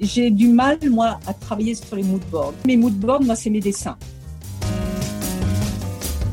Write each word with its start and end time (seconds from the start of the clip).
j'ai 0.00 0.30
du 0.30 0.48
mal, 0.48 0.78
moi, 0.90 1.18
à 1.26 1.34
travailler 1.34 1.74
sur 1.74 1.96
les 1.96 2.02
moodboards. 2.02 2.54
Mes 2.66 2.76
moodboards, 2.76 3.22
moi, 3.22 3.36
c'est 3.36 3.50
mes 3.50 3.60
dessins. 3.60 3.96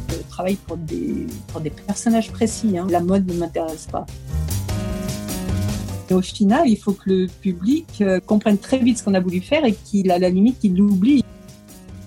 Je 0.09 0.15
travaille 0.29 0.55
pour 0.55 0.77
des, 0.77 1.27
pour 1.47 1.61
des 1.61 1.69
personnages 1.69 2.31
précis. 2.31 2.77
Hein. 2.77 2.87
La 2.89 3.01
mode 3.01 3.27
ne 3.27 3.33
m'intéresse 3.33 3.87
pas. 3.91 4.05
Et 6.09 6.13
au 6.13 6.21
final, 6.21 6.67
il 6.67 6.77
faut 6.77 6.93
que 6.93 7.09
le 7.09 7.27
public 7.27 7.87
euh, 8.01 8.19
comprenne 8.19 8.57
très 8.57 8.77
vite 8.77 8.99
ce 8.99 9.03
qu'on 9.03 9.13
a 9.13 9.19
voulu 9.19 9.41
faire 9.41 9.65
et 9.65 9.73
qu'il, 9.73 10.09
à 10.11 10.19
la 10.19 10.29
limite, 10.29 10.59
qu'il 10.59 10.77
l'oublie. 10.77 11.23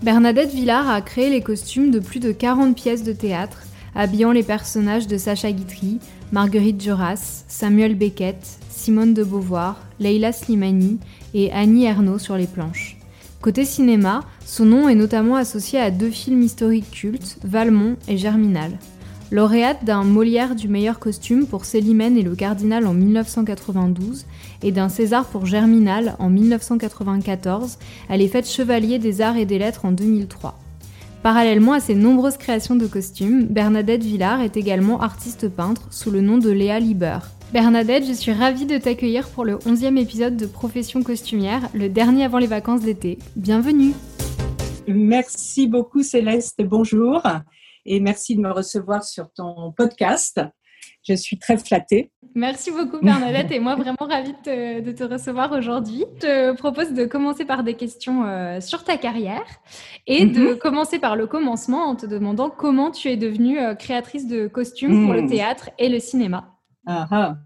Bernadette 0.02 0.54
Villard 0.54 0.88
a 0.88 1.02
créé 1.02 1.28
les 1.28 1.42
costumes 1.42 1.90
de 1.90 1.98
plus 1.98 2.20
de 2.20 2.32
40 2.32 2.74
pièces 2.74 3.02
de 3.02 3.12
théâtre, 3.12 3.64
habillant 3.94 4.32
les 4.32 4.42
personnages 4.42 5.06
de 5.06 5.18
Sacha 5.18 5.52
Guitry, 5.52 5.98
Marguerite 6.32 6.78
Duras, 6.78 7.44
Samuel 7.48 7.94
Beckett, 7.94 8.38
Simone 8.80 9.12
de 9.12 9.24
Beauvoir, 9.24 9.78
Leila 9.98 10.32
Slimani 10.32 10.98
et 11.34 11.52
Annie 11.52 11.84
Ernaux 11.84 12.18
sur 12.18 12.38
les 12.38 12.46
planches. 12.46 12.96
Côté 13.42 13.66
cinéma, 13.66 14.22
son 14.46 14.64
nom 14.64 14.88
est 14.88 14.94
notamment 14.94 15.36
associé 15.36 15.78
à 15.78 15.90
deux 15.90 16.08
films 16.08 16.40
historiques 16.40 16.90
cultes, 16.90 17.36
Valmont 17.44 17.96
et 18.08 18.16
Germinal. 18.16 18.78
Lauréate 19.30 19.84
d'un 19.84 20.02
Molière 20.02 20.56
du 20.56 20.68
meilleur 20.68 20.98
costume 20.98 21.46
pour 21.46 21.66
Célimène 21.66 22.16
et 22.16 22.22
le 22.22 22.34
Cardinal 22.34 22.86
en 22.86 22.94
1992 22.94 24.24
et 24.62 24.72
d'un 24.72 24.88
César 24.88 25.26
pour 25.26 25.44
Germinal 25.44 26.16
en 26.18 26.30
1994, 26.30 27.76
elle 28.08 28.22
est 28.22 28.28
faite 28.28 28.48
chevalier 28.48 28.98
des 28.98 29.20
arts 29.20 29.36
et 29.36 29.44
des 29.44 29.58
lettres 29.58 29.84
en 29.84 29.92
2003. 29.92 30.58
Parallèlement 31.22 31.74
à 31.74 31.80
ses 31.80 31.94
nombreuses 31.94 32.38
créations 32.38 32.76
de 32.76 32.86
costumes, 32.86 33.44
Bernadette 33.44 34.04
Villard 34.04 34.40
est 34.40 34.56
également 34.56 35.02
artiste 35.02 35.50
peintre 35.50 35.86
sous 35.90 36.10
le 36.10 36.22
nom 36.22 36.38
de 36.38 36.48
Léa 36.48 36.80
Lieber. 36.80 37.18
Bernadette, 37.52 38.06
je 38.06 38.12
suis 38.12 38.32
ravie 38.32 38.64
de 38.64 38.78
t'accueillir 38.78 39.28
pour 39.28 39.44
le 39.44 39.56
11e 39.56 39.98
épisode 39.98 40.36
de 40.36 40.46
Profession 40.46 41.02
costumière, 41.02 41.68
le 41.74 41.88
dernier 41.88 42.24
avant 42.24 42.38
les 42.38 42.46
vacances 42.46 42.82
d'été. 42.82 43.18
Bienvenue 43.34 43.92
Merci 44.86 45.66
beaucoup 45.66 46.04
Céleste, 46.04 46.62
bonjour 46.62 47.20
et 47.84 47.98
merci 47.98 48.36
de 48.36 48.40
me 48.40 48.52
recevoir 48.52 49.02
sur 49.02 49.32
ton 49.32 49.72
podcast. 49.72 50.40
Je 51.02 51.14
suis 51.14 51.40
très 51.40 51.56
flattée. 51.56 52.12
Merci 52.36 52.70
beaucoup 52.70 53.00
Bernadette 53.02 53.50
et 53.50 53.58
moi 53.58 53.74
vraiment 53.74 53.96
ravie 53.98 54.34
de 54.44 54.92
te, 54.92 55.02
recevoir 55.02 55.50
aujourd'hui. 55.50 56.04
Je 56.16 56.20
te 56.20 56.56
propose 56.56 56.92
de 56.92 57.04
commencer 57.04 57.44
par 57.44 57.64
des 57.64 57.74
questions 57.74 58.26
euh, 58.26 58.60
sur 58.60 58.84
ta 58.84 58.96
carrière 58.96 59.44
et 60.06 60.24
de 60.24 60.50
mhm. 60.52 60.58
commencer 60.58 61.00
par 61.00 61.16
le 61.16 61.26
commencement 61.26 61.86
en 61.86 61.96
te 61.96 62.06
demandant 62.06 62.48
comment 62.48 62.92
tu 62.92 63.08
es 63.08 63.16
devenue 63.16 63.58
euh, 63.58 63.74
créatrice 63.74 64.28
de 64.28 64.46
costumes 64.46 65.04
pour 65.04 65.14
le 65.14 65.22
hmm. 65.22 65.30
théâtre 65.30 65.70
et 65.80 65.88
le 65.88 65.98
cinéma. 65.98 66.56
Ah, 66.86 67.08
ah. 67.10 67.36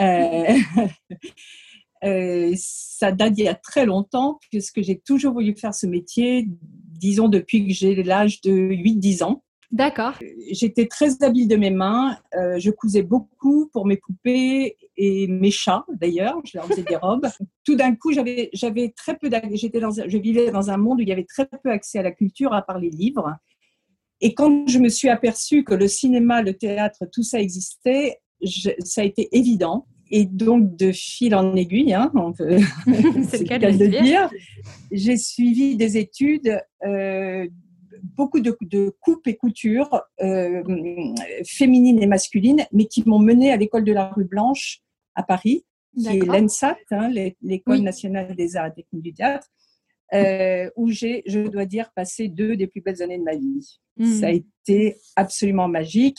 Euh, 0.00 0.54
euh, 2.04 2.52
ça 2.56 3.12
date 3.12 3.34
d'il 3.34 3.44
y 3.44 3.48
a 3.48 3.54
très 3.54 3.86
longtemps, 3.86 4.38
puisque 4.50 4.82
j'ai 4.82 4.98
toujours 4.98 5.34
voulu 5.34 5.54
faire 5.54 5.74
ce 5.74 5.86
métier, 5.86 6.48
disons 6.48 7.28
depuis 7.28 7.66
que 7.66 7.72
j'ai 7.74 8.02
l'âge 8.02 8.40
de 8.40 8.50
8-10 8.50 9.24
ans. 9.24 9.42
D'accord. 9.70 10.14
Euh, 10.22 10.26
j'étais 10.50 10.86
très 10.86 11.22
habile 11.22 11.46
de 11.46 11.56
mes 11.56 11.70
mains. 11.70 12.16
je 12.32 12.70
cousais 12.70 13.02
beaucoup 13.02 13.68
pour 13.72 13.86
mes 13.86 13.96
poupées 13.96 14.76
et 14.96 15.28
mes 15.28 15.50
chats, 15.50 15.84
d'ailleurs. 15.88 16.40
Je 16.44 16.58
leur 16.58 16.66
faisais 16.66 16.82
des 16.82 16.96
robes. 17.02 17.28
Tout 17.64 17.76
d'un 17.76 17.94
coup, 17.94 18.12
j'avais, 18.12 18.50
j'avais 18.52 18.92
très 18.96 19.16
peu 19.16 19.30
j'étais 19.52 19.80
dans, 19.80 19.92
je 19.92 20.18
vivais 20.18 20.50
dans 20.50 20.70
un 20.70 20.76
monde 20.76 20.98
où 20.98 21.02
il 21.02 21.08
y 21.08 21.12
avait 21.12 21.26
très 21.26 21.46
peu 21.46 21.70
accès 21.70 21.98
à 21.98 22.02
la 22.02 22.12
culture, 22.12 22.52
à 22.52 22.62
part 22.62 22.78
les 22.78 22.90
livres. 22.90 23.36
Et 24.20 24.34
quand 24.34 24.68
je 24.68 24.78
me 24.78 24.88
suis 24.88 25.08
aperçue 25.08 25.64
que 25.64 25.74
le 25.74 25.88
cinéma, 25.88 26.42
le 26.42 26.54
théâtre, 26.54 27.04
tout 27.12 27.22
ça 27.22 27.40
existait, 27.40 28.20
ça 28.44 29.02
a 29.02 29.04
été 29.04 29.28
évident. 29.32 29.86
Et 30.12 30.24
donc, 30.24 30.76
de 30.76 30.90
fil 30.90 31.34
en 31.36 31.54
aiguille, 31.54 31.94
hein, 31.94 32.10
on 32.14 32.32
peut, 32.32 32.58
c'est 33.28 33.38
le 33.38 33.44
cas 33.44 33.58
de, 33.58 33.86
dire, 33.86 34.28
j'ai 34.90 35.16
suivi 35.16 35.76
des 35.76 35.98
études, 35.98 36.60
euh, 36.84 37.46
beaucoup 38.02 38.40
de, 38.40 38.56
de, 38.62 38.92
coupes 39.00 39.26
et 39.28 39.36
coutures 39.36 40.02
euh, 40.20 40.62
féminines 41.46 42.02
et 42.02 42.06
masculines, 42.06 42.64
mais 42.72 42.86
qui 42.86 43.08
m'ont 43.08 43.20
mené 43.20 43.52
à 43.52 43.56
l'école 43.56 43.84
de 43.84 43.92
la 43.92 44.08
rue 44.08 44.24
Blanche 44.24 44.80
à 45.14 45.22
Paris, 45.22 45.64
qui 45.96 46.08
est 46.08 46.26
l'ENSAT, 46.26 46.76
hein, 46.90 47.10
l'école 47.40 47.80
nationale 47.80 48.34
des 48.34 48.56
arts 48.56 48.66
et 48.66 48.74
techniques 48.74 49.02
du 49.02 49.14
théâtre. 49.14 49.46
Euh, 50.12 50.68
où 50.74 50.90
j'ai, 50.90 51.22
je 51.26 51.38
dois 51.38 51.66
dire, 51.66 51.92
passé 51.94 52.26
deux 52.26 52.56
des 52.56 52.66
plus 52.66 52.80
belles 52.80 53.00
années 53.00 53.18
de 53.18 53.22
ma 53.22 53.36
vie. 53.36 53.78
Hmm. 53.96 54.06
Ça 54.06 54.26
a 54.26 54.30
été 54.30 54.96
absolument 55.14 55.68
magique. 55.68 56.18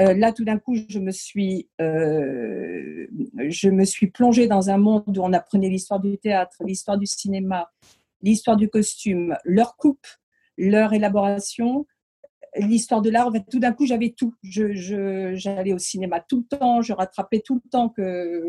Euh, 0.00 0.14
là, 0.14 0.32
tout 0.32 0.44
d'un 0.44 0.58
coup, 0.58 0.74
je 0.88 0.98
me 0.98 1.12
suis, 1.12 1.68
euh, 1.80 3.06
je 3.48 3.84
suis 3.84 4.08
plongée 4.08 4.48
dans 4.48 4.70
un 4.70 4.76
monde 4.76 5.16
où 5.16 5.22
on 5.22 5.32
apprenait 5.32 5.68
l'histoire 5.68 6.00
du 6.00 6.18
théâtre, 6.18 6.56
l'histoire 6.64 6.98
du 6.98 7.06
cinéma, 7.06 7.70
l'histoire 8.22 8.56
du 8.56 8.68
costume, 8.68 9.36
leur 9.44 9.76
coupe, 9.76 10.06
leur 10.58 10.94
élaboration, 10.94 11.86
l'histoire 12.56 13.02
de 13.02 13.10
l'art. 13.10 13.30
tout 13.48 13.60
d'un 13.60 13.72
coup, 13.72 13.86
j'avais 13.86 14.10
tout. 14.10 14.34
Je, 14.42 15.32
j'allais 15.34 15.72
au 15.72 15.78
cinéma 15.78 16.20
tout 16.20 16.44
le 16.50 16.58
temps, 16.58 16.82
je 16.82 16.92
rattrapais 16.92 17.40
tout 17.40 17.60
le 17.62 17.70
temps 17.70 17.88
que, 17.88 18.42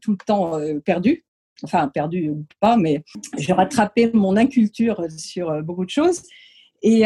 tout 0.00 0.12
le 0.12 0.18
temps 0.24 0.56
euh, 0.56 0.78
perdu. 0.78 1.24
Enfin, 1.62 1.88
perdu 1.88 2.30
ou 2.30 2.46
pas, 2.58 2.78
mais 2.78 3.02
je 3.38 3.52
rattrapais 3.52 4.10
mon 4.14 4.36
inculture 4.36 5.04
sur 5.10 5.62
beaucoup 5.62 5.84
de 5.84 5.90
choses. 5.90 6.22
Et 6.82 7.04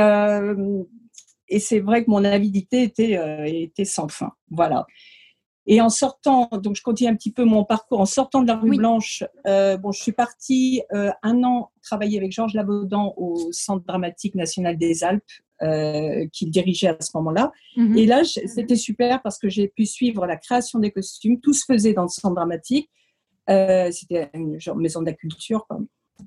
et 1.48 1.58
c'est 1.58 1.80
vrai 1.80 2.04
que 2.04 2.10
mon 2.10 2.24
avidité 2.24 2.82
était, 2.82 3.16
euh, 3.18 3.44
était 3.44 3.84
sans 3.84 4.08
fin. 4.08 4.32
Voilà. 4.50 4.86
Et 5.66 5.80
en 5.80 5.88
sortant, 5.88 6.50
donc 6.62 6.76
je 6.76 6.82
continue 6.82 7.08
un 7.08 7.16
petit 7.16 7.32
peu 7.32 7.44
mon 7.44 7.64
parcours, 7.64 8.00
en 8.00 8.06
sortant 8.06 8.42
de 8.42 8.46
la 8.46 8.56
rue 8.56 8.76
Blanche, 8.76 9.24
euh, 9.46 9.78
bon, 9.78 9.92
je 9.92 10.02
suis 10.02 10.12
partie 10.12 10.82
euh, 10.92 11.10
un 11.22 11.42
an 11.42 11.70
travailler 11.82 12.18
avec 12.18 12.32
Georges 12.32 12.52
Labaudan 12.52 13.14
au 13.16 13.50
Centre 13.50 13.84
dramatique 13.86 14.34
national 14.34 14.76
des 14.76 15.04
Alpes, 15.04 15.22
qu'il 16.32 16.50
dirigeait 16.50 16.88
à 16.88 17.00
ce 17.00 17.10
moment-là. 17.14 17.50
Mhm. 17.76 17.96
Et 17.96 18.04
là, 18.04 18.22
c'était 18.24 18.76
super 18.76 19.22
parce 19.22 19.38
que 19.38 19.48
j'ai 19.48 19.68
pu 19.68 19.86
suivre 19.86 20.26
la 20.26 20.36
création 20.36 20.78
des 20.78 20.90
costumes. 20.90 21.40
Tout 21.40 21.54
se 21.54 21.64
faisait 21.64 21.94
dans 21.94 22.02
le 22.02 22.08
Centre 22.08 22.34
dramatique. 22.34 22.90
c'était 23.48 24.28
une 24.34 24.60
genre 24.60 24.76
maison 24.76 25.00
de 25.00 25.06
la 25.06 25.14
culture. 25.14 25.66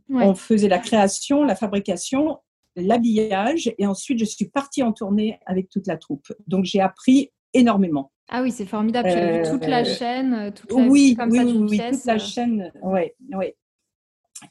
On 0.09 0.33
faisait 0.33 0.69
la 0.69 0.79
création, 0.79 1.43
la 1.43 1.55
fabrication 1.55 2.39
l'habillage 2.77 3.73
et 3.77 3.85
ensuite 3.85 4.19
je 4.19 4.25
suis 4.25 4.45
partie 4.45 4.83
en 4.83 4.93
tournée 4.93 5.39
avec 5.45 5.69
toute 5.69 5.87
la 5.87 5.97
troupe. 5.97 6.27
Donc 6.47 6.65
j'ai 6.65 6.79
appris 6.79 7.31
énormément. 7.53 8.11
Ah 8.29 8.41
oui, 8.41 8.51
c'est 8.51 8.65
formidable. 8.65 9.09
Tu 9.09 9.15
as 9.15 9.37
vu 9.37 9.49
toute 9.49 9.65
la 9.67 9.81
euh, 9.81 9.85
chaîne, 9.85 10.33
euh, 10.33 10.51
toute 10.51 10.71
la, 10.71 10.77
oui, 10.83 11.15
comme 11.15 11.31
oui, 11.31 11.37
ça, 11.37 11.45
oui, 11.45 11.81
toute 11.91 12.05
la 12.05 12.17
chaîne, 12.17 12.71
oui, 12.81 13.01
oui. 13.33 13.45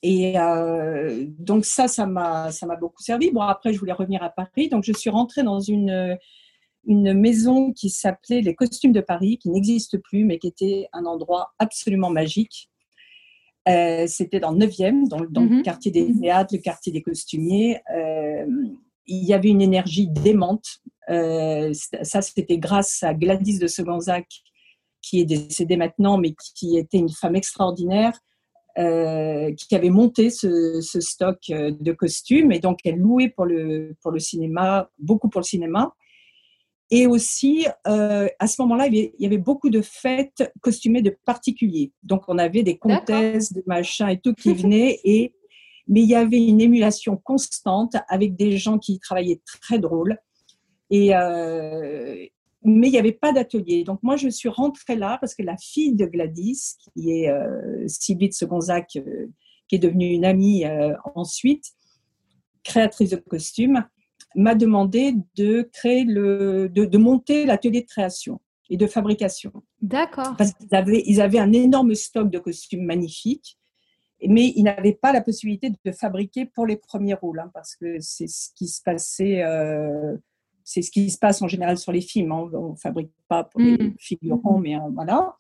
Et 0.03 0.39
euh, 0.39 1.27
donc 1.39 1.65
ça, 1.65 1.87
ça 1.87 2.07
m'a, 2.07 2.51
ça 2.51 2.67
m'a 2.67 2.77
beaucoup 2.77 3.03
servi. 3.03 3.31
Bon, 3.31 3.43
après, 3.43 3.73
je 3.73 3.79
voulais 3.79 3.93
revenir 3.93 4.23
à 4.23 4.31
Paris, 4.31 4.69
donc 4.69 4.83
je 4.85 4.93
suis 4.93 5.11
rentrée 5.11 5.43
dans 5.43 5.61
une 5.61 6.19
une 6.87 7.13
maison 7.15 7.73
qui 7.73 7.91
s'appelait 7.91 8.41
les 8.41 8.55
Costumes 8.55 8.93
de 8.93 9.01
Paris, 9.01 9.39
qui 9.39 9.51
n'existe 9.51 9.99
plus, 9.99 10.25
mais 10.25 10.39
qui 10.39 10.47
était 10.47 10.89
un 10.93 11.05
endroit 11.05 11.53
absolument 11.59 12.11
magique. 12.11 12.71
Euh, 13.69 14.07
c'était 14.07 14.39
dans 14.41 14.53
le 14.53 14.59
9e, 14.59 15.09
dans, 15.09 15.19
le 15.19 15.29
mhm. 15.29 15.63
quartier 15.63 15.91
des 15.91 16.13
théâtres, 16.21 16.55
le 16.55 16.61
quartier 16.61 16.93
des 16.93 17.03
costumiers. 17.03 17.81
Euh, 17.95 18.47
il 19.07 19.25
y 19.25 19.35
avait 19.35 19.49
une 19.49 19.63
énergie 19.63 20.09
démente. 20.09 20.81
Euh, 21.11 21.73
ça, 22.03 22.23
c'était 22.23 22.59
grâce 22.59 23.03
à 23.03 23.15
Gladys 23.15 23.59
de 23.59 23.67
Segonzac, 23.67 24.27
qui 25.03 25.21
est 25.21 25.25
décédée 25.25 25.77
maintenant, 25.77 26.19
mais 26.19 26.35
qui 26.55 26.77
était 26.77 26.99
une 26.99 27.11
femme 27.11 27.37
extraordinaire, 27.37 28.19
qui 28.77 29.75
avait 29.75 29.91
monté 29.91 30.29
ce, 30.29 30.81
ce, 30.83 31.01
stock 31.01 31.39
de 31.49 31.93
costumes. 31.93 32.53
Et 32.53 32.59
donc, 32.59 32.81
elle 32.85 32.99
louait 32.99 33.31
pour 33.31 33.47
le, 33.47 33.97
pour 34.03 34.11
le 34.11 34.19
cinéma, 34.19 34.91
beaucoup 34.99 35.29
pour 35.29 35.41
le 35.41 35.47
cinéma. 35.47 35.95
Et 36.91 37.07
aussi, 37.07 37.67
euh, 37.89 38.29
à 38.39 38.47
ce 38.47 38.63
moment-là, 38.63 38.87
il 38.87 39.11
y 39.19 39.27
avait 39.27 39.39
beaucoup 39.39 39.71
de 39.71 39.83
fêtes 39.83 40.53
costumées 40.61 41.03
de 41.03 41.17
particuliers. 41.25 41.93
Donc, 42.05 42.23
on 42.29 42.39
avait 42.39 42.63
des 42.63 42.79
comtesses, 42.79 43.53
des 43.53 43.65
machins 43.67 44.09
et 44.09 44.21
tout 44.21 44.35
qui 44.35 44.55
venaient. 44.55 45.01
Et, 45.03 45.35
mais 45.89 46.03
il 46.03 46.09
y 46.09 46.15
avait 46.15 46.45
une 46.45 46.61
émulation 46.61 47.17
constante 47.17 47.97
avec 48.09 48.37
des 48.37 48.57
gens 48.57 48.79
qui 48.79 49.01
travaillaient 49.01 49.41
très 49.45 49.81
drôles. 49.81 50.17
Et, 50.91 51.17
euh, 51.17 52.25
mais 52.63 52.89
il 52.89 52.93
n'y 52.93 52.99
avait 52.99 53.13
pas 53.13 53.33
d'atelier. 53.33 53.83
Donc, 53.83 54.01
moi, 54.05 54.17
je 54.17 54.29
suis 54.29 54.49
rentrée 54.49 54.97
là 54.97 55.19
parce 55.21 55.35
que 55.35 55.43
la 55.43 55.57
fille 55.57 55.95
de 55.97 56.07
Gladys, 56.07 56.77
qui 56.79 57.11
est 57.11 57.29
euh, 57.29 57.85
Sylvie 57.89 58.29
de 58.29 58.35
Segonzac, 58.35 58.97
euh, 58.97 59.27
qui 59.69 59.75
est 59.75 59.81
devenue 59.81 60.13
une 60.13 60.25
amie 60.25 60.65
ensuite, 61.17 61.65
créatrice 62.63 63.11
de 63.11 63.17
costumes, 63.17 63.85
m'a 64.35 64.55
demandé 64.55 65.15
de 65.35 65.69
créer 65.73 66.05
le, 66.05 66.69
de, 66.69 66.99
monter 66.99 67.47
l'atelier 67.47 67.83
de 67.83 67.87
création 67.87 68.41
et 68.69 68.77
de 68.77 68.87
fabrication. 68.87 69.53
D'accord. 69.81 70.35
Parce 70.37 70.53
qu'ils 70.53 70.75
avaient, 70.75 71.03
ils 71.07 71.21
avaient 71.21 71.39
un 71.39 71.53
énorme 71.53 71.95
stock 71.95 72.31
de 72.31 72.39
costumes 72.39 72.85
magnifiques, 72.85 73.59
mais 74.27 74.53
ils 74.57 74.65
n'avaient 74.65 74.99
pas 75.01 75.13
la 75.13 75.21
possibilité 75.21 75.71
de 75.71 75.93
fabriquer 75.93 76.47
pour 76.47 76.67
les 76.67 76.77
premiers 76.77 77.15
rôles, 77.15 77.41
hein, 77.41 77.51
parce 77.55 77.77
que 77.77 77.99
c'est 78.01 78.27
ce 78.27 78.51
qui 78.55 78.67
se 78.67 78.83
passait, 78.83 79.43
euh, 79.43 80.17
c'est 80.65 80.83
ce 80.83 80.91
qui 80.91 81.11
se 81.11 81.19
passe 81.19 81.43
en 81.43 81.49
général 81.49 81.79
sur 81.79 81.93
les 81.93 82.01
films. 82.01 82.33
Hein. 82.33 82.51
On 82.53 82.73
ne 82.73 82.77
fabrique 82.77 83.13
pas 83.29 83.45
pour 83.45 83.61
les 83.61 83.77
mm. 83.79 83.95
figurants, 83.99 84.59
mais 84.59 84.77
euh, 84.77 84.81
voilà. 84.93 85.35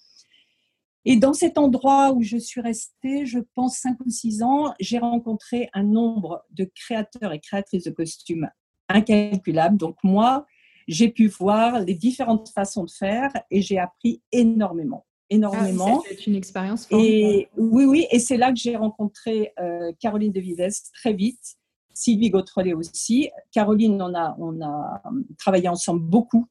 Et 1.09 1.17
dans 1.17 1.33
cet 1.33 1.57
endroit 1.57 2.13
où 2.13 2.23
je 2.23 2.37
suis 2.37 2.61
restée, 2.61 3.27
je 3.27 3.39
pense 3.55 3.79
cinq 3.79 3.97
ou 4.05 4.11
six 4.11 4.43
ans, 4.43 4.75
j'ai 4.81 4.99
rencontré 4.99 5.71
un 5.73 5.85
nombre 5.85 6.45
de 6.51 6.69
créateurs 6.75 7.33
et 7.33 7.39
créatrices 7.39 7.85
de 7.85 7.91
costumes 7.91 8.51
incalculable. 8.89 9.77
Donc 9.77 9.97
moi, 10.03 10.47
j'ai 10.89 11.09
pu 11.09 11.29
voir 11.29 11.81
les 11.81 11.95
différentes 11.95 12.49
façons 12.51 12.85
de 12.85 12.91
faire 12.91 13.31
et 13.51 13.63
j'ai 13.63 13.79
appris 13.79 14.23
énormément, 14.33 15.05
énormément. 15.31 16.03
Ah, 16.05 16.09
c'est 16.09 16.27
une 16.27 16.37
expérience 16.37 16.87
Et 16.91 17.49
oui, 17.57 17.85
oui, 17.85 18.07
et 18.11 18.19
c'est 18.19 18.37
là 18.37 18.53
que 18.53 18.59
j'ai 18.59 18.77
rencontré 18.77 19.53
euh, 19.59 19.93
Caroline 20.01 20.33
de 20.33 20.41
Vives 20.41 20.71
très 20.95 21.13
vite, 21.13 21.57
Sylvie 21.93 22.31
Gautrelet 22.31 22.75
aussi. 22.75 23.31
Caroline, 23.53 24.01
on 24.01 24.15
a, 24.15 24.37
on 24.39 24.61
a 24.63 25.03
travaillé 25.39 25.69
ensemble 25.69 26.03
beaucoup. 26.03 26.47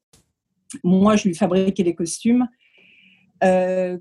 Moi, 0.84 1.16
je 1.16 1.28
lui 1.28 1.36
fabriquais 1.36 1.84
les 1.84 1.96
costumes. 1.96 2.48
Euh, 3.44 3.98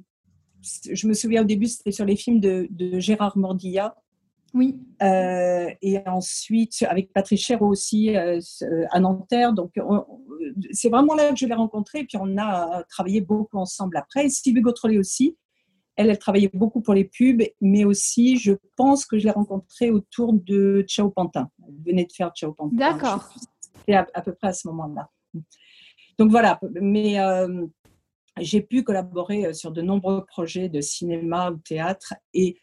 je 0.90 1.06
me 1.06 1.12
souviens 1.12 1.42
au 1.42 1.44
début, 1.44 1.66
c'était 1.66 1.92
sur 1.92 2.06
les 2.06 2.16
films 2.16 2.40
de, 2.40 2.66
de 2.70 2.98
Gérard 2.98 3.36
Mordilla. 3.36 3.94
Oui. 4.54 4.78
Euh, 5.02 5.68
et 5.82 5.98
ensuite, 6.06 6.84
avec 6.88 7.12
Patrice 7.12 7.40
Chéreau 7.40 7.66
aussi 7.66 8.16
euh, 8.16 8.40
à 8.90 9.00
Nanterre. 9.00 9.52
Donc, 9.52 9.72
c'est 10.70 10.88
vraiment 10.88 11.14
là 11.14 11.30
que 11.30 11.36
je 11.36 11.46
l'ai 11.46 11.54
rencontré. 11.54 12.00
Et 12.00 12.04
puis, 12.04 12.16
on 12.20 12.38
a 12.38 12.84
travaillé 12.84 13.20
beaucoup 13.20 13.58
ensemble 13.58 13.96
après. 13.96 14.28
Sylvie 14.28 14.60
Gautrelet 14.60 14.98
aussi. 14.98 15.36
Elle, 15.96 16.10
elle 16.10 16.18
travaillait 16.18 16.50
beaucoup 16.52 16.80
pour 16.80 16.94
les 16.94 17.04
pubs, 17.04 17.42
mais 17.60 17.84
aussi, 17.84 18.36
je 18.36 18.52
pense 18.76 19.06
que 19.06 19.18
je 19.18 19.24
l'ai 19.24 19.30
rencontrée 19.30 19.90
autour 19.90 20.32
de 20.32 20.84
Ciao 20.88 21.10
Pantin. 21.10 21.48
Elle 21.66 21.74
venait 21.84 22.04
de 22.04 22.12
faire 22.12 22.32
Ciao 22.34 22.52
Pantin. 22.52 22.76
D'accord. 22.76 23.28
C'était 23.78 23.94
à, 23.94 24.22
peu 24.22 24.32
près 24.34 24.48
à 24.48 24.52
ce 24.52 24.66
moment-là. 24.68 25.10
Donc 26.18 26.30
voilà, 26.30 26.60
mais 26.80 27.20
euh, 27.20 27.66
j'ai 28.40 28.60
pu 28.60 28.82
collaborer 28.82 29.52
sur 29.52 29.72
de 29.72 29.82
nombreux 29.82 30.24
projets 30.24 30.68
de 30.68 30.80
cinéma 30.80 31.50
ou 31.50 31.56
théâtre 31.56 32.14
et 32.32 32.56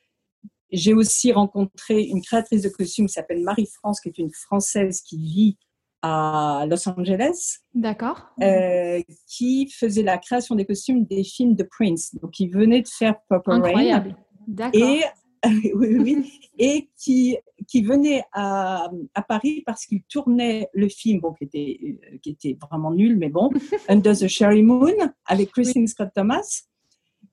j'ai 0.72 0.94
aussi 0.94 1.32
rencontré 1.32 2.04
une 2.04 2.22
créatrice 2.22 2.62
de 2.62 2.70
costumes 2.70 3.08
qui 3.08 3.14
s'appelle 3.14 3.42
Marie-France, 3.44 4.00
qui 4.02 4.10
est 4.10 4.18
une 4.18 4.32
Française 4.32 5.02
qui 5.02 5.18
vit 5.18 5.58
à 6.02 6.66
Los 6.70 6.88
Angeles. 6.90 7.60
D'accord. 7.74 8.30
Euh, 8.42 9.02
qui 9.28 9.70
faisait 9.70 10.04
la 10.04 10.18
création 10.18 10.56
des 10.56 10.66
costumes 10.66 11.06
des 11.06 11.24
films 11.24 11.56
de 11.56 11.64
Prince. 11.64 12.16
Donc, 12.16 12.40
il 12.40 12.50
venait 12.50 12.82
de 12.82 12.88
faire 12.88 13.16
Purple 13.30 13.52
Incroyable. 13.52 14.16
D'accord. 14.48 14.82
Et, 14.82 15.04
oui, 15.74 15.98
oui, 16.00 16.40
et 16.60 16.90
qui, 16.98 17.36
qui 17.68 17.82
venait 17.82 18.24
à, 18.32 18.90
à 19.16 19.22
Paris 19.24 19.64
parce 19.66 19.86
qu'il 19.86 20.04
tournait 20.04 20.70
le 20.74 20.88
film, 20.88 21.20
bon, 21.20 21.34
qui 21.34 21.46
était, 21.46 22.00
qui 22.22 22.30
était 22.30 22.58
vraiment 22.62 22.92
nul, 22.92 23.18
mais 23.18 23.30
bon, 23.30 23.50
Under 23.90 24.16
the 24.16 24.28
Cherry 24.28 24.62
Moon, 24.62 24.94
avec 25.26 25.52
Christine 25.52 25.88
Scott 25.88 26.10
Thomas. 26.14 26.64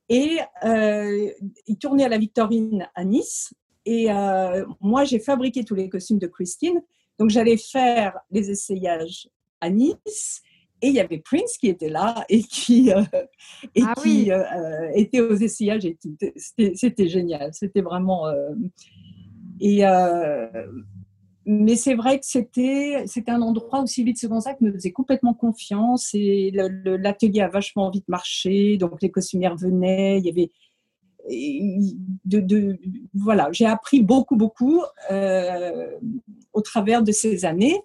Et 0.08 0.38
euh, 0.64 1.30
il 1.66 1.78
tournait 1.78 2.04
à 2.04 2.08
la 2.08 2.18
Victorine 2.18 2.88
à 2.94 3.04
Nice. 3.04 3.52
Et 3.84 4.10
euh, 4.10 4.64
moi, 4.80 5.04
j'ai 5.04 5.18
fabriqué 5.18 5.64
tous 5.64 5.74
les 5.74 5.88
costumes 5.88 6.18
de 6.18 6.26
Christine. 6.26 6.80
Donc, 7.18 7.30
j'allais 7.30 7.56
faire 7.56 8.18
les 8.30 8.50
essayages 8.50 9.28
à 9.60 9.70
Nice. 9.70 10.42
Et 10.80 10.88
il 10.88 10.94
y 10.94 11.00
avait 11.00 11.18
Prince 11.18 11.58
qui 11.58 11.66
était 11.68 11.88
là 11.88 12.24
et 12.28 12.40
qui, 12.42 12.92
euh, 12.92 13.02
et 13.74 13.82
Ah 13.84 13.94
qui 14.00 14.08
oui. 14.24 14.30
euh, 14.30 14.90
était 14.94 15.20
aux 15.20 15.34
essayages 15.34 15.84
et 15.84 15.98
tout. 16.00 16.16
C'était 16.74 17.08
génial. 17.08 17.52
C'était 17.52 17.80
vraiment. 17.80 18.28
euh, 18.28 18.54
et, 19.60 19.82
mais 21.50 21.76
c'est 21.76 21.94
vrai 21.94 22.18
que 22.18 22.26
c'était 22.26 23.04
c'était 23.06 23.30
un 23.30 23.40
endroit 23.40 23.80
où 23.80 23.86
Sylvie 23.86 24.12
de 24.12 24.18
Segonzac 24.18 24.60
me 24.60 24.70
faisait 24.70 24.92
complètement 24.92 25.32
confiance 25.32 26.10
et 26.12 26.50
l'atelier 26.52 27.40
a 27.40 27.48
vachement 27.48 27.90
vite 27.90 28.06
marché. 28.06 28.76
Donc 28.76 29.00
les 29.00 29.10
costumières 29.10 29.56
venaient. 29.56 30.18
Il 30.18 30.26
y 30.26 30.30
avait. 30.30 30.50
De, 32.24 32.40
de- 32.40 32.78
voilà, 33.14 33.48
j'ai 33.52 33.66
appris 33.66 34.02
beaucoup, 34.02 34.36
beaucoup 34.36 34.82
euh, 35.10 35.90
au 36.52 36.60
travers 36.60 37.02
de 37.02 37.12
ces 37.12 37.44
années. 37.44 37.80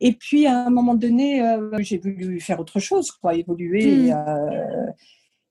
Et 0.00 0.12
puis, 0.12 0.46
à 0.46 0.66
un 0.66 0.70
moment 0.70 0.94
donné, 0.94 1.42
euh, 1.42 1.70
j'ai 1.80 1.98
voulu 1.98 2.40
faire 2.40 2.58
autre 2.60 2.80
chose, 2.80 3.10
quoi, 3.10 3.34
évoluer. 3.34 3.86
Mm. 3.86 4.06
Et, 4.06 4.12
euh, 4.12 4.86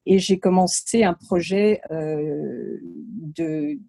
et 0.06 0.20
j'ai 0.20 0.38
commencé 0.40 1.04
un 1.04 1.14
projet 1.14 1.82
de. 1.90 3.80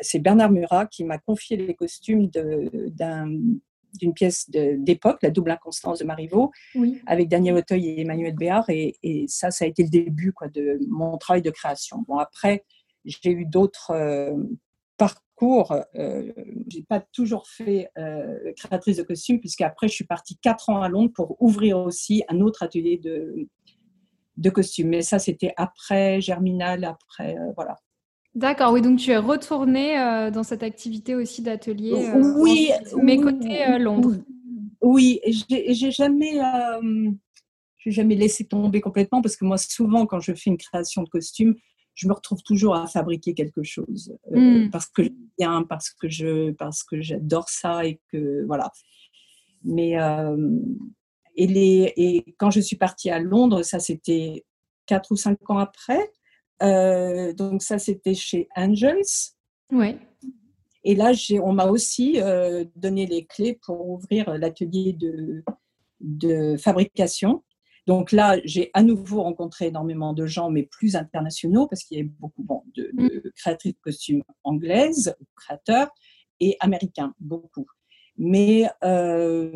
C'est 0.00 0.18
Bernard 0.18 0.50
Murat 0.50 0.86
qui 0.86 1.04
m'a 1.04 1.18
confié 1.18 1.56
les 1.56 1.74
costumes 1.74 2.28
d'une 2.28 4.14
pièce 4.14 4.48
d'époque, 4.50 5.18
La 5.22 5.30
double 5.30 5.50
inconstance 5.50 5.98
de 5.98 6.04
Marivaux, 6.04 6.50
Oui. 6.74 7.00
avec 7.06 7.28
Daniel 7.28 7.56
Auteuil 7.56 7.86
et 7.88 8.00
Emmanuel 8.02 8.34
Béard. 8.34 8.68
Et, 8.70 8.96
et 9.02 9.26
ça, 9.28 9.50
ça 9.50 9.64
a 9.64 9.68
été 9.68 9.82
le 9.82 9.88
début 9.88 10.32
quoi, 10.32 10.48
de 10.48 10.78
mon 10.88 11.18
travail 11.18 11.42
de 11.42 11.50
création. 11.50 12.04
Bon, 12.06 12.18
après, 12.18 12.64
j'ai 13.04 13.30
eu 13.30 13.46
d'autres 13.46 13.90
euh, 13.92 14.36
parcours. 14.96 15.74
Euh, 15.94 16.32
j'ai 16.68 16.82
pas 16.82 17.00
toujours 17.00 17.48
fait 17.48 17.88
euh, 17.98 18.52
créatrice 18.56 18.98
de 18.98 19.02
costumes, 19.02 19.40
puisqu'après, 19.40 19.88
je 19.88 19.94
suis 19.94 20.04
partie 20.04 20.36
quatre 20.36 20.68
ans 20.68 20.82
à 20.82 20.88
Londres 20.88 21.12
pour 21.14 21.40
ouvrir 21.42 21.78
aussi 21.78 22.22
un 22.28 22.40
autre 22.40 22.62
atelier 22.62 22.98
de, 22.98 23.48
de 24.36 24.50
costumes. 24.50 24.88
Mais 24.88 25.02
ça, 25.02 25.18
c'était 25.18 25.54
après 25.56 26.20
Germinal, 26.20 26.84
après, 26.84 27.36
voilà. 27.56 27.76
D'accord, 28.34 28.72
oui, 28.72 28.80
donc 28.80 28.98
tu 28.98 29.10
es 29.10 29.16
retournée 29.16 29.98
euh, 29.98 30.30
dans 30.30 30.44
cette 30.44 30.62
activité 30.62 31.14
aussi 31.16 31.42
d'atelier. 31.42 31.92
euh, 31.94 32.34
oui, 32.38 32.70
mais 33.02 33.16
oui, 33.18 33.20
côté 33.22 33.66
euh, 33.66 33.78
Londres. 33.78 34.14
Oui, 34.82 35.20
j'ai 35.26 35.90
jamais, 35.90 36.38
j'ai 37.78 37.90
jamais 37.90 38.14
laissé 38.14 38.46
tomber 38.46 38.80
complètement 38.80 39.20
parce 39.20 39.36
que 39.36 39.44
moi, 39.44 39.58
souvent, 39.58 40.06
quand 40.06 40.20
je 40.20 40.32
fais 40.32 40.48
une 40.50 40.56
création 40.58 41.02
de 41.02 41.08
costume, 41.08 41.56
je 41.94 42.06
me 42.06 42.14
retrouve 42.14 42.42
toujours 42.42 42.76
à 42.76 42.86
fabriquer 42.86 43.34
quelque 43.34 43.62
chose 43.62 44.16
euh, 44.32 44.66
Mm. 44.66 44.70
parce 44.70 44.86
que 44.86 45.02
j'aime 45.02 45.16
bien, 45.38 45.62
parce 45.64 45.90
que 45.90 46.08
je, 46.08 46.52
parce 46.52 46.82
que 46.84 47.00
j'adore 47.02 47.48
ça 47.48 47.84
et 47.84 48.00
que 48.12 48.44
voilà. 48.46 48.70
Mais 49.64 49.96
et 51.36 51.46
les 51.46 51.92
et 51.96 52.34
quand 52.38 52.50
je 52.50 52.60
suis 52.60 52.76
partie 52.76 53.10
à 53.10 53.18
Londres, 53.18 53.62
ça 53.62 53.80
c'était 53.80 54.44
quatre 54.86 55.10
ou 55.10 55.16
cinq 55.16 55.38
ans 55.50 55.58
après. 55.58 56.10
Euh, 56.62 57.32
donc 57.32 57.62
ça 57.62 57.78
c'était 57.78 58.14
chez 58.14 58.48
Angels. 58.56 59.32
Oui. 59.72 59.96
Et 60.82 60.94
là, 60.94 61.12
on 61.42 61.52
m'a 61.52 61.66
aussi 61.66 62.20
euh, 62.20 62.64
donné 62.74 63.06
les 63.06 63.26
clés 63.26 63.58
pour 63.64 63.88
ouvrir 63.90 64.36
l'atelier 64.38 64.94
de, 64.94 65.44
de 66.00 66.56
fabrication. 66.56 67.44
Donc 67.86 68.12
là, 68.12 68.38
j'ai 68.44 68.70
à 68.72 68.82
nouveau 68.82 69.22
rencontré 69.22 69.66
énormément 69.66 70.14
de 70.14 70.24
gens, 70.26 70.50
mais 70.50 70.62
plus 70.62 70.96
internationaux, 70.96 71.66
parce 71.66 71.82
qu'il 71.82 71.98
y 71.98 72.00
avait 72.00 72.10
beaucoup 72.18 72.42
bon, 72.42 72.62
de, 72.74 72.90
de 72.94 73.32
créatrices 73.36 73.74
de 73.74 73.80
costumes 73.80 74.22
anglaises, 74.44 75.14
créateurs, 75.36 75.90
et 76.40 76.56
américains, 76.60 77.14
beaucoup. 77.20 77.66
Mais 78.22 78.68
euh, 78.84 79.50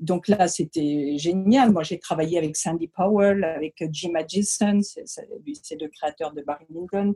donc 0.00 0.26
là, 0.26 0.48
c'était 0.48 1.14
génial. 1.18 1.70
Moi, 1.70 1.84
j'ai 1.84 2.00
travaillé 2.00 2.36
avec 2.36 2.56
Sandy 2.56 2.88
Powell, 2.88 3.44
avec 3.44 3.76
Jim 3.92 4.14
Adjison, 4.16 4.80
c'est 4.82 5.80
le 5.80 5.88
créateur 5.88 6.32
de 6.32 6.42
Barry 6.42 6.64
Lyndon, 6.68 7.14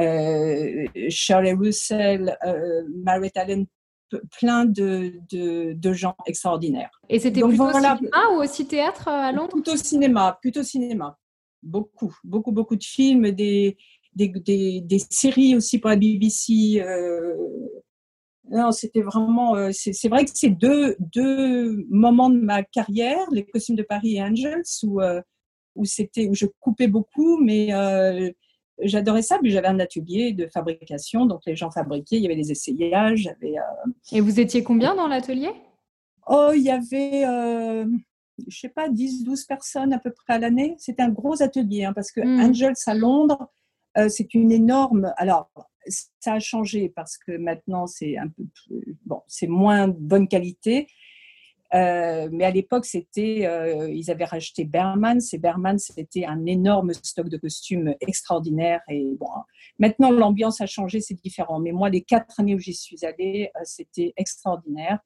euh, 0.00 0.86
Shirley 1.08 1.52
Russell, 1.52 2.36
euh, 2.44 2.82
Margaret 3.04 3.30
Allen, 3.36 3.66
plein 4.40 4.64
de, 4.64 5.12
de, 5.30 5.74
de 5.74 5.92
gens 5.92 6.16
extraordinaires. 6.26 7.00
Et 7.08 7.20
c'était 7.20 7.40
plutôt 7.40 7.68
voilà. 7.70 7.96
cinéma 7.96 8.28
ou 8.32 8.42
aussi 8.42 8.66
théâtre 8.66 9.06
euh, 9.06 9.12
à 9.12 9.30
Londres? 9.30 9.52
Plutôt 9.52 9.76
cinéma, 9.76 10.36
plutôt 10.42 10.64
cinéma. 10.64 11.16
Beaucoup, 11.62 12.12
beaucoup, 12.24 12.50
beaucoup 12.50 12.74
de 12.74 12.82
films, 12.82 13.30
des, 13.30 13.76
des, 14.16 14.28
des, 14.28 14.80
des 14.80 14.98
séries 15.10 15.54
aussi 15.54 15.78
pour 15.78 15.90
la 15.90 15.96
BBC. 15.96 16.82
euh, 16.84 17.36
non, 18.50 18.72
c'était 18.72 19.02
vraiment. 19.02 19.54
euh, 19.56 19.70
c'est 19.72 20.08
vrai 20.08 20.24
que 20.24 20.30
c'est 20.34 20.50
deux, 20.50 20.96
deux 20.98 21.86
moments 21.90 22.30
de 22.30 22.38
ma 22.40 22.62
carrière, 22.62 23.26
les 23.30 23.44
costumes 23.44 23.76
de 23.76 23.82
Paris 23.82 24.16
et 24.16 24.22
Angels, 24.22 24.62
où, 24.84 25.00
euh, 25.00 25.20
où, 25.74 25.82
où 25.82 26.34
je 26.34 26.46
coupais 26.60 26.88
beaucoup, 26.88 27.38
mais 27.42 27.72
euh, 27.72 28.30
j'adorais 28.80 29.22
ça. 29.22 29.38
Puis 29.38 29.50
j'avais 29.50 29.68
un 29.68 29.80
atelier 29.80 30.32
de 30.32 30.46
fabrication, 30.46 31.26
donc 31.26 31.40
les 31.46 31.56
gens 31.56 31.70
fabriquaient, 31.70 32.16
il 32.16 32.22
y 32.22 32.26
avait 32.26 32.36
des 32.36 32.50
essayages. 32.52 33.28
Et 34.12 34.20
vous 34.20 34.40
étiez 34.40 34.62
combien 34.62 34.94
dans 34.94 35.08
l'atelier? 35.08 35.50
Oh, 36.26 36.50
il 36.54 36.62
y 36.62 36.70
avait, 36.70 37.24
je 38.46 38.58
sais 38.58 38.68
pas, 38.68 38.88
10, 38.88 39.24
12 39.24 39.44
personnes 39.44 39.92
à 39.92 39.98
peu 39.98 40.10
près 40.10 40.34
à 40.34 40.38
l'année. 40.38 40.74
C'était 40.78 41.02
un 41.02 41.08
gros 41.08 41.42
atelier, 41.42 41.84
hein, 41.84 41.92
parce 41.94 42.12
que 42.12 42.20
Mm. 42.20 42.40
Angels 42.40 42.74
à 42.86 42.94
Londres, 42.94 43.50
c'est 44.08 44.34
une 44.34 44.52
énorme. 44.52 45.12
Alors, 45.16 45.50
ça 45.88 46.34
a 46.34 46.38
changé 46.38 46.88
parce 46.88 47.16
que 47.18 47.36
maintenant, 47.36 47.86
c'est 47.86 48.16
un 48.16 48.28
peu. 48.28 48.44
Bon, 49.06 49.22
c'est 49.26 49.46
moins 49.46 49.88
bonne 49.88 50.28
qualité. 50.28 50.86
Euh, 51.74 52.28
mais 52.32 52.44
à 52.44 52.50
l'époque, 52.50 52.86
c'était, 52.86 53.46
euh, 53.46 53.90
ils 53.90 54.10
avaient 54.10 54.24
racheté 54.24 54.64
Berman. 54.64 55.20
Et 55.32 55.38
Berman, 55.38 55.78
c'était 55.78 56.24
un 56.24 56.46
énorme 56.46 56.92
stock 56.94 57.28
de 57.28 57.36
costumes 57.36 57.94
extraordinaire. 58.00 58.80
Et 58.88 59.14
bon, 59.18 59.28
maintenant, 59.78 60.10
l'ambiance 60.10 60.60
a 60.60 60.66
changé, 60.66 61.00
c'est 61.00 61.14
différent. 61.14 61.60
Mais 61.60 61.72
moi, 61.72 61.90
les 61.90 62.02
quatre 62.02 62.40
années 62.40 62.54
où 62.54 62.58
j'y 62.58 62.74
suis 62.74 63.04
allée, 63.04 63.50
euh, 63.56 63.60
c'était 63.64 64.12
extraordinaire. 64.16 64.98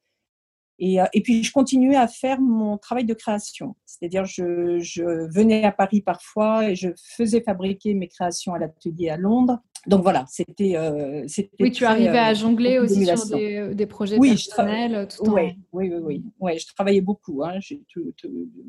Et, 0.79 0.97
et, 1.13 1.21
puis, 1.21 1.43
je 1.43 1.51
continuais 1.51 1.95
à 1.95 2.07
faire 2.07 2.41
mon 2.41 2.77
travail 2.77 3.05
de 3.05 3.13
création. 3.13 3.75
C'est-à-dire, 3.85 4.25
je, 4.25 4.79
je, 4.79 5.31
venais 5.31 5.63
à 5.63 5.71
Paris 5.71 6.01
parfois 6.01 6.67
et 6.67 6.75
je 6.75 6.89
faisais 6.97 7.41
fabriquer 7.41 7.93
mes 7.93 8.07
créations 8.07 8.55
à 8.55 8.59
l'atelier 8.59 9.09
à 9.09 9.17
Londres 9.17 9.59
donc 9.85 10.01
voilà, 10.01 10.25
c'était. 10.29 10.77
Euh, 10.77 11.25
oui, 11.59 11.71
tu 11.71 11.83
arrivais 11.83 12.17
à 12.17 12.31
euh, 12.31 12.35
jongler 12.35 12.79
aussi 12.79 13.05
sur 13.05 13.25
des, 13.35 13.75
des 13.75 13.85
projets 13.85 14.17
oui, 14.17 14.29
personnels 14.29 15.07
tout 15.09 15.29
oui, 15.29 15.57
oui, 15.73 15.91
oui, 16.01 16.23
oui, 16.39 16.57
je 16.57 16.73
travaillais 16.73 17.01
beaucoup. 17.01 17.43
Hein. 17.43 17.59
Tout, 17.89 18.13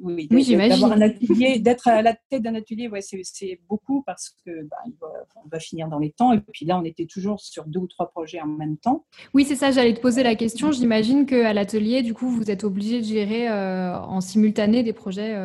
oui, 0.03 0.29
j'imagine. 0.43 0.85
un 0.85 1.01
atelier, 1.01 1.59
d'être 1.61 1.87
à 1.87 2.03
la 2.03 2.15
tête 2.31 2.43
d'un 2.43 2.57
atelier, 2.57 2.89
ouais, 2.89 3.01
c'est 3.01 3.61
beaucoup 3.69 4.03
parce 4.03 4.35
que 4.45 4.65
bah, 4.65 4.77
on 5.37 5.49
va 5.49 5.61
finir 5.61 5.87
dans 5.89 6.01
les 6.01 6.11
temps. 6.11 6.33
Et 6.33 6.41
puis 6.41 6.67
là, 6.67 6.79
on 6.81 6.85
était 6.85 7.07
toujours 7.07 7.41
sur 7.41 7.65
deux 7.65 7.81
ou 7.81 7.87
trois 7.87 8.11
projets 8.11 8.41
en 8.41 8.49
même 8.49 8.77
temps. 8.77 9.05
Oui, 9.35 9.45
c'est 9.45 9.57
ça. 9.57 9.71
J'allais 9.71 9.95
te 9.95 10.01
poser 10.01 10.25
la 10.25 10.35
question. 10.35 10.73
J'imagine 10.73 11.27
qu'à 11.27 11.53
l'atelier, 11.53 12.03
du 12.03 12.13
coup, 12.13 12.29
vous 12.29 12.51
êtes 12.51 12.65
obligé 12.65 13.01
de 13.01 13.07
gérer 13.07 13.49
euh, 13.49 13.97
en 13.97 14.21
simultané 14.21 14.83
des 14.83 14.93
projets. 14.93 15.37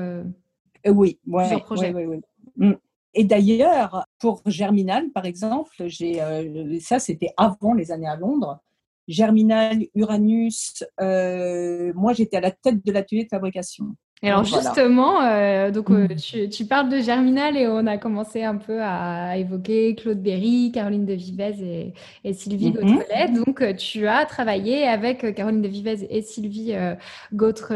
oui, 0.87 1.19
ouais, 1.27 1.59
projets. 1.59 1.93
oui, 1.93 2.05
oui, 2.05 2.21
oui. 2.57 2.73
Et 3.13 3.23
d'ailleurs, 3.23 4.05
pour 4.19 4.41
Germinal, 4.45 5.11
par 5.11 5.25
exemple, 5.25 5.71
j'ai, 5.87 6.21
euh, 6.21 6.77
ça 6.79 6.99
c'était 6.99 7.33
avant 7.37 7.73
les 7.73 7.91
années 7.91 8.07
à 8.07 8.15
Londres. 8.15 8.59
Germinal, 9.07 9.85
Uranus, 9.95 10.83
euh, 11.01 11.91
moi 11.95 12.13
j'étais 12.13 12.37
à 12.37 12.41
la 12.41 12.51
tête 12.51 12.85
de 12.85 12.91
l'atelier 12.91 13.23
de 13.23 13.29
fabrication. 13.29 13.95
Et 14.21 14.29
alors 14.29 14.43
justement, 14.43 15.21
euh, 15.21 15.71
donc 15.71 15.87
mmh. 15.89 16.07
tu, 16.51 16.65
parles 16.65 16.89
de 16.89 16.99
Germinal 16.99 17.55
et 17.55 17.67
on 17.67 17.87
a 17.87 17.97
commencé 17.97 18.43
un 18.43 18.57
peu 18.57 18.81
à 18.81 19.37
évoquer 19.37 19.95
Claude 19.95 20.21
Berry, 20.21 20.73
Caroline 20.73 21.05
de 21.05 21.13
Vivez 21.13 21.93
et, 22.25 22.33
Sylvie 22.33 22.71
mmh. 22.71 23.33
Donc 23.33 23.63
tu 23.77 24.07
as 24.07 24.25
travaillé 24.25 24.85
avec 24.85 25.33
Caroline 25.35 25.61
de 25.61 25.69
Vivez 25.69 26.05
et 26.09 26.21
Sylvie 26.21 26.73
euh, 26.73 26.95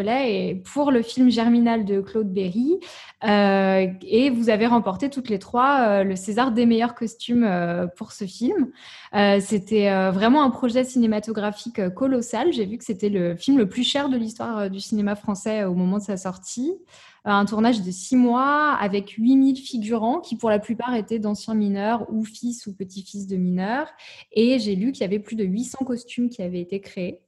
et 0.06 0.62
pour 0.74 0.92
le 0.92 1.02
film 1.02 1.30
Germinal 1.32 1.86
de 1.86 2.02
Claude 2.02 2.34
Berry. 2.34 2.80
Euh, 3.26 3.88
et 4.02 4.30
vous 4.30 4.50
avez 4.50 4.68
remporté 4.68 5.10
toutes 5.10 5.30
les 5.30 5.40
trois 5.40 5.80
euh, 5.88 6.04
le 6.04 6.18
César 6.18 6.52
des 6.52 6.66
meilleurs 6.66 6.94
costumes 6.94 7.46
euh, 7.46 7.88
pour 7.88 8.12
ce 8.12 8.26
film. 8.26 8.72
c'était 9.40 9.90
vraiment 10.12 10.44
un 10.44 10.50
projet 10.50 10.84
cinématographique 10.84 11.90
colossal. 11.94 12.52
J'ai 12.52 12.66
vu 12.66 12.78
que 12.78 12.84
c'était 12.84 13.10
le 13.10 13.36
film 13.36 13.58
le 13.58 13.70
plus 13.70 13.84
cher 13.84 14.10
de 14.10 14.18
l'histoire 14.18 14.70
du 14.70 14.80
cinéma 14.80 15.16
français 15.16 15.64
au 15.64 15.76
moment 15.76 16.00
de 16.00 16.04
sa 16.04 16.18
sortie. 16.18 16.33
Un 17.26 17.46
tournage 17.46 17.82
de 17.82 17.92
six 17.92 18.16
mois 18.16 18.74
avec 18.80 19.12
8000 19.12 19.58
figurants 19.58 20.20
qui 20.20 20.36
pour 20.36 20.50
la 20.50 20.60
plupart 20.60 20.94
étaient 20.96 21.20
d'anciens 21.20 21.54
mineurs 21.54 22.06
ou 22.12 22.26
fils 22.26 22.68
ou 22.68 22.74
petits-fils 22.74 23.28
de 23.28 23.38
mineurs. 23.38 23.88
Et 24.34 24.60
j'ai 24.60 24.76
lu 24.76 24.92
qu'il 24.92 25.02
y 25.02 25.06
avait 25.06 25.20
plus 25.20 25.36
de 25.36 25.44
800 25.44 25.86
costumes 25.86 26.30
qui 26.30 26.42
avaient 26.42 26.62
été 26.62 26.82
créés. 26.82 27.22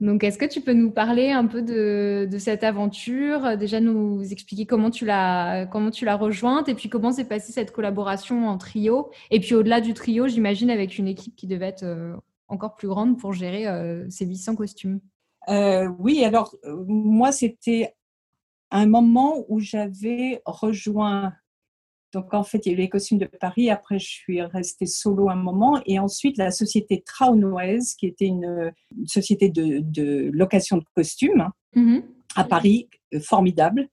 Donc, 0.00 0.24
est-ce 0.24 0.38
que 0.38 0.46
tu 0.46 0.60
peux 0.60 0.72
nous 0.72 0.90
parler 0.90 1.30
un 1.30 1.46
peu 1.46 1.62
de, 1.62 2.28
cette 2.38 2.64
aventure 2.64 3.56
Déjà, 3.56 3.80
nous 3.80 4.22
expliquer 4.32 4.66
comment 4.66 4.90
tu 4.90 5.04
l'as 5.04 5.66
comment 5.66 5.90
tu 5.90 6.04
l'as 6.04 6.16
rejointe 6.16 6.68
et 6.68 6.74
puis 6.74 6.88
comment 6.88 7.12
s'est 7.12 7.26
passée 7.26 7.52
cette 7.52 7.72
collaboration 7.72 8.48
en 8.48 8.58
trio? 8.58 9.10
Et 9.30 9.40
puis, 9.40 9.54
au-delà 9.54 9.80
du 9.80 9.94
trio, 9.94 10.26
j'imagine 10.26 10.70
avec 10.70 10.98
une 10.98 11.08
équipe 11.08 11.36
qui 11.36 11.46
devait 11.46 11.68
être 11.68 11.84
euh, 11.84 12.14
encore 12.48 12.76
plus 12.76 12.88
grande 12.88 13.18
pour 13.18 13.32
gérer 13.32 13.66
euh, 13.66 14.08
ces 14.08 14.26
800 14.26 14.56
costumes. 14.56 15.00
Euh, 15.48 15.88
oui, 15.98 16.24
alors 16.24 16.54
moi, 16.86 17.32
c'était 17.32 17.94
un 18.70 18.86
moment 18.86 19.44
où 19.48 19.60
j'avais 19.60 20.42
rejoint 20.44 21.32
donc 22.12 22.34
en 22.34 22.42
fait, 22.42 22.66
il 22.66 22.70
y 22.70 22.72
a 22.72 22.74
eu 22.74 22.80
les 22.80 22.88
costumes 22.88 23.18
de 23.18 23.26
Paris. 23.26 23.70
Après, 23.70 23.98
je 23.98 24.08
suis 24.08 24.42
restée 24.42 24.86
solo 24.86 25.28
un 25.28 25.36
moment. 25.36 25.80
Et 25.86 25.98
ensuite, 25.98 26.38
la 26.38 26.50
société 26.50 27.02
Traunoise, 27.06 27.94
qui 27.94 28.06
était 28.06 28.26
une, 28.26 28.72
société 29.06 29.48
de, 29.48 30.30
location 30.32 30.78
de 30.78 30.84
costumes 30.94 31.48
mm-hmm. 31.76 32.02
à 32.36 32.44
Paris, 32.44 32.88
euh, 33.14 33.20
formidable, 33.20 33.88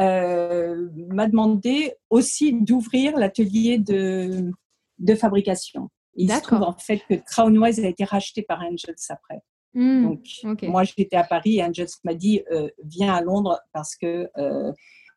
euh, 0.00 0.88
m'a 1.08 1.28
demandé 1.28 1.92
aussi 2.10 2.52
d'ouvrir 2.52 3.16
l'atelier 3.16 3.78
de, 3.78 4.50
de 4.98 5.14
fabrication. 5.14 5.90
Il 6.16 6.32
se 6.32 6.40
trouve 6.40 6.62
en 6.62 6.76
fait 6.78 7.02
que 7.08 7.14
Traunoise 7.14 7.80
a 7.80 7.88
été 7.88 8.04
racheté 8.04 8.42
par 8.42 8.60
Angels 8.60 8.94
après. 9.08 9.42
Mm, 9.74 10.02
Donc, 10.04 10.62
moi, 10.62 10.84
j'étais 10.84 11.16
à 11.16 11.24
Paris 11.24 11.56
et 11.56 11.64
Angels 11.64 11.88
m'a 12.04 12.14
dit 12.14 12.42
euh, 12.52 12.68
Viens 12.84 13.12
à 13.12 13.20
Londres 13.20 13.60
parce 13.72 13.96
que 13.96 14.28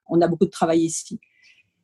on 0.09 0.21
a 0.21 0.27
beaucoup 0.27 0.45
de 0.45 0.51
travail 0.51 0.81
ici. 0.81 1.19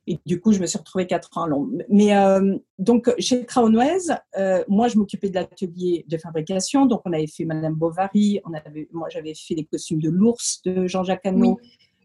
Et 0.06 0.18
du 0.26 0.40
coup, 0.40 0.52
je 0.52 0.60
me 0.60 0.66
suis 0.66 0.78
retrouvée 0.78 1.06
quatre 1.06 1.38
ans 1.38 1.46
long. 1.46 1.70
Mais 1.88 2.14
euh, 2.14 2.56
donc, 2.78 3.12
chez 3.18 3.44
Traunwez, 3.46 4.12
euh, 4.36 4.62
moi, 4.68 4.88
je 4.88 4.98
m'occupais 4.98 5.30
de 5.30 5.34
l'atelier 5.34 6.04
de 6.08 6.18
fabrication. 6.18 6.84
Donc, 6.84 7.00
on 7.06 7.12
avait 7.12 7.26
fait 7.26 7.44
Madame 7.44 7.74
Bovary. 7.74 8.40
On 8.44 8.52
avait, 8.52 8.88
moi, 8.92 9.08
j'avais 9.08 9.34
fait 9.34 9.54
les 9.54 9.64
costumes 9.64 10.00
de 10.00 10.10
l'ours 10.10 10.60
de 10.64 10.86
Jean-Jacques 10.86 11.24
Hano. 11.24 11.58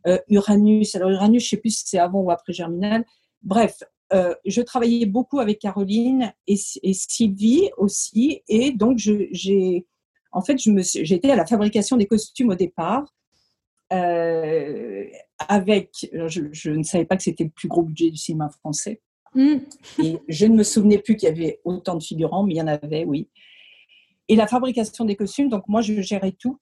Euh, 0.07 0.17
Uranus. 0.29 0.95
Alors, 0.95 1.09
Uranus, 1.09 1.43
je 1.43 1.47
ne 1.47 1.49
sais 1.49 1.57
plus 1.57 1.71
si 1.71 1.83
c'est 1.87 1.99
avant 1.99 2.21
ou 2.21 2.31
après 2.31 2.53
Germinal. 2.53 3.03
Bref, 3.43 3.83
euh, 4.13 4.33
je 4.45 4.61
travaillais 4.61 5.05
beaucoup 5.05 5.39
avec 5.39 5.59
Caroline 5.59 6.31
et, 6.47 6.55
et 6.83 6.93
Sylvie 6.93 7.69
aussi. 7.75 8.41
Et 8.47 8.71
donc, 8.71 8.97
j'ai, 8.97 9.85
en 10.31 10.41
fait, 10.41 10.57
j'étais 10.57 11.31
à 11.31 11.35
la 11.35 11.45
fabrication 11.45 11.97
des 11.97 12.05
costumes 12.05 12.49
au 12.49 12.55
départ. 12.55 13.05
Euh, 13.91 15.05
avec, 15.47 16.07
je, 16.27 16.69
ne 16.69 16.83
savais 16.83 17.05
pas 17.05 17.17
que 17.17 17.23
c'était 17.23 17.45
le 17.45 17.49
plus 17.49 17.67
gros 17.67 17.81
budget 17.81 18.11
du 18.11 18.17
cinéma 18.17 18.49
français. 18.49 19.01
Mm. 19.33 19.57
Et 20.03 20.19
je 20.27 20.45
ne 20.45 20.55
me 20.55 20.63
souvenais 20.63 20.99
plus 20.99 21.15
qu'il 21.15 21.29
y 21.29 21.31
avait 21.31 21.59
autant 21.63 21.95
de 21.95 22.03
figurants, 22.03 22.43
mais 22.43 22.55
il 22.55 22.57
y 22.57 22.61
en 22.61 22.67
avait, 22.67 23.05
oui. 23.05 23.29
Et 24.27 24.35
la 24.35 24.45
fabrication 24.45 25.05
des 25.05 25.15
costumes, 25.15 25.49
donc 25.49 25.63
moi, 25.67 25.81
je 25.81 26.01
gérais 26.01 26.33
tout. 26.33 26.59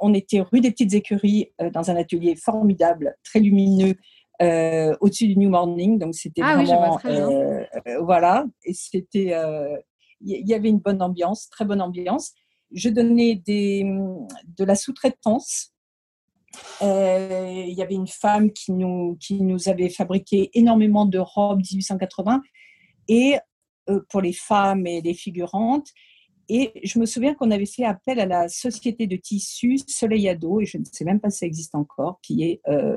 On 0.00 0.12
était 0.12 0.40
rue 0.40 0.60
des 0.60 0.70
Petites 0.70 0.94
Écuries, 0.94 1.52
euh, 1.60 1.70
dans 1.70 1.90
un 1.90 1.96
atelier 1.96 2.34
formidable, 2.34 3.14
très 3.22 3.38
lumineux, 3.38 3.94
euh, 4.42 4.96
au-dessus 5.00 5.28
du 5.28 5.36
New 5.36 5.50
Morning. 5.50 5.98
Donc 5.98 6.16
c'était 6.16 6.42
ah 6.42 6.56
vraiment, 6.56 6.98
voilà. 8.00 8.44
Et 8.64 8.72
c'était, 8.72 9.32
il 10.20 10.48
y 10.48 10.54
avait 10.54 10.68
une 10.68 10.78
bonne 10.78 11.02
ambiance, 11.02 11.48
très 11.50 11.64
bonne 11.64 11.80
ambiance. 11.80 12.34
Je 12.74 12.88
donnais 12.90 13.42
de 13.46 14.64
la 14.64 14.74
sous-traitance 14.74 15.74
euh, 16.82 17.64
il 17.66 17.74
y 17.74 17.82
avait 17.82 17.94
une 17.94 18.08
femme 18.08 18.52
qui 18.52 18.72
nous, 18.72 19.18
avait 19.66 19.88
fabriqué 19.88 20.50
énormément 20.54 21.06
de 21.06 21.18
robes 21.18 21.60
1880 21.60 22.42
et 23.08 23.36
euh, 23.88 24.00
pour 24.08 24.20
les 24.20 24.32
femmes 24.32 24.86
et 24.86 25.00
les 25.00 25.14
figurantes. 25.14 25.88
Et 26.48 26.72
je 26.84 26.98
me 26.98 27.06
souviens 27.06 27.34
qu'on 27.34 27.50
avait 27.50 27.66
fait 27.66 27.84
appel 27.84 28.20
à 28.20 28.26
la 28.26 28.48
société 28.48 29.06
de 29.06 29.16
tissus 29.16 29.78
Soleil 29.86 30.28
et 30.28 30.66
je 30.66 30.78
ne 30.78 30.84
sais 30.84 31.04
même 31.04 31.20
pas 31.20 31.30
si 31.30 31.38
ça 31.38 31.46
existe 31.46 31.74
encore, 31.74 32.20
qui 32.22 32.44
est 32.44 32.60
euh, 32.68 32.96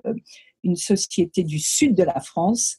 une 0.64 0.76
société 0.76 1.44
du 1.44 1.60
sud 1.60 1.96
de 1.96 2.04
la 2.04 2.20
France, 2.20 2.78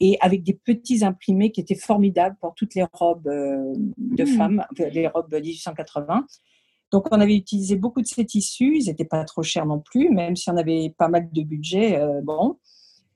et 0.00 0.18
avec 0.20 0.42
des 0.42 0.54
petits 0.54 1.04
imprimés 1.04 1.52
qui 1.52 1.60
étaient 1.60 1.74
formidables 1.74 2.36
pour 2.40 2.54
toutes 2.54 2.74
les 2.74 2.84
robes 2.92 3.24
de 3.24 4.22
mmh. 4.22 4.26
femmes, 4.26 4.64
les 4.78 5.08
robes 5.08 5.32
1880. 5.32 6.26
Donc, 6.92 7.06
on 7.10 7.20
avait 7.20 7.36
utilisé 7.36 7.76
beaucoup 7.76 8.00
de 8.00 8.06
ces 8.06 8.24
tissus. 8.24 8.78
Ils 8.78 8.86
n'étaient 8.86 9.04
pas 9.04 9.24
trop 9.24 9.42
chers 9.42 9.66
non 9.66 9.80
plus, 9.80 10.10
même 10.10 10.36
si 10.36 10.50
on 10.50 10.56
avait 10.56 10.94
pas 10.96 11.08
mal 11.08 11.28
de 11.32 11.42
budget. 11.42 11.98
Euh, 11.98 12.20
bon. 12.22 12.58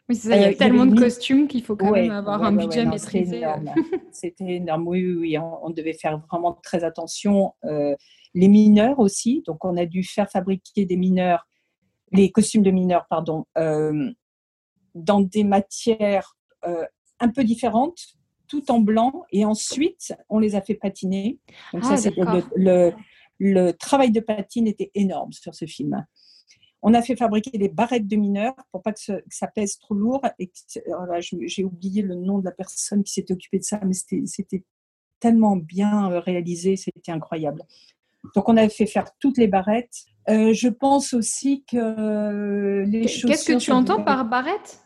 Oui, 0.09 0.17
ça, 0.17 0.37
il 0.37 0.43
y 0.43 0.45
a 0.45 0.49
euh, 0.49 0.55
tellement 0.55 0.87
de 0.87 0.99
costumes 0.99 1.47
qu'il 1.47 1.63
faut 1.63 1.77
quand 1.77 1.93
même 1.93 2.11
avoir 2.11 2.43
un 2.43 2.53
budget 2.53 2.85
maîtrisé. 2.85 3.43
C'était 4.11 4.57
énorme. 4.57 4.89
Oui, 4.89 5.15
oui, 5.15 5.39
On, 5.39 5.71
devait 5.71 5.93
faire 5.93 6.21
vraiment 6.29 6.59
très 6.65 6.83
attention. 6.83 7.55
Euh, 7.65 7.95
les 8.35 8.49
mineurs 8.49 8.99
aussi. 8.99 9.43
Donc, 9.47 9.65
on 9.65 9.77
a 9.77 9.87
dû 9.87 10.03
faire 10.03 10.29
fabriquer 10.29 10.85
des 10.85 10.97
mineurs, 10.97 11.47
les 12.11 12.33
costumes 12.33 12.65
de 12.65 12.73
mineurs, 12.73 13.07
pardon, 13.09 13.45
dans 14.95 15.21
des 15.21 15.45
matières 15.45 16.37
un 16.63 17.29
peu 17.29 17.45
différentes, 17.45 18.01
tout 18.49 18.71
en 18.71 18.81
blanc. 18.81 19.25
Et 19.33 19.45
ensuite, 19.45 20.15
on 20.29 20.39
les 20.39 20.55
a 20.55 20.61
fait 20.61 20.75
patiner. 20.75 21.39
Donc, 21.73 21.85
ça, 21.85 21.97
ah, 22.27 22.41
le 22.57 22.93
le 23.41 23.73
travail 23.73 24.13
de 24.13 24.21
patine 24.21 24.69
était 24.69 24.91
énorme 24.95 25.33
sur 25.33 25.55
ce 25.55 25.65
film. 25.65 26.07
On 26.83 26.95
a 26.95 27.03
fait 27.03 27.17
fabriquer 27.17 27.59
des 27.59 27.69
barrettes 27.69 28.07
de 28.07 28.17
mineurs 28.17 28.55
pour 28.71 28.83
pas 28.83 28.93
que, 28.93 29.01
ça 29.29 29.47
pèse 29.49 29.79
trop 29.79 29.95
lourd. 29.95 30.23
Et 30.39 30.51
j'ai 31.47 31.65
oublié 31.65 32.03
le 32.03 32.15
nom 32.15 32.39
de 32.39 32.45
la 32.45 32.53
personne 32.53 33.03
qui 33.03 33.13
s'était 33.15 33.33
occupée 33.33 33.59
de 33.59 33.65
ça, 33.65 33.81
mais 33.85 33.95
c'était 34.27 34.63
tellement 35.19 35.57
bien 35.57 36.11
euh, 36.11 36.21
réalisé, 36.21 36.77
c'était 36.77 37.13
incroyable. 37.13 37.63
Donc 38.35 38.49
on 38.49 38.57
a 38.57 38.69
fait 38.69 38.87
faire 38.87 39.07
toutes 39.19 39.37
les 39.37 39.49
barrettes. 39.49 40.05
Euh, 40.29 40.53
je 40.55 40.69
pense 40.69 41.13
aussi 41.13 41.65
que 41.65 42.85
les 42.87 43.09
chaussures. 43.09 43.29
Qu'est-ce 43.29 43.53
que 43.53 43.59
tu 43.59 43.73
entends 43.73 44.03
par 44.03 44.27
barrette 44.27 44.81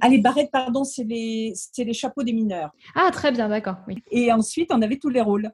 ah, 0.00 0.08
les 0.08 0.18
barrettes, 0.18 0.50
pardon, 0.50 0.84
c'est 0.84 1.04
les, 1.04 1.54
les 1.78 1.92
chapeaux 1.92 2.22
des 2.22 2.32
mineurs. 2.32 2.70
Ah, 2.94 3.10
très 3.12 3.32
bien, 3.32 3.48
d'accord. 3.48 3.76
Oui. 3.88 3.96
Et 4.10 4.32
ensuite, 4.32 4.70
on 4.72 4.82
avait 4.82 4.98
tous 4.98 5.08
les 5.08 5.20
rôles 5.20 5.50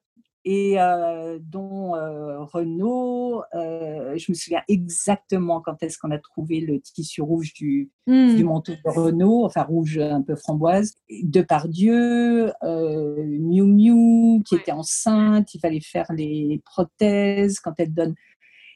et 0.51 0.81
euh, 0.81 1.39
dont 1.43 1.95
euh, 1.95 2.43
Renault, 2.45 3.43
euh, 3.55 4.17
je 4.17 4.33
me 4.33 4.35
souviens 4.35 4.63
exactement 4.67 5.61
quand 5.61 5.83
est-ce 5.83 5.99
qu'on 5.99 6.11
a 6.11 6.19
trouvé 6.19 6.61
le 6.61 6.81
tissu 6.81 7.21
rouge 7.21 7.53
du, 7.53 7.91
hmm. 8.07 8.35
du 8.35 8.45
manteau 8.45 8.73
de 8.73 8.91
Renault, 8.91 9.45
enfin 9.45 9.65
rouge 9.65 9.99
un 9.99 10.23
peu 10.23 10.37
framboise, 10.37 10.95
Depardieu, 11.23 12.53
Miu 12.63 13.65
Miu 13.65 14.43
qui 14.43 14.55
était 14.55 14.73
enceinte, 14.73 15.53
il 15.55 15.61
fallait 15.61 15.81
faire 15.81 16.11
les 16.17 16.63
prothèses 16.65 17.61
quand 17.61 17.75
elle 17.77 17.93
donne. 17.93 18.15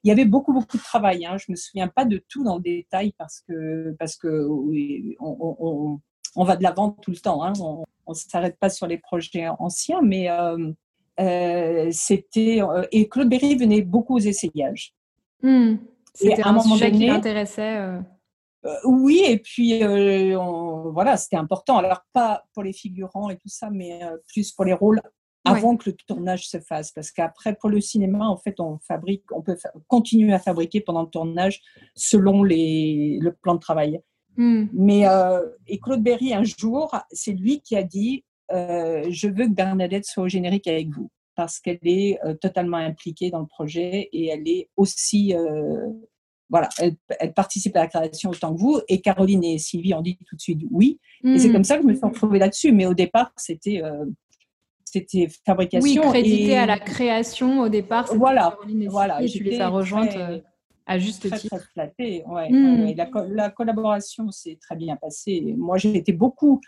Il 0.04 0.08
y 0.08 0.10
avait 0.10 0.24
beaucoup, 0.24 0.52
beaucoup 0.52 0.76
de 0.76 0.82
travail. 0.82 1.24
Hein. 1.24 1.36
Je 1.38 1.50
me 1.50 1.56
souviens 1.56 1.88
pas 1.88 2.04
de 2.04 2.22
tout 2.28 2.42
dans 2.42 2.56
le 2.56 2.62
détail 2.62 3.12
parce 3.16 3.42
que, 3.48 3.94
parce 3.98 4.16
que 4.16 4.48
on, 5.20 6.00
on, 6.34 6.44
va 6.44 6.56
de 6.56 6.62
l'avant 6.62 6.90
tout 6.90 7.12
le 7.12 7.18
temps. 7.18 7.44
Hein. 7.44 7.52
On 7.60 7.84
ne 8.08 8.14
s'arrête 8.14 8.58
pas 8.58 8.68
sur 8.68 8.86
les 8.86 8.98
projets 8.98 9.48
anciens, 9.58 10.02
mais 10.02 10.28
euh, 10.28 10.72
euh, 11.20 11.88
c'était. 11.92 12.60
Euh, 12.62 12.84
et 12.90 13.08
Claude 13.08 13.28
Berry 13.28 13.54
venait 13.54 13.82
beaucoup 13.82 14.16
aux 14.16 14.20
essayages. 14.20 14.94
Hmm. 15.42 15.76
C'était 16.14 16.42
un, 16.42 16.58
sujet 16.60 16.90
qui 16.90 17.06
l'intéressait. 17.06 17.78
oui, 18.84 19.22
et 19.26 19.38
puis 19.38 19.82
voilà, 19.82 21.16
c'était 21.16 21.36
important. 21.36 21.78
Alors, 21.78 22.02
pas 22.12 22.44
pour 22.52 22.64
les 22.64 22.72
figurants 22.72 23.30
et 23.30 23.36
tout 23.36 23.48
ça, 23.48 23.70
mais 23.70 24.00
plus 24.28 24.52
pour 24.52 24.64
les 24.64 24.74
rôles 24.74 25.00
avant 25.44 25.76
que 25.76 25.90
le 25.90 25.96
tournage 26.06 26.48
se 26.48 26.60
fasse. 26.60 26.92
Parce 26.92 27.10
qu'après, 27.10 27.54
pour 27.54 27.70
le 27.70 27.80
cinéma, 27.80 28.26
en 28.26 28.36
fait, 28.36 28.60
on 28.60 28.78
fabrique, 28.78 29.24
on 29.32 29.42
peut 29.42 29.56
continuer 29.88 30.32
à 30.32 30.38
fabriquer 30.38 30.80
pendant 30.80 31.02
le 31.02 31.08
tournage 31.08 31.60
selon 31.94 32.42
les, 32.42 33.18
le 33.20 33.32
plan 33.32 33.54
de 33.54 33.60
travail. 33.60 34.00
Hmm. 34.36 34.66
Mais 34.72 35.06
euh, 35.06 35.46
et 35.66 35.78
Claude 35.78 36.02
Berry, 36.02 36.32
un 36.32 36.44
jour, 36.44 36.96
c'est 37.10 37.32
lui 37.32 37.60
qui 37.60 37.76
a 37.76 37.82
dit 37.82 38.24
euh, 38.50 39.04
Je 39.10 39.28
veux 39.28 39.46
que 39.46 39.52
Bernadette 39.52 40.06
soit 40.06 40.24
au 40.24 40.28
générique 40.28 40.66
avec 40.66 40.88
vous, 40.88 41.10
parce 41.34 41.58
qu'elle 41.58 41.80
est 41.82 42.18
euh, 42.24 42.34
totalement 42.34 42.78
impliquée 42.78 43.30
dans 43.30 43.40
le 43.40 43.46
projet 43.46 44.08
et 44.12 44.28
elle 44.28 44.48
est 44.48 44.70
aussi. 44.76 45.34
voilà, 46.48 46.68
elle, 46.78 47.34
participe 47.34 47.76
à 47.76 47.80
la 47.80 47.86
création 47.88 48.30
autant 48.30 48.54
que 48.54 48.60
vous. 48.60 48.80
Et 48.88 49.00
Caroline 49.02 49.44
et 49.44 49.58
Sylvie 49.58 49.92
ont 49.92 50.02
dit 50.02 50.16
tout 50.26 50.36
de 50.36 50.40
suite 50.40 50.62
oui. 50.70 50.98
Et 51.24 51.38
c'est 51.38 51.48
hmm. 51.48 51.52
comme 51.52 51.64
ça 51.64 51.76
que 51.76 51.82
je 51.82 51.88
me 51.88 51.94
suis 51.94 52.06
retrouvée 52.06 52.38
là-dessus. 52.38 52.72
Mais 52.72 52.86
au 52.86 52.94
départ, 52.94 53.32
c'était 53.36 53.82
c'était 54.92 55.28
fabrication. 55.46 56.02
Oui, 56.02 56.10
crédité 56.10 56.56
à 56.56 56.66
la 56.66 56.78
création 56.78 57.60
au 57.60 57.68
départ. 57.68 58.14
Voilà, 58.14 58.58
voilà. 58.88 59.22
Et 59.22 59.26
tu 59.26 59.42
les 59.42 59.60
as 59.60 59.68
rejointes 59.68 60.14
euh, 60.16 60.38
à 60.86 60.98
juste 60.98 61.26
très, 61.26 61.38
titre. 61.38 61.56
Très 61.56 61.66
flattée, 61.72 62.24
ouais, 62.26 62.50
hmm. 62.50 62.94
La, 63.28 63.50
collaboration 63.50 64.30
s'est 64.30 64.58
très 64.60 64.76
bien 64.76 64.96
passée. 64.96 65.54
Moi, 65.56 65.78
été 65.82 66.12
beaucoup 66.12 66.60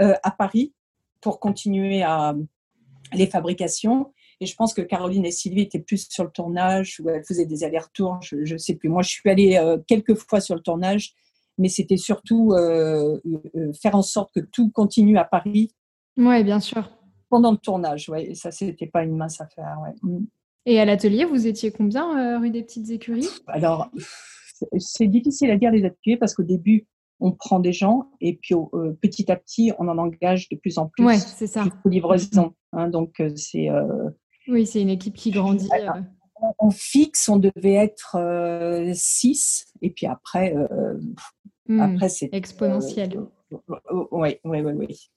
euh, 0.00 0.14
à 0.22 0.30
Paris 0.30 0.72
pour 1.20 1.40
continuer 1.40 2.02
à 2.02 2.34
les 3.12 3.26
fabrications. 3.26 4.12
Et 4.40 4.46
je 4.46 4.54
pense 4.54 4.72
que 4.74 4.82
Caroline 4.82 5.24
et 5.24 5.30
Sylvie 5.30 5.62
étaient 5.62 5.78
plus 5.78 6.06
sur 6.08 6.24
le 6.24 6.30
tournage, 6.30 7.00
où 7.02 7.08
elles 7.08 7.24
faisaient 7.24 7.46
des 7.46 7.64
allers-retours, 7.64 8.18
je 8.22 8.36
ne 8.36 8.58
sais 8.58 8.74
plus. 8.74 8.88
Moi, 8.88 9.02
je 9.02 9.08
suis 9.08 9.28
allée 9.28 9.56
euh, 9.56 9.78
quelques 9.86 10.14
fois 10.14 10.40
sur 10.40 10.54
le 10.54 10.60
tournage, 10.60 11.12
mais 11.58 11.68
c'était 11.68 11.96
surtout 11.96 12.52
faire 13.80 13.94
en 13.94 14.02
sorte 14.02 14.32
que 14.34 14.40
tout 14.40 14.70
continue 14.70 15.18
à 15.18 15.24
Paris. 15.24 15.72
Oui, 16.16 16.44
bien 16.44 16.60
sûr 16.60 16.88
pendant 17.34 17.50
le 17.50 17.56
tournage, 17.56 18.08
ouais. 18.08 18.30
Et 18.30 18.34
ça, 18.36 18.52
c'était 18.52 18.86
pas 18.86 19.02
une 19.02 19.16
mince 19.16 19.40
affaire, 19.40 19.76
ouais. 19.82 19.92
Mm. 20.02 20.26
Et 20.66 20.78
à 20.78 20.84
l'atelier, 20.84 21.24
vous 21.24 21.48
étiez 21.48 21.72
combien 21.72 22.16
euh, 22.16 22.38
rue 22.38 22.50
des 22.50 22.62
Petites 22.62 22.90
Écuries? 22.90 23.26
Alors, 23.48 23.90
c'est 24.78 25.08
difficile 25.08 25.50
à 25.50 25.56
dire 25.56 25.72
les 25.72 25.84
ateliers 25.84 26.16
parce 26.16 26.32
qu'au 26.32 26.44
début, 26.44 26.86
on 27.18 27.32
prend 27.32 27.58
des 27.58 27.72
gens 27.72 28.08
et 28.20 28.36
puis 28.36 28.54
euh, 28.54 28.92
petit 29.02 29.32
à 29.32 29.36
petit, 29.36 29.72
on 29.80 29.88
en 29.88 29.98
engage 29.98 30.48
de 30.48 30.56
plus 30.56 30.78
en 30.78 30.86
plus. 30.86 31.04
Ouais, 31.04 31.18
c'est 31.18 31.48
ça. 31.48 31.64
livraison. 31.84 32.54
Hein, 32.72 32.88
donc, 32.88 33.18
euh, 33.18 33.30
c'est. 33.34 33.68
oui, 34.46 34.64
c'est 34.64 34.80
une 34.80 34.90
équipe 34.90 35.14
qui 35.14 35.32
grandit. 35.32 35.68
En 36.58 36.70
fixe, 36.70 37.28
on 37.28 37.38
devait 37.38 37.74
être 37.74 38.16
6 38.94 39.66
et 39.82 39.90
puis 39.90 40.06
après, 40.06 40.54
hmm, 41.66 41.80
après 41.80 42.08
c'est 42.08 42.28
exponentiel. 42.30 43.26
Oui, 44.12 44.36
oui, 44.44 44.60
oui, 44.60 44.72
oui. 44.72 45.10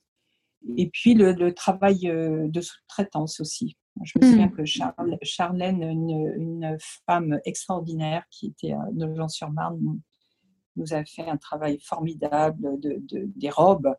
Et 0.78 0.90
puis 0.90 1.14
le, 1.14 1.54
travail 1.54 2.10
euh, 2.10 2.48
de 2.48 2.62
sous-traitance 2.62 3.40
aussi. 3.40 3.78
Je 4.04 4.20
me 4.20 4.26
souviens 4.26 4.48
hmm. 4.48 4.56
que 4.56 5.24
Charlène, 5.24 5.82
une, 5.84 6.78
femme 7.06 7.40
extraordinaire 7.46 8.24
qui 8.30 8.48
était 8.48 8.74
à 8.74 8.86
Nogent-sur-Marne, 8.94 9.80
nous 10.76 10.94
a 10.94 11.04
fait 11.06 11.28
un 11.28 11.38
travail 11.38 11.80
formidable 11.82 12.80
de, 12.80 13.02
des 13.36 13.50
robes 13.50 13.92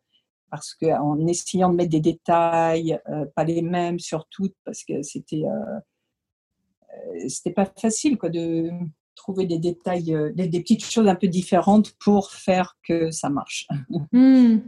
parce 0.50 0.74
qu'en 0.74 1.26
essayant 1.26 1.70
de 1.70 1.74
mettre 1.74 1.90
des 1.90 2.00
détails, 2.00 2.98
euh, 3.08 3.26
pas 3.34 3.44
les 3.44 3.60
mêmes 3.60 3.98
sur 3.98 4.26
toutes, 4.30 4.54
parce 4.64 4.82
que 4.84 5.02
c'était 5.02 5.42
euh, 5.44 7.28
c'était 7.28 7.52
pas 7.52 7.66
facile 7.66 8.16
quoi, 8.16 8.30
de 8.30 8.70
trouver 9.14 9.46
des 9.46 9.58
détails, 9.58 10.16
des, 10.34 10.60
petites 10.60 10.84
choses 10.84 11.08
un 11.08 11.16
peu 11.16 11.28
différentes 11.28 11.92
pour 11.98 12.30
faire 12.30 12.78
que 12.82 13.10
ça 13.10 13.28
marche. 13.28 13.66
Hmm 14.12 14.58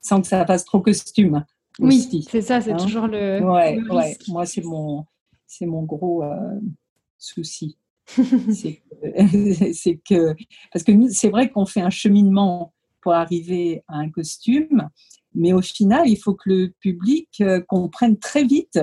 sans 0.00 0.20
que 0.20 0.26
ça 0.26 0.44
fasse 0.46 0.64
trop 0.64 0.80
costume. 0.80 1.44
Oui, 1.78 2.26
c'est 2.28 2.42
ça, 2.42 2.60
c'est 2.60 2.72
hein. 2.72 2.76
toujours 2.76 3.06
le. 3.06 3.40
Ouais, 3.42 3.78
ouais. 3.90 4.16
Moi, 4.28 4.46
c'est 4.46 4.62
mon, 4.62 5.04
c'est 5.46 5.66
mon 5.66 5.82
gros 5.82 6.22
euh, 6.22 6.60
souci. 7.18 7.78
c'est 8.12 10.00
que, 10.08 10.34
parce 10.72 10.84
que 10.84 10.92
c'est 11.10 11.30
vrai 11.30 11.50
qu'on 11.50 11.66
fait 11.66 11.80
un 11.80 11.90
cheminement 11.90 12.74
pour 13.00 13.14
arriver 13.14 13.82
à 13.88 13.98
un 13.98 14.10
costume, 14.10 14.88
mais 15.34 15.52
au 15.52 15.62
final, 15.62 16.08
il 16.08 16.16
faut 16.16 16.34
que 16.34 16.50
le 16.50 16.74
public 16.80 17.28
euh, 17.40 17.60
comprenne 17.60 18.18
très 18.18 18.44
vite 18.44 18.78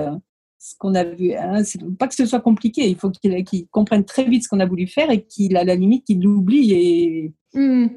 ce 0.58 0.74
qu'on 0.76 0.94
a 0.94 1.04
vu. 1.04 1.34
Hein. 1.34 1.62
Pas 1.98 2.08
que 2.08 2.14
ce 2.14 2.26
soit 2.26 2.40
compliqué, 2.40 2.88
il 2.88 2.96
faut 2.96 3.10
qu'il 3.10 3.68
comprenne 3.68 4.04
très 4.04 4.24
vite 4.24 4.44
ce 4.44 4.48
qu'on 4.48 4.60
a 4.60 4.66
voulu 4.66 4.88
faire 4.88 5.10
et 5.10 5.24
qu'il, 5.24 5.56
à 5.56 5.62
la 5.62 5.76
limite, 5.76 6.04
qu'il 6.04 6.22
l'oublie 6.22 6.72
et. 6.72 7.32
Mmh 7.54 7.88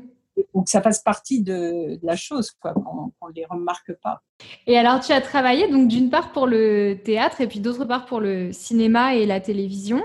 ou 0.53 0.63
que 0.63 0.69
ça 0.69 0.81
fasse 0.81 0.99
partie 0.99 1.41
de, 1.41 1.99
la 2.03 2.15
chose, 2.15 2.51
quoi, 2.51 2.73
qu'on 2.73 3.27
ne 3.27 3.33
les 3.33 3.45
remarque 3.45 3.93
pas. 4.01 4.21
Et 4.67 4.77
alors, 4.77 4.99
tu 4.99 5.11
as 5.11 5.21
travaillé 5.21 5.69
donc 5.69 5.87
d'une 5.87 6.09
part 6.09 6.31
pour 6.31 6.47
le 6.47 6.95
théâtre 7.03 7.41
et 7.41 7.47
puis 7.47 7.59
d'autre 7.59 7.85
part 7.85 8.05
pour 8.05 8.19
le 8.19 8.51
cinéma 8.51 9.15
et 9.15 9.25
la 9.25 9.39
télévision. 9.39 10.01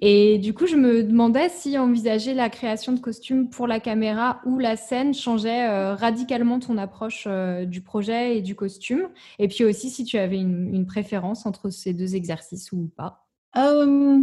Et 0.00 0.38
du 0.38 0.54
coup, 0.54 0.66
je 0.66 0.76
me 0.76 1.02
demandais 1.02 1.48
si 1.48 1.76
envisager 1.76 2.32
la 2.32 2.50
création 2.50 2.92
de 2.92 3.00
costumes 3.00 3.50
pour 3.50 3.66
la 3.66 3.80
caméra 3.80 4.40
ou 4.44 4.58
la 4.58 4.76
scène 4.76 5.12
changeait 5.12 5.68
euh, 5.68 5.94
radicalement 5.94 6.60
ton 6.60 6.78
approche 6.78 7.24
euh, 7.26 7.64
du 7.64 7.80
projet 7.80 8.38
et 8.38 8.42
du 8.42 8.54
costume. 8.54 9.08
Et 9.40 9.48
puis 9.48 9.64
aussi 9.64 9.90
si 9.90 10.04
tu 10.04 10.16
avais 10.16 10.38
une, 10.38 10.86
préférence 10.86 11.46
entre 11.46 11.70
ces 11.70 11.92
deux 11.92 12.14
exercices 12.14 12.70
ou 12.70 12.90
pas. 12.96 13.26
Euh, 13.56 14.20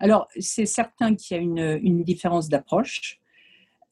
alors, 0.00 0.26
c'est 0.38 0.66
certain 0.66 1.14
qu'il 1.14 1.36
y 1.36 1.40
a 1.40 1.42
une, 1.42 1.80
une 1.82 2.02
différence 2.02 2.48
d'approche. 2.48 3.21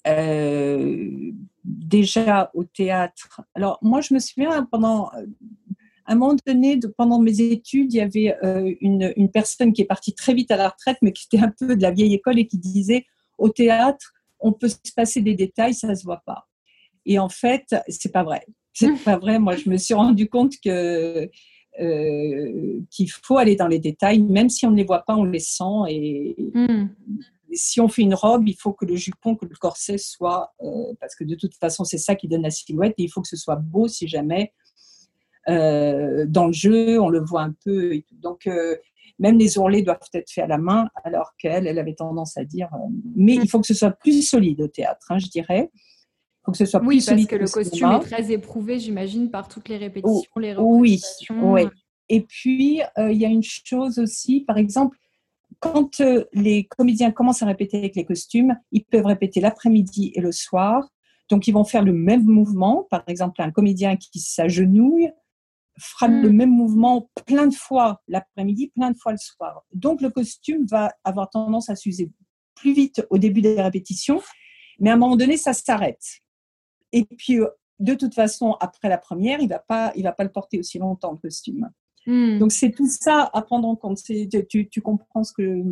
Euh, 0.07 1.33
déjà 1.65 2.51
au 2.55 2.65
théâtre. 2.65 3.43
Alors 3.55 3.79
moi, 3.83 4.01
je 4.01 4.15
me 4.15 4.19
souviens 4.19 4.67
pendant 4.71 5.11
un 6.07 6.15
moment 6.15 6.37
donné, 6.47 6.81
pendant 6.97 7.21
mes 7.21 7.41
études, 7.41 7.93
il 7.93 7.97
y 7.99 8.01
avait 8.01 8.35
euh, 8.43 8.75
une, 8.81 9.31
personne 9.31 9.73
qui 9.73 9.83
est 9.83 9.87
partie 9.87 10.15
très 10.15 10.35
vite 10.35 10.51
à 10.51 10.57
la 10.57 10.71
retraite, 10.71 10.97
mais 11.03 11.13
qui 11.13 11.27
était 11.31 11.45
un 11.45 11.51
peu 11.57 11.77
de 11.77 11.83
la 11.83 11.91
vieille 11.91 12.15
école 12.15 12.39
et 12.39 12.47
qui 12.47 12.59
disait 12.59 13.05
au 13.39 13.51
théâtre, 13.51 14.15
on 14.41 14.53
peut 14.53 14.69
se 14.69 14.93
passer 14.97 15.21
des 15.21 15.35
détails, 15.35 15.75
ça 15.75 15.95
se 15.95 16.05
voit 16.05 16.23
pas. 16.25 16.49
Et 17.07 17.19
en 17.19 17.29
fait, 17.29 17.75
c'est 17.89 18.13
pas 18.13 18.25
vrai. 18.25 18.47
C'est 18.73 18.97
pas 19.05 19.19
vrai. 19.19 19.39
Moi, 19.39 19.57
je 19.57 19.69
me 19.69 19.77
suis 19.77 19.95
rendu 19.95 20.29
compte 20.29 20.55
que 20.65 21.29
euh, 21.81 22.81
qu'il 22.91 23.11
faut 23.11 23.37
aller 23.37 23.57
dans 23.57 23.69
les 23.69 23.79
détails, 23.79 24.23
même 24.23 24.49
si 24.49 24.67
on 24.67 24.71
ne 24.71 24.77
les 24.77 24.85
voit 24.85 25.03
pas, 25.03 25.17
on 25.17 25.25
les 25.25 25.41
sent 25.41 25.85
et, 25.89 26.37
hmm 26.55 26.87
si 27.53 27.81
on 27.81 27.89
fait 27.89 28.03
une 28.03 28.15
robe, 28.15 28.49
il 28.49 28.57
faut 28.57 28.73
que 28.73 28.85
le 28.85 28.97
jupon, 28.97 29.37
que 29.37 29.45
le 29.45 29.55
corset 29.57 29.99
soit, 29.99 30.53
euh, 30.63 30.93
parce 31.01 31.15
que 31.15 31.25
de 31.25 31.35
toute 31.35 31.55
façon, 31.55 31.85
c'est 31.85 31.99
ça 31.99 32.15
qui 32.15 32.29
donne 32.29 32.43
la 32.43 32.51
silhouette, 32.51 32.95
et 32.99 33.05
il 33.05 33.09
faut 33.09 33.21
que 33.21 33.29
ce 33.29 33.37
soit 33.37 33.57
beau 33.57 33.89
si 33.89 34.09
jamais 34.09 34.53
euh, 35.49 36.27
dans 36.29 36.47
le 36.47 36.53
jeu, 36.53 37.01
on 37.01 37.09
le 37.09 37.21
voit 37.21 37.43
un 37.43 37.55
peu. 37.65 38.01
Donc, 38.13 38.47
euh, 38.47 38.77
même 39.19 39.39
les 39.39 39.59
ourlets 39.59 39.83
doivent 39.83 39.99
être 40.15 40.31
faits 40.31 40.45
à 40.45 40.47
la 40.47 40.59
main, 40.59 40.89
alors 41.05 41.33
qu'elle, 41.39 41.67
elle 41.67 41.79
avait 41.79 41.95
tendance 41.95 42.37
à 42.37 42.45
dire, 42.45 42.69
mais 43.17 43.35
il 43.35 43.49
faut 43.49 43.61
que 43.61 43.67
ce 43.67 43.75
soit 43.75 43.91
plus 43.91 44.23
solide 44.23 44.61
au 44.61 44.69
théâtre, 44.69 45.07
hein, 45.11 45.19
je 45.19 45.29
dirais. 45.29 45.71
Il 45.75 46.45
faut 46.45 46.53
que 46.53 46.59
ce 46.59 46.67
soit 46.67 46.81
oui, 46.81 46.97
plus 46.97 47.01
solide. 47.03 47.29
parce 47.29 47.53
que 47.53 47.61
le 47.61 47.65
costume 47.65 47.91
est 47.91 48.01
très 48.01 48.33
éprouvé, 48.33 48.79
j'imagine, 48.79 49.31
par 49.31 49.49
toutes 49.49 49.69
les 49.69 49.77
répétitions, 49.77 50.31
les 50.37 50.55
représentations. 50.55 51.53
Oui, 51.53 51.63
oui. 51.65 51.71
Et 52.09 52.23
puis, 52.23 52.81
il 52.97 53.17
y 53.17 53.25
a 53.25 53.29
une 53.29 53.43
chose 53.43 53.99
aussi, 53.99 54.41
par 54.41 54.59
exemple, 54.59 54.97
quand 55.61 56.01
euh, 56.01 56.25
les 56.33 56.65
comédiens 56.65 57.11
commencent 57.11 57.43
à 57.43 57.47
répéter 57.47 57.79
avec 57.79 57.95
les 57.95 58.05
costumes, 58.05 58.59
ils 58.73 58.85
peuvent 58.85 59.07
répéter 59.07 59.41
l'après-midi 59.41 60.13
et 60.15 60.21
le 60.21 60.33
soir. 60.33 60.89
Donc, 61.29 61.47
ils 61.47 61.53
vont 61.53 61.65
faire 61.65 61.85
le 61.85 61.93
même 61.93 62.25
mouvement. 62.25 62.87
Par 62.91 63.05
exemple, 63.07 63.41
un 63.41 63.51
comédien 63.51 63.97
qui 63.97 64.19
s'agenouille 64.19 65.13
fera 65.79 66.09
le 66.09 66.31
mm. 66.31 66.37
même 66.37 66.51
mouvement 66.51 67.11
plein 67.27 67.47
de 67.47 67.55
fois 67.55 68.03
l'après-midi, 68.09 68.73
plein 68.75 68.91
de 68.91 68.97
fois 68.97 69.13
le 69.13 69.19
soir. 69.19 69.63
Donc, 69.73 70.01
le 70.01 70.11
costume 70.11 70.67
va 70.67 70.93
avoir 71.05 71.31
tendance 71.31 71.69
à 71.69 71.77
s'user 71.77 72.11
plus 72.55 72.73
vite 72.73 73.07
au 73.11 73.19
début 73.19 73.43
des 73.43 73.61
répétitions, 73.61 74.21
mais 74.79 74.91
à 74.91 74.95
un 74.95 74.97
moment 74.97 75.17
donné, 75.17 75.37
ça 75.37 75.53
s'arrête. 75.53 76.05
Et 76.93 77.05
puis, 77.05 77.39
euh, 77.39 77.49
de 77.79 77.95
toute 77.95 78.15
façon, 78.15 78.57
après 78.61 78.89
la 78.89 78.99
première, 78.99 79.41
il 79.41 79.45
ne 79.45 79.51
va, 79.51 79.59
pas, 79.59 79.93
il 79.95 80.03
va 80.03 80.13
pas 80.13 80.25
le 80.25 80.33
porter 80.33 80.59
aussi 80.59 80.79
longtemps, 80.79 81.13
le 81.13 81.19
costume. 81.19 81.71
Hmm. 82.11 82.39
Donc 82.39 82.51
c'est 82.51 82.73
tout 82.73 82.89
ça 82.89 83.31
à 83.33 83.41
prendre 83.43 83.69
en 83.69 83.77
compte. 83.77 83.99
Tu, 84.03 84.69
tu, 84.69 84.81
comprends 84.81 85.23
ce 85.23 85.33
que... 85.33 85.63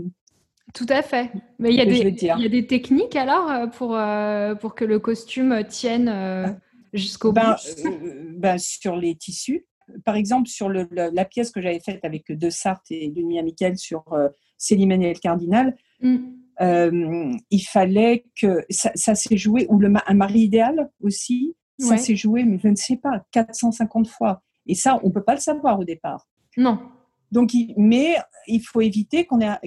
Tout 0.73 0.87
à 0.89 1.03
fait. 1.03 1.33
Mais 1.59 1.71
il 1.71 1.77
y, 1.77 1.81
a 1.81 1.85
des, 1.85 1.99
il 1.99 2.43
y 2.43 2.47
a 2.47 2.49
des 2.49 2.67
techniques 2.69 3.17
alors 3.17 3.51
euh, 3.51 3.67
pour, 3.67 3.97
euh, 3.97 4.55
pour 4.55 4.77
que 4.77 4.85
le 4.85 5.01
costume 5.01 5.65
tienne 5.69 6.09
euh, 6.09 6.47
jusqu'au 6.93 7.33
ben, 7.33 7.57
bout? 7.83 7.91
ben, 8.37 8.57
Sur 8.57 8.95
les 8.95 9.17
tissus. 9.17 9.67
Par 10.05 10.15
exemple, 10.15 10.49
sur 10.49 10.69
le, 10.69 10.87
la, 10.93 11.25
pièce 11.25 11.51
que 11.51 11.61
j'avais 11.61 11.81
faite 11.81 12.05
avec 12.05 12.31
De 12.31 12.51
Sarthe 12.51 12.89
et 12.91 13.09
Denis 13.09 13.41
Amical 13.41 13.77
sur 13.77 14.05
Célimène 14.59 15.03
et 15.03 15.15
le 15.15 15.19
Cardinal, 15.19 15.75
hmm. 16.03 17.39
il 17.51 17.63
fallait 17.63 18.27
que 18.41 18.65
ça, 18.69 19.15
s'est 19.17 19.39
joué, 19.39 19.67
ou 19.71 19.81
le, 19.81 19.93
un 20.07 20.15
mari 20.15 20.41
idéal 20.41 20.91
aussi, 21.01 21.57
ça 21.79 21.97
s'est 21.97 22.17
joué, 22.17 22.45
mais 22.45 22.59
je 22.63 22.69
ne 22.69 22.77
sais 22.77 22.97
pas, 22.97 23.25
450 23.33 24.07
fois. 24.07 24.43
Et 24.69 24.75
ça, 24.75 25.01
on 25.03 25.09
ne 25.09 25.13
peut 25.13 25.25
pas 25.25 25.35
le 25.35 25.41
savoir 25.41 25.81
au 25.81 25.85
départ. 25.85 26.27
Non. 26.57 26.79
Donc, 27.33 27.53
mais 27.77 28.17
il 28.47 28.61
faut 28.61 28.81
éviter 28.81 29.27
qu'on 29.27 29.41
ait, 29.41 29.59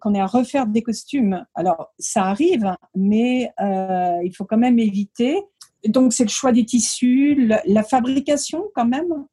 qu'on 0.00 0.14
ait 0.14 0.20
à 0.20 0.26
refaire 0.26 0.66
des 0.66 0.82
costumes. 0.82 1.44
Alors, 1.54 1.92
ça 1.98 2.24
arrive, 2.24 2.74
mais 2.94 3.50
euh, 3.60 4.18
il 4.24 4.34
faut 4.36 4.44
quand 4.44 4.58
même 4.58 4.78
éviter. 4.78 5.40
Donc, 5.86 6.12
c'est 6.12 6.24
le 6.24 6.30
choix 6.30 6.52
des 6.52 6.64
tissus, 6.64 7.48
la, 7.64 7.82
fabrication 7.82 8.64
quand 8.74 8.86
même. 8.86 9.26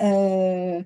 Euh, 0.00 0.82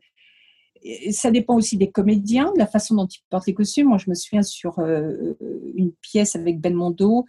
ça 1.11 1.31
dépend 1.31 1.55
aussi 1.57 1.77
des 1.77 1.91
comédiens, 1.91 2.53
de 2.55 2.59
la 2.59 2.67
façon 2.67 2.95
dont 2.97 3.07
ils 3.07 3.23
portent 3.31 3.47
les 3.47 3.55
costumes. 3.55 3.89
Moi, 3.89 3.99
je 3.99 4.11
me 4.11 4.15
souviens 4.15 4.43
sur 4.43 4.79
euh, 4.79 5.35
une 5.77 5.93
pièce 6.01 6.35
avec 6.35 6.61
Ben 6.61 6.75
Mondo. 6.75 7.25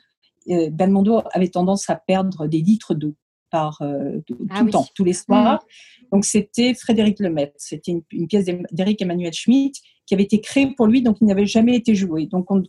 ben 0.47 0.91
Mondo 0.91 1.21
avait 1.31 1.49
tendance 1.49 1.89
à 1.89 1.95
perdre 1.95 2.47
des 2.47 2.61
litres 2.61 2.95
d'eau 2.95 3.15
par 3.53 3.83
tout 4.25 4.37
ah 4.49 4.63
le 4.63 4.71
temps, 4.71 4.87
tous 4.95 5.03
les 5.03 5.13
soirs. 5.13 5.61
Mmh. 5.61 6.05
Donc, 6.11 6.25
c'était 6.25 6.73
Frédéric 6.73 7.19
Lemaitre. 7.19 7.53
C'était 7.57 7.91
une, 8.11 8.27
pièce 8.27 8.45
d'Éric 8.71 9.01
Emmanuel 9.01 9.31
Schmitt 9.31 9.75
qui 10.07 10.15
avait 10.15 10.23
été 10.23 10.41
créée 10.41 10.73
pour 10.75 10.87
lui, 10.87 11.03
donc 11.03 11.17
il 11.21 11.27
n'avait 11.27 11.45
jamais 11.45 11.75
été 11.75 11.93
joué. 11.93 12.25
Donc, 12.25 12.47
on, 12.49 12.63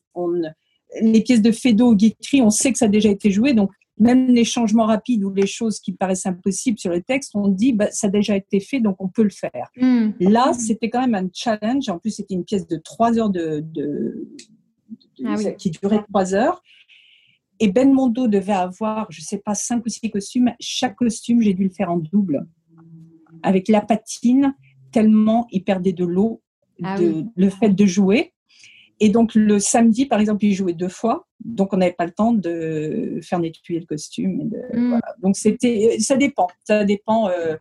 les 1.01 1.23
pièces 1.23 1.43
de 1.43 1.51
Fédo, 1.51 1.95
Guitry, 1.95 2.43
on 2.43 2.51
sait 2.51 2.71
que 2.71 2.79
ça 2.79 2.85
a 2.85 2.89
déjà 2.89 3.09
été 3.09 3.31
joué. 3.31 3.55
Donc, 3.55 3.71
même 3.99 4.27
les 4.27 4.45
changements 4.45 4.87
rapides 4.87 5.25
ou 5.25 5.33
les 5.33 5.47
choses 5.47 5.81
qui 5.81 5.93
paraissent 5.93 6.27
impossibles 6.27 6.79
sur 6.79 6.91
le 6.91 7.01
texte, 7.01 7.33
on 7.35 7.49
dit 7.49 7.73
bah, 7.73 7.91
ça 7.91 8.09
a 8.09 8.11
déjà 8.11 8.37
été 8.37 8.61
fait, 8.61 8.81
donc 8.81 8.97
on 8.99 9.09
peut 9.09 9.23
le 9.23 9.31
faire. 9.31 9.71
Hmm. 9.77 10.11
Là, 10.21 10.53
c'était 10.53 10.91
quand 10.91 11.01
même 11.01 11.15
un 11.15 11.29
challenge. 11.33 11.89
En 11.89 11.99
plus, 11.99 12.11
c'était 12.11 12.35
une 12.35 12.45
pièce 12.45 12.67
de 12.67 12.77
trois 12.77 13.19
heures 13.19 13.31
de, 13.31 13.65
ah 15.25 15.37
qui 15.59 15.71
durait 15.71 16.05
trois 16.09 16.35
heures. 16.35 16.63
Et 17.61 17.69
Ben 17.69 17.93
Mondo 17.93 18.27
devait 18.27 18.53
avoir, 18.53 19.11
je 19.11 19.21
ne 19.21 19.25
sais 19.25 19.39
pas, 19.39 19.55
cinq 19.55 19.85
ou 19.87 19.89
six 19.89 20.11
costumes. 20.11 20.53
Chaque 20.61 20.97
costume, 20.97 21.41
j'ai 21.41 21.55
dû 21.55 21.65
le 21.65 21.71
faire 21.71 21.91
en 21.91 21.99
double 21.99 22.47
avec 23.43 23.69
la 23.69 23.81
patine, 23.81 24.55
tellement 24.91 25.47
il 25.51 25.65
perdait 25.65 25.93
de 25.93 26.05
l'eau, 26.05 26.43
ah 26.83 26.97
le 26.99 27.51
fait 27.51 27.69
de 27.69 27.87
jouer. 27.87 28.33
Et 29.01 29.09
donc 29.09 29.35
le 29.35 29.59
samedi, 29.59 30.07
par 30.07 30.21
exemple, 30.21 30.45
il 30.45 30.55
jouait 30.55 30.73
deux 30.73 30.89
fois, 30.89 31.27
donc 31.45 31.73
on 31.73 31.77
n'avait 31.77 31.93
pas 31.93 32.07
le 32.07 32.13
temps 32.13 32.33
de 32.33 33.19
faire 33.23 33.39
nettoyer 33.39 33.81
le 33.81 33.87
costume. 33.87 34.51
Hmm. 34.73 34.99
Donc 35.23 35.37
c'était, 35.37 35.97
ça 35.99 36.17
dépend, 36.17 36.49
ça 36.65 36.85
dépend. 36.85 37.29
Euh, 37.29 37.57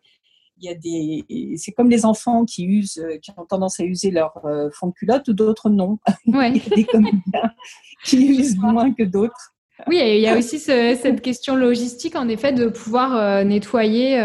il 0.58 0.66
y 0.66 0.70
a 0.70 0.76
des, 0.76 1.58
c'est 1.58 1.72
comme 1.72 1.90
les 1.90 2.06
enfants 2.06 2.46
qui 2.46 2.64
usent, 2.64 3.04
qui 3.22 3.32
ont 3.36 3.46
tendance 3.46 3.80
à 3.80 3.84
user 3.84 4.12
leur 4.12 4.46
euh, 4.46 4.70
fond 4.72 4.88
de 4.88 4.94
culotte 4.94 5.28
ou 5.28 5.34
d'autres 5.34 5.70
non. 5.70 5.98
Ouais. 6.28 6.52
il 6.56 6.64
y 6.64 6.72
a 6.72 6.76
des 6.76 6.86
comédiens 6.86 7.52
qui 8.06 8.28
usent 8.40 8.58
moins 8.58 8.94
que 8.94 9.04
d'autres. 9.04 9.53
Oui, 9.88 10.00
il 10.00 10.22
y 10.22 10.28
a 10.28 10.38
aussi 10.38 10.60
cette 10.60 11.22
question 11.22 11.56
logistique, 11.56 12.16
en 12.16 12.28
effet, 12.28 12.54
de 12.54 12.68
pouvoir 12.68 13.16
euh, 13.16 13.44
nettoyer 13.44 14.18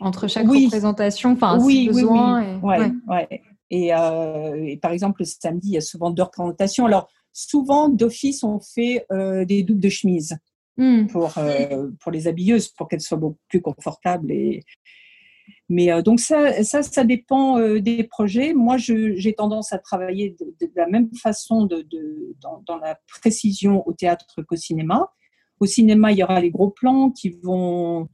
entre 0.00 0.28
chaque 0.28 0.48
représentation, 0.48 1.32
enfin, 1.32 1.58
oui, 1.60 1.88
besoin. 1.88 2.60
Oui, 2.62 3.38
et, 3.70 3.94
euh, 3.94 4.66
et, 4.66 4.76
par 4.76 4.92
exemple, 4.92 5.22
le 5.22 5.24
samedi, 5.24 5.68
il 5.68 5.74
y 5.74 5.78
a 5.78 5.80
souvent 5.80 6.10
deux 6.10 6.22
représentations. 6.22 6.84
Alors, 6.84 7.08
souvent, 7.32 7.88
d'office, 7.88 8.44
on 8.44 8.60
fait 8.60 9.06
euh, 9.10 9.46
des 9.46 9.62
doubles 9.62 9.80
de 9.80 9.88
chemise 9.88 10.36
hmm. 10.76 11.06
pour, 11.06 11.38
euh, 11.38 11.88
pour 12.00 12.12
les 12.12 12.28
habilleuses, 12.28 12.68
pour 12.68 12.86
qu'elles 12.86 13.00
soient 13.00 13.16
beaucoup 13.16 13.40
plus 13.48 13.62
confortables. 13.62 14.30
Et... 14.30 14.62
Mais 15.72 16.02
donc, 16.02 16.20
ça, 16.20 16.62
ça, 16.64 16.82
ça 16.82 17.02
dépend 17.02 17.58
des 17.78 18.04
projets. 18.04 18.52
Moi, 18.52 18.76
j'ai 18.76 19.32
tendance 19.32 19.72
à 19.72 19.78
travailler 19.78 20.36
de, 20.38 20.70
la 20.76 20.86
même 20.86 21.08
façon 21.14 21.64
de, 21.64 21.86
dans, 22.42 22.62
dans, 22.66 22.76
la 22.76 22.98
précision 23.08 23.82
au 23.88 23.94
théâtre 23.94 24.42
qu'au 24.46 24.56
cinéma. 24.56 25.10
Au 25.62 25.66
cinéma, 25.66 26.12
il 26.12 26.18
y 26.18 26.24
aura 26.24 26.40
les 26.40 26.50
gros 26.50 26.70
plans 26.70 27.10
qui 27.10 27.30
vont, 27.42 28.08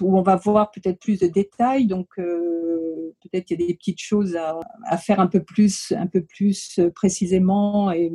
où 0.00 0.18
on 0.18 0.22
va 0.22 0.36
voir 0.36 0.70
peut-être 0.70 0.98
plus 0.98 1.18
de 1.18 1.28
détails. 1.28 1.86
Donc, 1.86 2.08
euh, 2.18 3.14
peut-être 3.22 3.50
il 3.50 3.60
y 3.60 3.64
a 3.64 3.66
des 3.68 3.74
petites 3.74 4.00
choses 4.00 4.36
à, 4.36 4.98
faire 4.98 5.20
un 5.20 5.28
peu 5.28 5.42
plus, 5.42 5.92
un 5.96 6.08
peu 6.08 6.22
plus 6.22 6.78
précisément. 6.94 7.90
Et, 7.92 8.12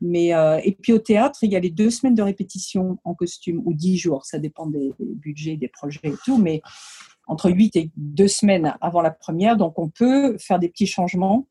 mais, 0.00 0.34
euh, 0.34 0.60
et 0.64 0.72
puis 0.72 0.92
au 0.92 0.98
théâtre, 0.98 1.38
il 1.42 1.52
y 1.52 1.56
a 1.56 1.60
les 1.60 1.70
deux 1.70 1.90
semaines 1.90 2.14
de 2.14 2.22
répétition 2.22 2.98
en 3.04 3.14
costume 3.14 3.62
ou 3.64 3.72
dix 3.72 3.96
jours. 3.96 4.26
Ça 4.26 4.38
dépend 4.38 4.66
des, 4.66 4.92
budgets, 4.98 5.56
des 5.56 5.68
projets 5.68 6.00
et 6.02 6.14
tout. 6.24 6.36
Mais 6.36 6.60
entre 7.26 7.50
huit 7.50 7.74
et 7.76 7.90
deux 7.96 8.28
semaines 8.28 8.76
avant 8.80 9.02
la 9.02 9.10
première. 9.10 9.56
Donc, 9.56 9.78
on 9.78 9.88
peut 9.88 10.36
faire 10.38 10.58
des 10.58 10.68
petits 10.68 10.86
changements 10.86 11.46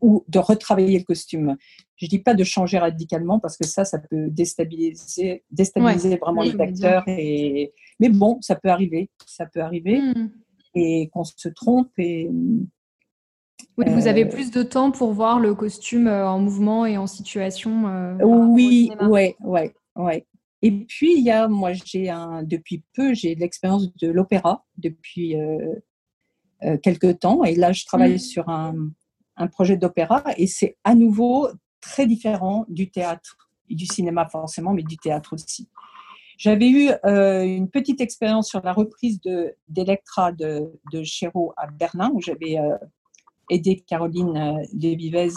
ou 0.00 0.24
de 0.28 0.38
retravailler 0.38 0.98
le 0.98 1.04
costume. 1.04 1.56
Je 1.96 2.06
dis 2.06 2.18
pas 2.18 2.34
de 2.34 2.44
changer 2.44 2.78
radicalement 2.78 3.38
parce 3.38 3.56
que 3.56 3.66
ça, 3.66 3.84
ça 3.84 3.98
peut 3.98 4.28
déstabiliser, 4.28 5.44
déstabiliser 5.50 6.16
vraiment 6.16 6.42
les 6.42 6.60
acteurs. 6.60 7.04
Et... 7.06 7.72
Mais 8.00 8.08
bon, 8.08 8.38
ça 8.42 8.56
peut 8.56 8.68
arriver, 8.68 9.10
ça 9.24 9.46
peut 9.46 9.60
arriver 9.60 10.00
hmm. 10.00 10.30
et 10.74 11.08
qu'on 11.12 11.24
se 11.24 11.48
trompe. 11.48 11.90
Et... 11.98 12.28
Oui, 13.78 13.86
vous 13.88 14.06
avez 14.06 14.24
euh, 14.24 14.28
plus 14.28 14.50
de 14.50 14.62
temps 14.62 14.90
pour 14.90 15.12
voir 15.12 15.40
le 15.40 15.54
costume 15.54 16.06
euh, 16.06 16.28
en 16.28 16.38
mouvement 16.38 16.84
et 16.84 16.98
en 16.98 17.06
situation. 17.06 17.88
Euh, 17.88 18.16
oui, 18.22 18.90
ouais, 19.08 19.36
ouais, 19.40 19.74
ouais. 19.96 20.26
Et 20.64 20.72
puis 20.72 21.14
il 21.16 21.24
y 21.24 21.30
a, 21.30 21.46
moi, 21.46 21.72
j'ai 21.72 22.08
un, 22.08 22.42
depuis 22.42 22.82
peu, 22.94 23.12
j'ai 23.12 23.34
l'expérience 23.34 23.94
de 23.96 24.08
l'opéra 24.08 24.64
depuis 24.78 25.36
quelques 26.82 27.20
temps, 27.20 27.44
et 27.44 27.54
là, 27.54 27.72
je 27.72 27.84
travaille 27.84 28.14
hmm. 28.14 28.18
sur 28.18 28.48
un, 28.48 28.74
un 29.36 29.46
projet 29.46 29.76
d'opéra, 29.76 30.24
et 30.38 30.46
c'est 30.46 30.76
à 30.84 30.94
nouveau 30.94 31.48
très 31.80 32.06
différent 32.06 32.64
du 32.68 32.90
théâtre 32.90 33.36
et 33.68 33.74
du 33.74 33.86
cinéma 33.86 34.26
forcément, 34.28 34.72
mais 34.72 34.82
du 34.82 34.96
théâtre 34.96 35.34
aussi. 35.34 35.68
J'avais 36.36 36.68
eu 36.68 36.90
euh, 37.04 37.44
une 37.44 37.70
petite 37.70 38.00
expérience 38.00 38.48
sur 38.48 38.60
la 38.62 38.72
reprise 38.72 39.20
de 39.20 39.54
d'Electra 39.68 40.32
de, 40.32 40.72
de 40.92 41.02
Chéreau 41.02 41.52
à 41.56 41.68
Berlin, 41.68 42.10
où 42.12 42.20
j'avais 42.20 42.58
euh, 42.58 42.76
aidé 43.50 43.84
Caroline 43.86 44.36
euh, 44.36 44.64
Desvivez 44.72 45.30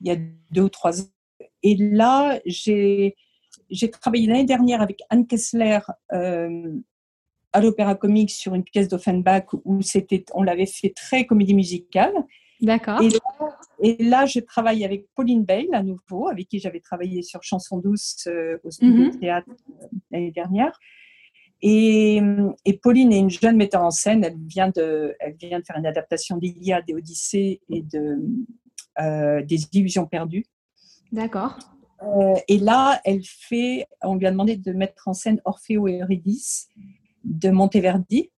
il 0.00 0.08
y 0.08 0.10
a 0.10 0.16
deux 0.50 0.62
ou 0.62 0.68
trois 0.68 1.00
ans. 1.00 1.06
Et 1.62 1.76
là, 1.76 2.38
j'ai 2.44 3.16
travaillé 3.92 4.26
l'année 4.26 4.44
dernière 4.44 4.80
avec 4.80 5.02
Anne 5.10 5.26
Kessler 5.26 5.80
à 7.56 7.60
l'Opéra 7.60 7.94
Comique 7.94 8.30
sur 8.30 8.54
une 8.54 8.64
pièce 8.64 8.88
d'Offenbach 8.88 9.46
où 9.64 9.80
c'était, 9.80 10.24
on 10.34 10.42
l'avait 10.42 10.66
fait 10.66 10.90
très 10.90 11.24
comédie 11.24 11.54
musicale. 11.54 12.12
D'accord. 12.60 13.00
Et, 13.82 14.02
là, 14.02 14.26
je 14.26 14.40
travaille 14.40 14.84
avec 14.84 15.06
Pauline 15.14 15.44
Bale 15.44 15.68
à 15.72 15.82
nouveau, 15.82 16.28
avec 16.28 16.48
qui 16.48 16.58
j'avais 16.58 16.80
travaillé 16.80 17.22
sur 17.22 17.42
Chanson 17.42 17.78
douce 17.78 18.26
euh, 18.26 18.58
au 18.62 18.70
studio 18.70 19.04
mhm. 19.04 19.18
théâtre 19.18 19.48
euh, 19.50 19.86
l'année 20.10 20.32
dernière. 20.32 20.78
Et, 21.62 22.20
Pauline 22.82 23.12
est 23.12 23.18
une 23.18 23.30
jeune 23.30 23.56
metteur 23.56 23.82
en 23.82 23.90
scène. 23.90 24.22
Elle 24.24 24.38
vient 24.46 24.68
de, 24.68 25.14
elle 25.20 25.36
vient 25.36 25.58
de 25.58 25.64
faire 25.64 25.76
une 25.78 25.86
adaptation 25.86 26.36
d'Iliade, 26.36 26.84
et 26.88 27.82
de, 27.82 28.18
euh, 29.00 29.42
des 29.42 29.66
Illusions 29.72 30.06
perdues. 30.06 30.44
D'accord. 31.12 31.58
Et 32.48 32.58
là, 32.58 33.00
elle 33.04 33.22
fait, 33.24 33.86
on 34.02 34.16
lui 34.16 34.26
a 34.26 34.30
demandé 34.30 34.56
de 34.56 34.72
mettre 34.72 35.08
en 35.08 35.14
scène 35.14 35.40
Orfeo 35.44 35.88
et 35.88 36.00
Eurydice 36.00 36.68
de 37.24 37.50
Monteverdi. 37.50 38.30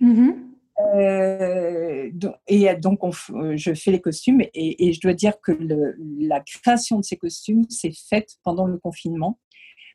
Mhm. 0.00 0.56
Euh, 0.94 2.10
et 2.48 2.74
donc, 2.76 3.00
euh, 3.02 3.56
je 3.56 3.74
fais 3.74 3.90
les 3.90 4.00
costumes 4.00 4.42
et, 4.52 4.92
je 4.92 5.00
dois 5.00 5.14
dire 5.14 5.40
que 5.40 5.52
la 6.18 6.40
création 6.40 6.98
de 6.98 7.04
ces 7.04 7.16
costumes 7.16 7.64
s'est 7.70 7.94
faite 8.08 8.36
pendant 8.42 8.66
le 8.66 8.78
confinement. 8.78 9.38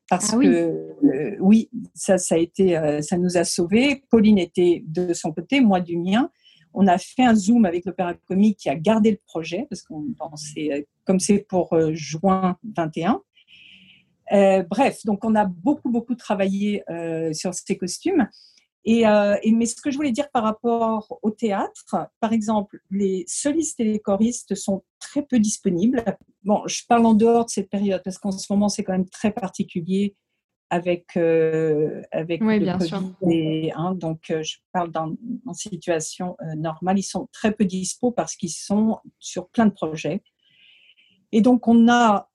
Parce 0.09 0.33
ah 0.33 0.37
que 0.37 0.47
euh, 0.47 1.37
oui, 1.39 1.69
ça, 1.93 2.17
ça 2.17 2.35
a 2.35 2.37
été, 2.37 2.99
ça 3.01 3.17
nous 3.17 3.37
a 3.37 3.43
sauvés. 3.43 4.03
Pauline 4.09 4.39
était 4.39 4.83
de 4.87 5.13
son 5.13 5.31
côté, 5.31 5.61
moi 5.61 5.79
du 5.79 5.97
mien. 5.97 6.29
On 6.73 6.87
a 6.87 6.97
fait 6.97 7.23
un 7.23 7.35
zoom 7.35 7.65
avec 7.65 7.85
l'Opéra 7.85 8.13
Comique 8.27 8.59
qui 8.59 8.69
a 8.69 8.75
gardé 8.75 9.11
le 9.11 9.19
projet 9.25 9.67
parce 9.69 9.83
qu'on 9.83 10.05
pensait, 10.17 10.87
comme 11.05 11.19
c'est 11.19 11.39
pour 11.39 11.75
juin 11.93 12.57
21. 12.75 13.21
bref, 14.69 15.05
donc 15.05 15.25
on 15.25 15.35
a 15.35 15.45
beaucoup 15.45 15.89
beaucoup 15.89 16.15
travaillé 16.15 16.83
sur 17.33 17.53
ces 17.53 17.77
costumes. 17.77 18.27
Euh, 18.87 19.37
et, 19.43 19.51
mais 19.51 19.65
ce 19.65 19.79
que 19.79 19.91
je 19.91 19.95
voulais 19.95 20.11
dire 20.11 20.29
par 20.31 20.43
rapport 20.43 21.19
au 21.21 21.31
théâtre, 21.31 22.09
par 22.19 22.33
exemple, 22.33 22.79
les 22.89 23.23
solistes 23.27 23.79
et 23.79 23.83
les 23.83 23.99
choristes 23.99 24.55
sont 24.55 24.83
très 24.99 25.23
peu 25.23 25.39
disponibles. 25.39 26.03
Bon, 26.43 26.63
je 26.65 26.81
parle 26.87 27.05
en 27.05 27.13
dehors 27.13 27.45
de 27.45 27.51
cette 27.51 27.69
période 27.69 28.01
parce 28.03 28.17
qu'en 28.17 28.31
ce 28.31 28.51
moment, 28.51 28.69
c'est 28.69 28.83
quand 28.83 28.93
même 28.93 29.09
très 29.09 29.31
particulier 29.31 30.15
avec, 30.71 31.05
euh, 31.17 32.01
avec 32.11 32.41
oui, 32.41 32.59
le 32.59 32.65
bien 32.65 32.79
Covid. 32.79 33.13
Et, 33.29 33.71
hein, 33.73 33.93
donc, 33.93 34.31
euh, 34.31 34.41
je 34.41 34.57
parle 34.71 34.91
dans, 34.91 35.13
en 35.45 35.53
situation 35.53 36.35
normale. 36.55 36.97
Ils 36.97 37.03
sont 37.03 37.27
très 37.31 37.51
peu 37.51 37.65
dispo 37.65 38.11
parce 38.11 38.35
qu'ils 38.35 38.49
sont 38.49 38.97
sur 39.19 39.49
plein 39.49 39.67
de 39.67 39.73
projets. 39.73 40.23
Et 41.31 41.41
donc, 41.41 41.67
on, 41.67 41.87
a, 41.89 42.29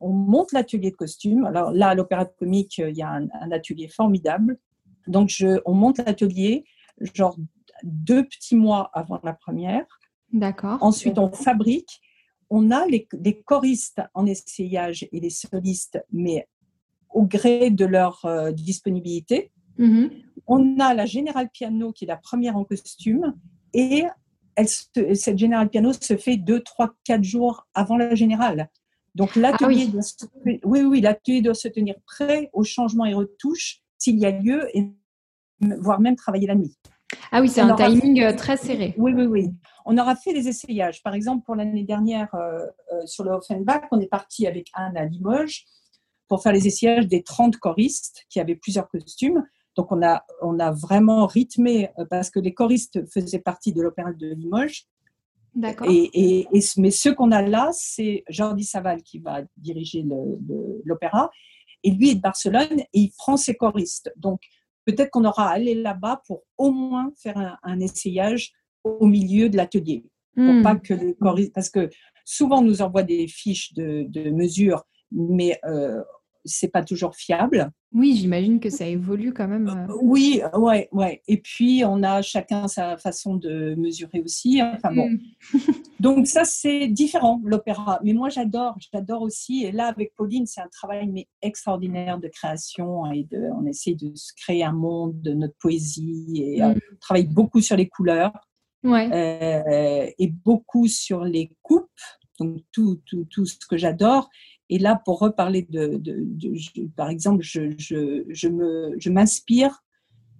on 0.00 0.10
monte 0.10 0.52
l'atelier 0.52 0.90
de 0.90 0.96
costumes. 0.96 1.44
Alors 1.46 1.72
là, 1.72 1.88
à 1.88 1.94
l'Opéra 1.94 2.26
Comique, 2.26 2.78
il 2.78 2.96
y 2.96 3.02
a 3.02 3.10
un 3.10 3.50
atelier 3.50 3.88
formidable 3.88 4.58
donc, 5.06 5.28
je, 5.28 5.60
on 5.64 5.74
monte 5.74 5.98
l'atelier, 5.98 6.64
genre 7.14 7.36
deux 7.82 8.24
petits 8.24 8.56
mois 8.56 8.90
avant 8.92 9.20
la 9.22 9.32
première. 9.32 9.86
D'accord. 10.32 10.78
Ensuite, 10.80 11.18
on 11.18 11.30
fabrique. 11.30 12.00
on 12.50 12.70
a 12.70 12.86
les, 12.86 13.06
choristes 13.44 14.00
en 14.14 14.26
essayage 14.26 15.08
et 15.10 15.20
les 15.20 15.30
solistes, 15.30 15.98
mais 16.12 16.48
au 17.10 17.24
gré 17.24 17.70
de 17.70 17.84
leur 17.84 18.24
euh, 18.24 18.52
disponibilité. 18.52 19.50
Mm-hmm. 19.78 20.10
On 20.46 20.78
a 20.80 20.94
la 20.94 21.06
générale 21.06 21.50
piano 21.50 21.92
qui 21.92 22.04
est 22.04 22.08
la 22.08 22.16
première 22.16 22.56
en 22.56 22.64
costume 22.64 23.34
et 23.74 24.04
elle, 24.56 24.68
cette 24.68 25.38
générale 25.38 25.68
piano 25.68 25.92
se 25.92 26.16
fait 26.16 26.36
deux, 26.36 26.60
trois, 26.60 26.94
quatre 27.04 27.24
jours 27.24 27.66
avant 27.74 27.96
la 27.96 28.14
générale. 28.14 28.70
Donc 29.14 29.36
l'atelier 29.36 29.88
ah 29.92 30.00
oui. 30.44 30.60
oui, 30.64 30.82
oui, 30.82 31.00
l'atelier 31.00 31.42
doit 31.42 31.54
se 31.54 31.68
tenir 31.68 31.96
prêt 32.06 32.50
aux 32.52 32.64
changements 32.64 33.04
et 33.04 33.14
retouches 33.14 33.82
s'il 33.98 34.18
y 34.18 34.26
a 34.26 34.30
lieu, 34.30 34.68
et 34.74 34.90
voire 35.60 36.00
même 36.00 36.16
travailler 36.16 36.46
la 36.46 36.54
nuit. 36.54 36.76
Ah 37.30 37.40
oui, 37.40 37.48
c'est 37.48 37.60
un 37.60 37.74
timing 37.74 38.22
euh, 38.22 38.34
très 38.34 38.56
serré. 38.56 38.94
Oui, 38.96 39.12
oui, 39.14 39.26
oui. 39.26 39.50
On 39.84 39.96
aura 39.98 40.16
fait 40.16 40.32
des 40.32 40.48
essayages. 40.48 41.02
Par 41.02 41.14
exemple, 41.14 41.44
pour 41.44 41.54
l'année 41.54 41.84
dernière, 41.84 42.34
euh, 42.34 42.66
euh, 42.92 43.06
sur 43.06 43.24
le 43.24 43.32
Offenbach, 43.32 43.82
on 43.90 44.00
est 44.00 44.08
parti 44.08 44.46
avec 44.46 44.68
Anne 44.74 44.96
à 44.96 45.04
Limoges 45.04 45.64
pour 46.28 46.42
faire 46.42 46.52
les 46.52 46.66
essayages 46.66 47.06
des 47.06 47.22
30 47.22 47.58
choristes 47.58 48.24
qui 48.30 48.40
avaient 48.40 48.56
plusieurs 48.56 48.88
costumes. 48.88 49.44
Donc, 49.76 49.90
on 49.90 50.02
a, 50.02 50.24
on 50.42 50.58
a 50.58 50.70
vraiment 50.70 51.26
rythmé, 51.26 51.90
parce 52.10 52.30
que 52.30 52.40
les 52.40 52.54
choristes 52.54 53.00
faisaient 53.12 53.38
partie 53.38 53.72
de 53.72 53.82
l'Opéra 53.82 54.12
de 54.12 54.28
Limoges. 54.28 54.86
D'accord. 55.54 55.86
Et, 55.90 56.10
et, 56.14 56.60
mais 56.78 56.90
ce 56.90 57.10
qu'on 57.10 57.30
a 57.30 57.42
là, 57.42 57.70
c'est 57.72 58.24
Jordi 58.28 58.64
Saval 58.64 59.02
qui 59.02 59.18
va 59.18 59.42
diriger 59.56 60.04
l'opéra. 60.84 61.30
Et 61.82 61.90
lui 61.90 62.10
est 62.10 62.14
de 62.14 62.20
Barcelone 62.20 62.80
et 62.80 63.00
il 63.00 63.10
prend 63.10 63.36
ses 63.36 63.54
choristes. 63.54 64.12
Donc, 64.16 64.40
peut-être 64.86 65.10
qu'on 65.10 65.24
aura 65.24 65.48
à 65.48 65.52
aller 65.52 65.74
là-bas 65.74 66.22
pour 66.26 66.42
au 66.56 66.70
moins 66.70 67.12
faire 67.16 67.58
un, 67.62 67.80
essayage 67.80 68.52
au 68.84 69.06
milieu 69.06 69.48
de 69.48 69.56
l'atelier. 69.56 70.04
Hmm. 70.34 70.62
pas 70.62 70.76
que 70.76 70.94
les 70.94 71.14
choristes, 71.14 71.52
parce 71.52 71.68
que 71.68 71.90
souvent 72.24 72.60
on 72.60 72.64
nous 72.64 72.80
envoie 72.80 73.02
des 73.02 73.28
fiches 73.28 73.74
de, 73.74 74.06
de 74.08 74.30
mesures, 74.30 74.82
mais 75.10 75.58
euh, 75.66 76.02
c'est 76.44 76.68
pas 76.68 76.82
toujours 76.82 77.14
fiable. 77.14 77.70
Oui, 77.92 78.16
j'imagine 78.16 78.58
que 78.58 78.70
ça 78.70 78.86
évolue 78.86 79.32
quand 79.32 79.48
même. 79.48 79.68
Euh. 79.68 79.94
Oui, 80.00 80.40
ouais, 80.56 80.88
ouais. 80.92 81.22
Et 81.28 81.38
puis 81.38 81.82
on 81.86 82.02
a 82.02 82.22
chacun 82.22 82.66
sa 82.66 82.96
façon 82.96 83.36
de 83.36 83.74
mesurer 83.76 84.20
aussi. 84.20 84.60
Enfin 84.62 84.94
bon. 84.94 85.10
Hmm. 85.10 85.58
Donc 86.00 86.26
ça 86.26 86.44
c'est 86.44 86.88
différent 86.88 87.40
l'opéra. 87.44 88.00
Mais 88.02 88.12
moi 88.12 88.28
j'adore, 88.28 88.76
j'adore 88.92 89.22
aussi. 89.22 89.64
Et 89.64 89.72
là 89.72 89.86
avec 89.86 90.14
Pauline 90.16 90.46
c'est 90.46 90.60
un 90.60 90.68
travail 90.68 91.08
mais 91.08 91.28
extraordinaire 91.42 92.18
de 92.18 92.28
création 92.28 93.10
et 93.12 93.24
de, 93.24 93.50
on 93.58 93.66
essaie 93.66 93.94
de 93.94 94.12
se 94.14 94.32
créer 94.34 94.64
un 94.64 94.72
monde 94.72 95.20
de 95.20 95.32
notre 95.34 95.56
poésie 95.58 96.32
et 96.36 96.62
euh, 96.62 96.74
hmm. 96.74 96.80
on 96.92 96.96
travaille 97.00 97.26
beaucoup 97.26 97.60
sur 97.60 97.76
les 97.76 97.88
couleurs. 97.88 98.32
Ouais. 98.84 99.08
Euh, 99.12 100.10
et 100.18 100.26
beaucoup 100.26 100.88
sur 100.88 101.24
les 101.24 101.56
coupes, 101.62 101.86
donc 102.40 102.58
tout, 102.72 103.00
tout, 103.06 103.24
tout 103.30 103.46
ce 103.46 103.56
que 103.68 103.76
j'adore. 103.76 104.28
Et 104.72 104.78
là, 104.78 104.98
pour 105.04 105.18
reparler 105.18 105.66
de, 105.68 106.00
par 106.96 107.10
exemple, 107.10 107.42
je, 107.42 107.74
je, 107.76 108.24
je 108.30 108.48
me, 108.48 108.94
je 108.98 109.10
m'inspire 109.10 109.84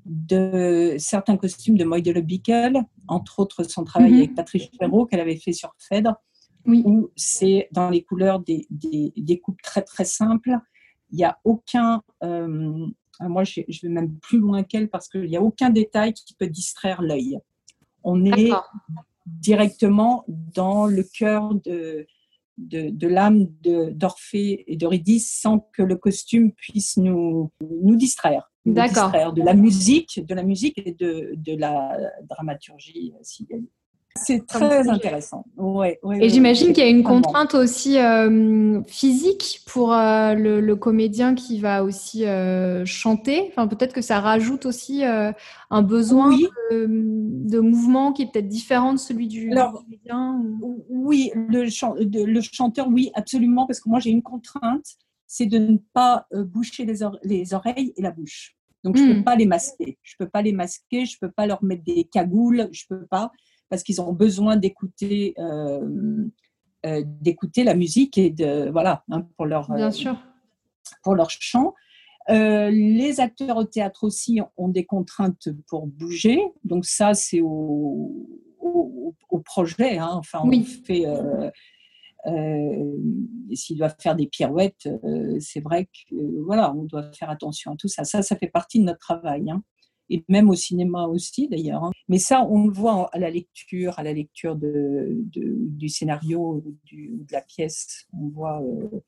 de 0.06 0.96
certains 0.98 1.36
costumes 1.36 1.76
de 1.76 1.84
Moïse 1.84 2.08
Le 2.08 2.22
Bickel, 2.22 2.82
entre 3.08 3.40
autres 3.40 3.62
son 3.62 3.84
travail 3.84 4.12
mhm. 4.12 4.16
avec 4.16 4.34
Patrice 4.34 4.68
Perrault 4.78 5.04
qu'elle 5.04 5.20
avait 5.20 5.36
fait 5.36 5.52
sur 5.52 5.74
Phèdre, 5.76 6.14
oui. 6.64 6.82
où 6.86 7.10
c'est 7.14 7.68
dans 7.72 7.90
les 7.90 8.02
couleurs 8.04 8.40
des, 8.40 8.66
des, 8.70 9.12
des, 9.14 9.38
coupes 9.38 9.60
très 9.60 9.82
très 9.82 10.06
simples. 10.06 10.56
Il 11.10 11.18
n'y 11.18 11.24
a 11.24 11.38
aucun, 11.44 12.00
euh, 12.24 12.86
moi 13.20 13.44
je, 13.44 13.60
je, 13.68 13.82
vais 13.82 13.92
même 13.92 14.16
plus 14.16 14.38
loin 14.38 14.62
qu'elle 14.62 14.88
parce 14.88 15.10
qu'il 15.10 15.28
n'y 15.28 15.36
a 15.36 15.42
aucun 15.42 15.68
détail 15.68 16.14
qui 16.14 16.32
peut 16.32 16.48
distraire 16.48 17.02
l'œil. 17.02 17.38
On 18.02 18.24
est 18.24 18.50
directement 19.26 20.24
dans 20.26 20.86
le 20.86 21.02
cœur 21.02 21.54
de, 21.66 22.06
de, 22.68 23.06
l'âme 23.06 23.46
d'Orphée 23.62 24.64
et 24.66 24.76
d'Eurydice 24.76 25.38
sans 25.40 25.60
que 25.72 25.82
le 25.82 25.96
costume 25.96 26.52
puisse 26.52 26.96
nous, 26.96 27.50
nous 27.60 27.96
distraire. 27.96 28.50
D'accord. 28.64 29.32
De 29.32 29.42
la 29.42 29.54
musique, 29.54 30.24
de 30.24 30.34
la 30.34 30.44
musique 30.44 30.78
et 30.78 30.92
de, 30.92 31.34
de 31.36 31.56
la 31.56 31.96
dramaturgie, 32.28 33.12
s'il 33.22 33.46
y 33.50 33.54
a 33.54 33.58
c'est 34.16 34.46
très 34.46 34.88
intéressant. 34.88 35.46
Ouais, 35.56 35.98
et 36.20 36.28
j'imagine 36.28 36.72
qu'il 36.72 36.84
y 36.84 36.86
a 36.86 36.90
une 36.90 37.02
contrainte 37.02 37.54
aussi 37.54 37.98
euh, 37.98 38.82
physique 38.86 39.62
pour 39.66 39.92
euh, 39.92 40.34
le, 40.34 40.76
comédien 40.76 41.34
qui 41.34 41.60
va 41.60 41.82
aussi 41.82 42.26
euh, 42.26 42.84
chanter. 42.84 43.48
Enfin, 43.48 43.66
peut-être 43.66 43.92
que 43.92 44.02
ça 44.02 44.20
rajoute 44.20 44.66
aussi 44.66 45.02
un 45.04 45.82
besoin 45.82 46.36
de, 46.70 47.60
mouvement 47.60 48.12
qui 48.12 48.22
est 48.22 48.32
peut-être 48.32 48.48
différent 48.48 48.92
de 48.92 48.98
celui 48.98 49.28
du, 49.28 49.50
comédien. 49.50 50.42
Oui, 50.88 51.30
le, 51.34 51.64
le, 52.26 52.40
chanteur, 52.40 52.88
oui, 52.88 53.10
absolument, 53.14 53.66
parce 53.66 53.80
que 53.80 53.88
moi 53.88 53.98
j'ai 53.98 54.10
une 54.10 54.22
contrainte, 54.22 54.86
c'est 55.26 55.46
de 55.46 55.58
ne 55.58 55.78
pas 55.94 56.26
boucher 56.32 56.84
les, 56.84 56.98
les, 57.22 57.54
oreilles 57.54 57.94
et 57.96 58.02
la 58.02 58.10
bouche. 58.10 58.56
Donc 58.84 58.96
je 58.96 59.02
ne 59.02 59.12
peux 59.12 59.20
hmm. 59.20 59.24
pas 59.24 59.36
les 59.36 59.46
masquer. 59.46 59.98
Je 60.02 60.16
peux 60.18 60.28
pas 60.28 60.42
les 60.42 60.52
masquer. 60.52 61.06
Je 61.06 61.16
peux 61.20 61.30
pas 61.30 61.46
leur 61.46 61.62
mettre 61.62 61.84
des 61.84 62.04
cagoules. 62.04 62.68
Je 62.72 62.84
peux 62.88 63.06
pas 63.06 63.30
parce 63.72 63.84
qu'ils 63.84 64.02
ont 64.02 64.12
besoin 64.12 64.58
d'écouter 64.58 65.32
euh, 65.38 66.28
euh, 66.84 67.02
d'écouter 67.06 67.64
la 67.64 67.72
musique 67.72 68.18
et 68.18 68.28
de 68.28 68.68
voilà 68.70 69.02
hein, 69.10 69.26
pour 69.34 69.46
leur 69.46 69.72
Bien 69.72 69.90
sûr. 69.90 70.14
pour 71.02 71.14
leur 71.14 71.30
chant. 71.30 71.72
Euh, 72.28 72.68
les 72.70 73.18
acteurs 73.18 73.56
au 73.56 73.64
théâtre 73.64 74.04
aussi 74.04 74.42
ont 74.58 74.68
des 74.68 74.84
contraintes 74.84 75.48
pour 75.68 75.86
bouger, 75.86 76.38
donc 76.64 76.84
ça 76.84 77.14
c'est 77.14 77.40
au, 77.40 78.28
au, 78.60 79.38
projet. 79.42 79.96
Hein. 79.96 80.10
Enfin, 80.12 80.40
on 80.44 80.52
fait. 80.62 81.06
S'ils 83.54 83.78
doivent 83.78 83.96
faire 83.98 84.16
des 84.16 84.26
pirouettes, 84.26 84.86
c'est 85.40 85.60
vrai 85.60 85.86
que 85.86 86.14
voilà, 86.44 86.74
on 86.74 86.82
doit 86.82 87.10
faire 87.14 87.30
attention 87.30 87.72
à 87.72 87.76
tout 87.76 87.88
ça. 87.88 88.04
Ça, 88.04 88.20
ça 88.20 88.36
fait 88.36 88.50
partie 88.50 88.80
de 88.80 88.84
notre 88.84 89.00
travail. 89.00 89.50
Hein 89.50 89.62
et 90.10 90.24
même 90.28 90.50
au 90.50 90.54
cinéma 90.54 91.06
aussi 91.06 91.48
d'ailleurs. 91.48 91.84
Hein. 91.84 91.92
Mais 92.08 92.18
ça, 92.18 92.44
on 92.44 92.66
le 92.66 92.72
voit 92.72 93.08
à 93.12 93.18
la 93.18 93.30
lecture, 93.30 93.98
à 93.98 94.02
la 94.02 94.12
lecture 94.12 94.56
de, 94.56 95.08
du 95.10 95.88
scénario 95.88 96.62
ou 96.64 96.76
de 96.92 97.32
la 97.32 97.40
pièce. 97.40 98.06
On 98.12 98.28
voit 98.28 98.60
euh, 98.62 99.00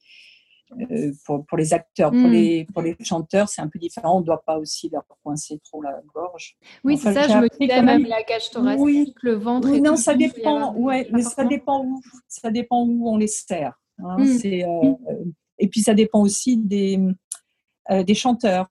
euh, 0.91 1.13
pour, 1.25 1.45
pour, 1.47 1.59
les 1.59 1.75
acteurs, 1.75 2.11
pour, 2.11 2.21
hmm. 2.21 2.33
les, 2.33 2.67
pour 2.73 2.83
les 2.83 2.97
chanteurs, 3.01 3.49
c'est 3.49 3.61
un 3.61 3.69
peu 3.69 3.79
différent. 3.79 4.17
On 4.17 4.21
ne 4.21 4.25
doit 4.25 4.43
pas 4.45 4.59
aussi 4.59 4.89
leur 4.89 5.05
coincer 5.23 5.61
trop 5.65 5.83
la 5.83 6.01
gorge. 6.15 6.57
Oui, 6.85 6.97
c'est 6.97 7.13
ça, 7.13 7.29
je 7.29 7.39
me 7.39 7.49
disais 7.59 7.83
même 7.83 8.07
la 8.07 8.23
cage 8.23 8.51
thoracique, 8.51 8.83
oui. 8.83 9.15
le 9.23 9.35
ventre. 9.35 9.69
Oui, 9.71 9.81
non, 9.81 9.97
ça 9.97 10.15
dépend. 10.15 10.75
Ouais, 10.75 11.09
mais 11.13 11.23
ça 11.23 11.45
dépend 11.45 11.85
où. 11.85 12.01
Ça 12.29 12.51
dépend 12.51 12.85
où 12.85 13.09
on 13.09 13.17
les 13.17 13.27
sert. 13.27 13.79
Hein. 13.99 14.17
Hmm. 14.19 14.39
Euh, 14.45 15.25
et 15.59 15.69
puis 15.69 15.83
ça 15.83 15.95
dépend 15.95 16.23
aussi 16.23 16.57
des, 16.57 16.99
des 17.91 18.15
chanteurs 18.15 18.69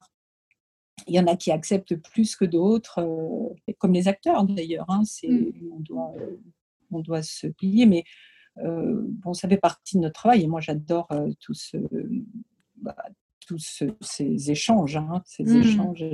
il 1.07 1.15
y 1.15 1.19
en 1.19 1.27
a 1.27 1.35
qui 1.35 1.51
acceptent 1.51 1.95
plus 1.95 2.35
que 2.35 2.45
d'autres, 2.45 2.99
euh, 2.99 3.73
comme 3.77 3.93
les 3.93 4.07
acteurs 4.07 4.43
d'ailleurs. 4.45 4.89
Hein, 4.89 5.03
mm. 5.23 5.71
on, 5.71 5.79
doit, 5.79 6.13
euh, 6.17 6.37
on 6.91 6.99
doit 6.99 7.23
se 7.23 7.47
plier, 7.47 7.85
mais 7.85 8.03
euh, 8.59 9.01
bon, 9.07 9.33
ça 9.33 9.47
fait 9.49 9.57
partie 9.57 9.97
de 9.97 10.01
notre 10.01 10.21
travail. 10.21 10.43
Et 10.43 10.47
moi, 10.47 10.61
j'adore 10.61 11.07
tous, 11.39 11.75
bah, 12.77 12.95
ces 14.01 14.51
échanges, 14.51 14.97
hein, 14.97 15.21
ces 15.25 15.43
mm. 15.43 15.61
échanges 15.61 16.05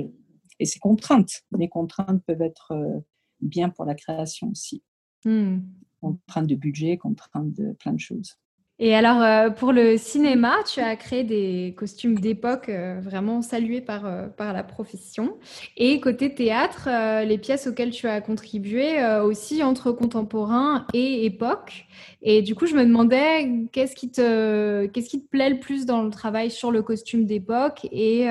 et 0.58 0.64
ces 0.64 0.78
contraintes. 0.78 1.42
Les 1.56 1.68
contraintes 1.68 2.22
peuvent 2.24 2.42
être 2.42 3.02
bien 3.40 3.70
pour 3.70 3.84
la 3.84 3.94
création 3.94 4.48
aussi. 4.50 4.82
Mm. 5.24 5.58
Contraintes 6.00 6.46
de 6.46 6.54
budget, 6.54 6.96
contraintes 6.96 7.52
de 7.52 7.72
plein 7.72 7.92
de 7.92 8.00
choses. 8.00 8.36
Et 8.82 8.94
alors, 8.94 9.20
euh, 9.20 9.50
pour 9.50 9.72
le 9.72 9.98
cinéma, 9.98 10.54
tu 10.64 10.80
as 10.80 10.96
créé 10.96 11.22
des 11.22 11.74
costumes 11.76 12.18
d'époque 12.18 12.70
euh, 12.70 12.98
vraiment 13.02 13.42
salués 13.42 13.82
par, 13.82 14.06
euh, 14.06 14.28
par 14.28 14.54
la 14.54 14.62
profession. 14.62 15.36
Et 15.76 16.00
côté 16.00 16.34
théâtre, 16.34 16.88
les 17.26 17.36
pièces 17.36 17.66
auxquelles 17.66 17.90
tu 17.90 18.08
as 18.08 18.22
contribué 18.22 19.04
aussi 19.22 19.62
entre 19.62 19.92
contemporain 19.92 20.86
et 20.94 21.26
époque. 21.26 21.86
Et 22.22 22.40
du 22.40 22.54
coup, 22.54 22.64
je 22.64 22.74
me 22.74 22.84
demandais 22.84 23.66
qu'est-ce 23.70 23.94
qui 23.94 24.10
te, 24.10 24.86
qu'est-ce 24.86 25.10
qui 25.10 25.22
te 25.22 25.28
plaît 25.28 25.50
le 25.50 25.60
plus 25.60 25.84
dans 25.84 26.02
le 26.02 26.10
travail 26.10 26.50
sur 26.50 26.70
le 26.70 26.82
costume 26.82 27.26
d'époque 27.26 27.86
et, 27.92 28.28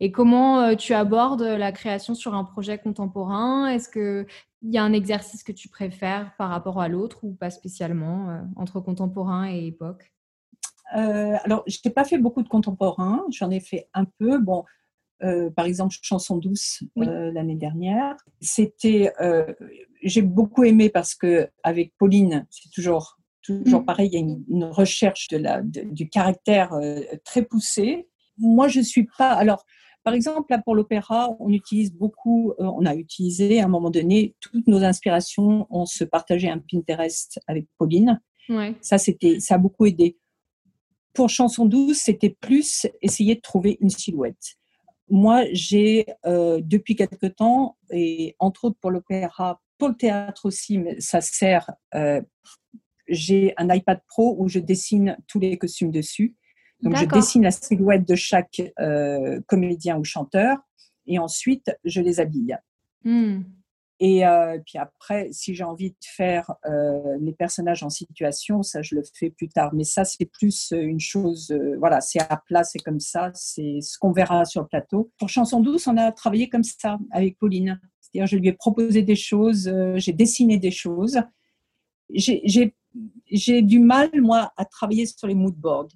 et 0.00 0.12
comment 0.12 0.74
tu 0.74 0.94
abordes 0.94 1.42
la 1.42 1.70
création 1.70 2.14
sur 2.14 2.34
un 2.34 2.44
projet 2.44 2.78
contemporain? 2.78 3.68
Est-ce 3.68 3.88
que 3.88 4.26
il 4.62 4.72
y 4.72 4.78
a 4.78 4.82
un 4.82 4.92
exercice 4.92 5.42
que 5.42 5.52
tu 5.52 5.68
préfères 5.68 6.34
par 6.36 6.50
rapport 6.50 6.80
à 6.80 6.88
l'autre 6.88 7.24
ou 7.24 7.32
pas 7.32 7.50
spécialement 7.50 8.30
euh, 8.30 8.40
entre 8.56 8.80
contemporain 8.80 9.50
et 9.50 9.66
époque? 9.66 10.12
Euh, 10.96 11.36
Alors, 11.44 11.62
je 11.66 11.78
n'ai 11.84 11.90
pas 11.90 12.04
fait 12.04 12.18
beaucoup 12.18 12.42
de 12.42 12.48
contemporain, 12.48 13.24
j'en 13.30 13.50
ai 13.50 13.60
fait 13.60 13.88
un 13.94 14.04
peu. 14.04 14.38
Bon, 14.38 14.64
euh, 15.22 15.50
par 15.50 15.64
exemple, 15.64 15.94
Chanson 16.02 16.36
douce 16.36 16.82
l'année 16.96 17.56
dernière. 17.56 18.16
C'était, 18.40 19.12
j'ai 20.02 20.22
beaucoup 20.22 20.64
aimé 20.64 20.90
parce 20.90 21.14
que 21.14 21.48
avec 21.62 21.96
Pauline, 21.96 22.46
c'est 22.50 22.70
toujours 22.70 23.16
toujours 23.42 23.80
mmh. 23.80 23.86
pareil, 23.86 24.10
il 24.12 24.14
y 24.14 24.16
a 24.18 24.20
une, 24.20 24.64
recherche 24.64 25.28
de 25.28 25.38
la, 25.38 25.62
du 25.62 26.10
caractère 26.10 26.78
très 27.24 27.42
poussé. 27.42 28.06
Moi, 28.36 28.68
je 28.68 28.80
suis 28.80 29.08
pas. 29.16 29.32
Alors, 29.32 29.64
par 30.02 30.14
exemple, 30.14 30.46
là, 30.50 30.58
pour 30.58 30.74
l'opéra, 30.74 31.36
on 31.40 31.50
utilise 31.52 31.92
beaucoup, 31.92 32.52
euh, 32.52 32.64
on 32.64 32.86
a 32.86 32.94
utilisé 32.94 33.60
à 33.60 33.66
un 33.66 33.68
moment 33.68 33.90
donné 33.90 34.34
toutes 34.40 34.66
nos 34.66 34.82
inspirations. 34.82 35.66
On 35.70 35.84
se 35.84 36.04
partageait 36.04 36.48
un 36.48 36.58
Pinterest 36.58 37.40
avec 37.46 37.66
Pauline. 37.78 38.20
Ça, 38.80 38.98
c'était, 38.98 39.38
ça 39.38 39.54
a 39.54 39.58
beaucoup 39.58 39.86
aidé. 39.86 40.18
Pour 41.12 41.28
chanson 41.28 41.66
douce, 41.66 41.98
c'était 41.98 42.36
plus 42.40 42.86
essayer 43.02 43.36
de 43.36 43.40
trouver 43.40 43.78
une 43.80 43.90
silhouette. 43.90 44.56
Moi, 45.08 45.44
j'ai 45.52 46.06
euh, 46.26 46.60
depuis 46.62 46.96
quelque 46.96 47.26
temps, 47.26 47.76
et 47.90 48.34
entre 48.38 48.64
autres 48.64 48.78
pour 48.80 48.90
l'opéra, 48.90 49.60
pour 49.78 49.88
le 49.88 49.96
théâtre 49.96 50.46
aussi, 50.46 50.78
mais 50.78 51.00
ça 51.00 51.20
sert. 51.20 51.70
Euh, 51.94 52.22
j'ai 53.08 53.54
un 53.56 53.72
iPad 53.74 54.00
Pro 54.06 54.36
où 54.38 54.48
je 54.48 54.60
dessine 54.60 55.16
tous 55.26 55.40
les 55.40 55.58
costumes 55.58 55.90
dessus. 55.90 56.36
Donc, 56.82 56.96
je 56.96 57.04
dessine 57.04 57.42
la 57.42 57.50
silhouette 57.50 58.06
de 58.08 58.14
chaque 58.14 58.62
euh, 58.78 59.40
comédien 59.46 59.98
ou 59.98 60.04
chanteur 60.04 60.58
et 61.06 61.18
ensuite, 61.18 61.70
je 61.84 62.00
les 62.00 62.20
habille. 62.20 62.56
Hmm. 63.04 63.42
Et 64.02 64.26
euh, 64.26 64.58
puis 64.64 64.78
après, 64.78 65.28
si 65.30 65.54
j'ai 65.54 65.64
envie 65.64 65.90
de 65.90 65.96
faire 66.16 66.54
euh, 66.64 67.18
les 67.20 67.32
personnages 67.32 67.82
en 67.82 67.90
situation, 67.90 68.62
ça, 68.62 68.80
je 68.80 68.94
le 68.94 69.02
fais 69.14 69.28
plus 69.28 69.48
tard. 69.48 69.74
Mais 69.74 69.84
ça, 69.84 70.06
c'est 70.06 70.24
plus 70.24 70.72
une 70.72 71.00
chose, 71.00 71.54
voilà, 71.78 72.00
c'est 72.00 72.20
à 72.20 72.38
plat, 72.38 72.64
c'est 72.64 72.78
comme 72.78 73.00
ça, 73.00 73.30
c'est 73.34 73.80
ce 73.82 73.98
qu'on 73.98 74.12
verra 74.12 74.46
sur 74.46 74.62
le 74.62 74.68
plateau. 74.68 75.10
Pour 75.18 75.28
Chanson 75.28 75.60
douce, 75.60 75.86
on 75.86 75.98
a 75.98 76.12
travaillé 76.12 76.48
comme 76.48 76.64
ça 76.64 76.98
avec 77.10 77.38
Pauline. 77.38 77.78
C'est-à-dire, 78.00 78.26
je 78.26 78.36
lui 78.38 78.48
ai 78.48 78.52
proposé 78.54 79.02
des 79.02 79.16
choses, 79.16 79.70
j'ai 79.96 80.12
dessiné 80.14 80.56
des 80.56 80.70
choses. 80.70 81.20
J'ai 82.14 83.62
du 83.62 83.80
mal, 83.80 84.10
moi, 84.14 84.50
à 84.56 84.64
travailler 84.64 85.04
sur 85.04 85.26
les 85.26 85.34
mood 85.34 85.54
boards. 85.54 85.90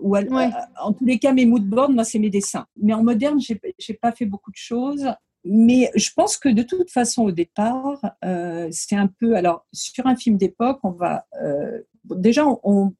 Ou 0.00 0.16
en 0.16 0.92
tous 0.92 1.04
les 1.04 1.18
cas, 1.18 1.32
mes 1.32 1.46
moodboards, 1.46 1.90
moi, 1.90 2.04
c'est 2.04 2.18
mes 2.18 2.30
dessins. 2.30 2.66
Mais 2.80 2.92
en 2.92 3.02
moderne, 3.02 3.40
j'ai 3.40 3.60
n'ai 3.88 3.94
pas 3.94 4.12
fait 4.12 4.26
beaucoup 4.26 4.50
de 4.50 4.56
choses. 4.56 5.06
Mais 5.48 5.90
je 5.94 6.10
pense 6.14 6.36
que 6.36 6.48
de 6.48 6.62
toute 6.62 6.90
façon, 6.90 7.22
au 7.22 7.30
départ, 7.30 8.00
euh, 8.24 8.68
c'est 8.72 8.96
un 8.96 9.06
peu. 9.06 9.36
Alors, 9.36 9.64
sur 9.72 10.06
un 10.06 10.16
film 10.16 10.36
d'époque, 10.36 10.80
on 10.82 10.90
va. 10.90 11.24
Euh, 11.40 11.82
déjà, 12.04 12.44
on, 12.64 12.92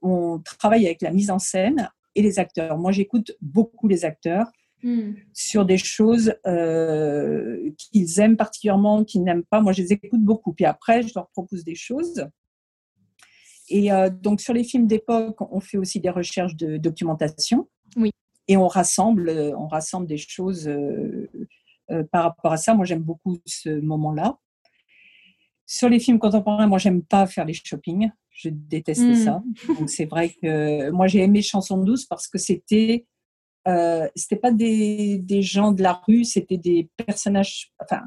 on, 0.00 0.40
travaille 0.58 0.86
avec 0.86 1.02
la 1.02 1.10
mise 1.10 1.30
en 1.30 1.38
scène 1.38 1.90
et 2.14 2.22
les 2.22 2.38
acteurs. 2.38 2.78
Moi, 2.78 2.92
j'écoute 2.92 3.36
beaucoup 3.42 3.88
les 3.88 4.06
acteurs 4.06 4.46
hmm. 4.82 5.12
sur 5.34 5.66
des 5.66 5.76
choses 5.76 6.34
euh, 6.46 7.70
qu'ils 7.76 8.20
aiment 8.20 8.38
particulièrement, 8.38 9.04
qu'ils 9.04 9.22
n'aiment 9.22 9.44
pas. 9.44 9.60
Moi, 9.60 9.72
je 9.72 9.82
les 9.82 9.92
écoute 9.92 10.22
beaucoup. 10.22 10.54
Puis 10.54 10.64
après, 10.64 11.02
je 11.02 11.12
leur 11.14 11.28
propose 11.28 11.62
des 11.62 11.74
choses. 11.74 12.26
Et 13.72 13.90
euh, 13.90 14.10
donc, 14.10 14.42
sur 14.42 14.52
les 14.52 14.64
films 14.64 14.86
d'époque, 14.86 15.40
on 15.40 15.58
fait 15.58 15.78
aussi 15.78 15.98
des 15.98 16.10
recherches 16.10 16.56
de 16.56 16.76
documentation. 16.76 17.68
Oui. 17.96 18.10
Et 18.46 18.58
on 18.58 18.68
rassemble, 18.68 19.30
on 19.56 19.66
rassemble 19.66 20.06
des 20.06 20.18
choses 20.18 20.68
euh, 20.68 21.30
euh, 21.90 22.04
par 22.12 22.24
rapport 22.24 22.52
à 22.52 22.58
ça. 22.58 22.74
Moi, 22.74 22.84
j'aime 22.84 23.02
beaucoup 23.02 23.38
ce 23.46 23.80
moment-là. 23.80 24.36
Sur 25.64 25.88
les 25.88 26.00
films 26.00 26.18
contemporains, 26.18 26.66
moi, 26.66 26.76
j'aime 26.76 27.02
pas 27.02 27.26
faire 27.26 27.46
les 27.46 27.54
shopping. 27.54 28.10
Je 28.28 28.50
déteste 28.50 29.00
hmm. 29.00 29.14
ça. 29.14 29.42
Donc, 29.78 29.88
c'est 29.88 30.04
vrai 30.04 30.28
que 30.28 30.90
moi, 30.90 31.06
j'ai 31.06 31.20
aimé 31.20 31.40
Chanson 31.40 31.78
douce 31.78 32.04
parce 32.04 32.28
que 32.28 32.36
c'était 32.36 33.06
euh, 33.68 34.08
c'était 34.16 34.36
pas 34.36 34.50
des, 34.50 35.18
des, 35.18 35.40
gens 35.40 35.70
de 35.70 35.84
la 35.84 36.02
rue, 36.06 36.24
c'était 36.24 36.58
des 36.58 36.90
personnages. 36.96 37.72
Enfin, 37.78 38.02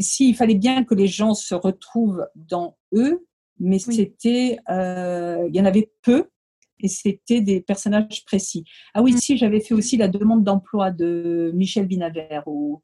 s'il 0.00 0.34
fallait 0.34 0.54
bien 0.54 0.84
que 0.84 0.94
les 0.94 1.06
gens 1.06 1.34
se 1.34 1.54
retrouvent 1.54 2.26
dans 2.34 2.78
eux, 2.94 3.25
mais 3.58 3.78
c'était, 3.78 4.58
euh, 4.70 5.46
il 5.48 5.56
y 5.56 5.60
en 5.60 5.64
avait 5.64 5.90
peu 6.02 6.28
et 6.80 6.88
c'était 6.88 7.40
des 7.40 7.60
personnages 7.60 8.24
précis. 8.26 8.64
Ah 8.94 9.02
oui, 9.02 9.14
mm. 9.14 9.18
si, 9.18 9.36
j'avais 9.38 9.60
fait 9.60 9.74
aussi 9.74 9.96
la 9.96 10.08
demande 10.08 10.44
d'emploi 10.44 10.90
de 10.90 11.50
Michel 11.54 11.86
Binaver 11.86 12.40
au, 12.46 12.82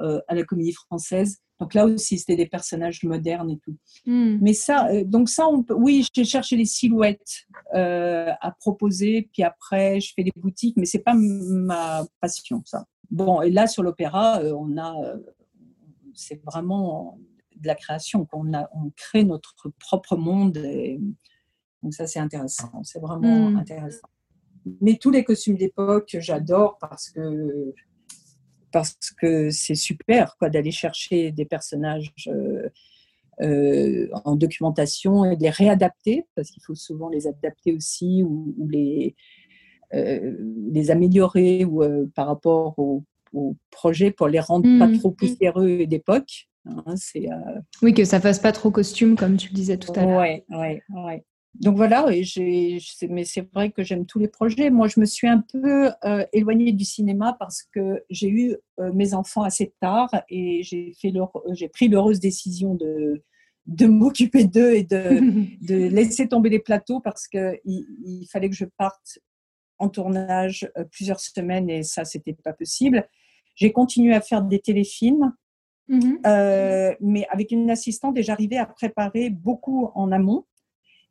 euh, 0.00 0.20
à 0.28 0.34
la 0.34 0.44
Comédie 0.44 0.72
Française. 0.72 1.38
Donc 1.60 1.74
là 1.74 1.86
aussi, 1.86 2.18
c'était 2.18 2.36
des 2.36 2.46
personnages 2.46 3.02
modernes 3.02 3.50
et 3.50 3.58
tout. 3.58 3.76
Mm. 4.06 4.38
Mais 4.40 4.54
ça, 4.54 4.88
euh, 4.88 5.04
donc 5.04 5.28
ça, 5.28 5.46
on 5.48 5.62
peut, 5.62 5.74
oui, 5.74 6.06
j'ai 6.14 6.24
cherché 6.24 6.56
les 6.56 6.64
silhouettes 6.64 7.46
à 7.72 8.54
proposer, 8.60 9.28
puis 9.32 9.42
après, 9.42 10.00
je 10.00 10.12
fais 10.14 10.24
des 10.24 10.32
boutiques, 10.36 10.76
mais 10.76 10.86
c'est 10.86 11.00
pas 11.00 11.14
ma 11.14 12.06
passion, 12.20 12.62
ça. 12.64 12.86
Bon, 13.10 13.40
et 13.42 13.50
là, 13.50 13.66
sur 13.66 13.82
l'opéra, 13.82 14.40
on 14.42 14.76
a, 14.76 14.94
c'est 16.14 16.42
vraiment 16.44 17.18
de 17.60 17.66
la 17.66 17.74
création, 17.74 18.24
qu'on 18.24 18.52
on 18.54 18.90
crée 18.96 19.24
notre 19.24 19.70
propre 19.78 20.16
monde. 20.16 20.56
Et, 20.58 21.00
donc 21.82 21.94
ça, 21.94 22.06
c'est 22.06 22.18
intéressant. 22.18 22.82
C'est 22.82 23.00
vraiment 23.00 23.50
hmm. 23.50 23.56
intéressant. 23.56 24.08
Mais 24.80 24.96
tous 24.96 25.10
les 25.10 25.24
costumes 25.24 25.56
d'époque, 25.56 26.16
j'adore 26.18 26.78
parce 26.78 27.10
que 27.10 27.74
parce 28.70 28.98
que 29.18 29.48
c'est 29.50 29.74
super 29.74 30.36
quoi 30.38 30.50
d'aller 30.50 30.72
chercher 30.72 31.32
des 31.32 31.46
personnages 31.46 32.12
euh, 32.26 32.68
euh, 33.40 34.08
en 34.26 34.36
documentation 34.36 35.24
et 35.24 35.36
de 35.36 35.42
les 35.42 35.50
réadapter 35.50 36.26
parce 36.34 36.50
qu'il 36.50 36.62
faut 36.62 36.74
souvent 36.74 37.08
les 37.08 37.26
adapter 37.26 37.72
aussi 37.72 38.22
ou, 38.22 38.54
les 38.68 39.14
euh, 39.94 40.36
les 40.70 40.90
améliorer 40.90 41.64
ou 41.64 41.82
par 42.14 42.26
rapport 42.26 42.78
au, 42.78 43.04
projet 43.70 44.10
pour 44.10 44.26
les 44.26 44.40
rendre 44.40 44.66
pas 44.78 44.86
hmm. 44.86 44.98
trop 44.98 45.10
poussiéreux 45.10 45.86
d'époque. 45.86 46.48
Hein, 46.66 46.96
c'est, 46.96 47.30
euh, 47.30 47.60
Oui, 47.82 47.94
que 47.94 48.04
ça 48.04 48.20
fasse 48.20 48.38
pas 48.38 48.52
trop 48.52 48.70
costume, 48.70 49.16
comme 49.16 49.36
tu 49.36 49.48
le 49.48 49.54
disais 49.54 49.76
tout 49.76 49.92
à 49.94 50.04
l'heure. 50.04 50.20
Oui, 50.20 50.42
oui, 50.50 50.80
oui. 50.90 51.14
Donc 51.54 51.76
voilà, 51.76 52.06
j'ai, 52.20 52.78
mais 53.08 53.24
c'est 53.24 53.48
vrai 53.52 53.70
que 53.70 53.82
j'aime 53.82 54.06
tous 54.06 54.18
les 54.18 54.28
projets. 54.28 54.70
Moi, 54.70 54.86
je 54.86 55.00
me 55.00 55.06
suis 55.06 55.26
un 55.26 55.42
peu 55.52 55.90
euh, 56.04 56.24
éloignée 56.32 56.72
du 56.72 56.84
cinéma 56.84 57.36
parce 57.38 57.62
que 57.62 58.04
j'ai 58.10 58.28
eu 58.28 58.56
euh, 58.78 58.92
mes 58.92 59.14
enfants 59.14 59.42
assez 59.42 59.72
tard 59.80 60.08
et 60.28 60.62
j'ai, 60.62 60.92
fait 61.00 61.12
j'ai 61.52 61.68
pris 61.68 61.88
l'heureuse 61.88 62.20
décision 62.20 62.74
de, 62.74 63.24
de 63.66 63.86
m'occuper 63.86 64.44
d'eux 64.44 64.74
et 64.74 64.84
de, 64.84 65.20
de, 65.66 65.88
laisser 65.88 66.28
tomber 66.28 66.50
les 66.50 66.60
plateaux 66.60 67.00
parce 67.00 67.26
qu'il 67.26 67.58
il 67.64 68.28
fallait 68.30 68.50
que 68.50 68.56
je 68.56 68.66
parte 68.76 69.18
en 69.78 69.88
tournage 69.88 70.70
plusieurs 70.92 71.20
semaines 71.20 71.70
et 71.70 71.82
ça, 71.82 72.04
c'était 72.04 72.34
pas 72.34 72.52
possible. 72.52 73.08
J'ai 73.54 73.72
continué 73.72 74.14
à 74.14 74.20
faire 74.20 74.42
des 74.42 74.60
téléfilms 74.60 75.32
Mhm. 75.88 76.18
Euh, 76.26 76.94
mais 77.00 77.26
avec 77.30 77.50
une 77.50 77.70
assistante, 77.70 78.16
et 78.18 78.22
j'arrivais 78.22 78.58
à 78.58 78.66
préparer 78.66 79.30
beaucoup 79.30 79.90
en 79.94 80.12
amont. 80.12 80.44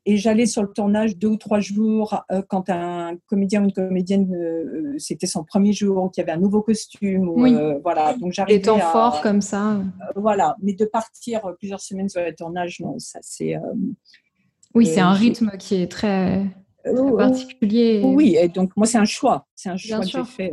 Et 0.09 0.15
j'allais 0.15 0.45
sur 0.45 0.61
le 0.61 0.69
tournage 0.69 1.17
deux 1.17 1.27
ou 1.27 1.35
trois 1.35 1.59
jours 1.59 2.23
euh, 2.31 2.41
quand 2.47 2.69
un 2.69 3.17
comédien 3.25 3.61
ou 3.61 3.65
une 3.65 3.73
comédienne, 3.73 4.33
euh, 4.33 4.95
c'était 4.97 5.27
son 5.27 5.43
premier 5.43 5.73
jour, 5.73 6.09
qu'il 6.11 6.21
y 6.21 6.23
avait 6.23 6.31
un 6.31 6.39
nouveau 6.39 6.61
costume. 6.61 7.27
Ou, 7.27 7.45
voilà. 7.83 8.13
Donc 8.13 8.31
j'arrivais. 8.31 8.59
Des 8.59 8.65
temps 8.65 8.79
forts 8.79 9.21
comme 9.21 9.41
ça. 9.41 9.81
voilà. 10.15 10.55
Mais 10.61 10.71
de 10.71 10.85
partir 10.85 11.41
plusieurs 11.57 11.81
semaines 11.81 12.07
sur 12.07 12.21
le 12.21 12.33
tournage, 12.33 12.79
non, 12.79 12.97
ça 12.99 13.19
c'est. 13.21 13.55
oui, 14.73 14.85
c'est 14.85 15.01
un 15.01 15.11
rythme 15.11 15.51
qui 15.59 15.75
est 15.75 15.91
très, 15.91 16.45
particulier. 17.17 18.01
Oui, 18.05 18.37
et 18.39 18.47
donc 18.47 18.77
moi 18.77 18.85
c'est 18.85 18.99
un 18.99 19.05
choix. 19.05 19.45
C'est 19.55 19.69
un 19.69 19.75
choix 19.75 19.99
que 19.99 20.07
j'ai 20.07 20.23
fait. 20.23 20.51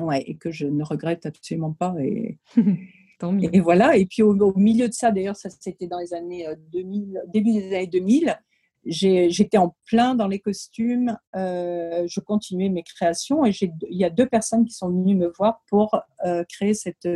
ouais, 0.00 0.22
et 0.26 0.34
que 0.34 0.50
je 0.50 0.66
ne 0.66 0.82
regrette 0.82 1.26
absolument 1.26 1.72
pas. 1.72 1.94
Et. 2.00 2.38
Et 3.52 3.60
voilà. 3.60 3.96
Et 3.96 4.06
puis 4.06 4.22
au, 4.22 4.54
milieu 4.56 4.88
de 4.88 4.92
ça, 4.92 5.10
d'ailleurs, 5.10 5.36
ça 5.36 5.48
c'était 5.50 5.86
dans 5.86 5.98
les 5.98 6.14
années 6.14 6.46
2000, 6.72 7.16
euh, 7.16 7.20
début 7.28 7.52
des 7.52 7.74
années 7.74 7.86
2000. 7.86 8.38
J'étais 8.86 9.56
en 9.56 9.74
plein 9.86 10.14
dans 10.14 10.28
les 10.28 10.40
costumes. 10.40 11.16
Euh, 11.36 12.04
je 12.06 12.20
continuais 12.20 12.68
mes 12.68 12.82
créations 12.82 13.46
et 13.46 13.52
il 13.60 13.96
y 13.96 14.04
a 14.04 14.10
deux 14.10 14.26
personnes 14.26 14.66
qui 14.66 14.74
sont 14.74 14.90
venues 14.90 15.16
me 15.16 15.28
voir 15.28 15.62
pour 15.68 15.98
euh, 16.26 16.44
créer 16.50 16.74
cette 16.74 17.08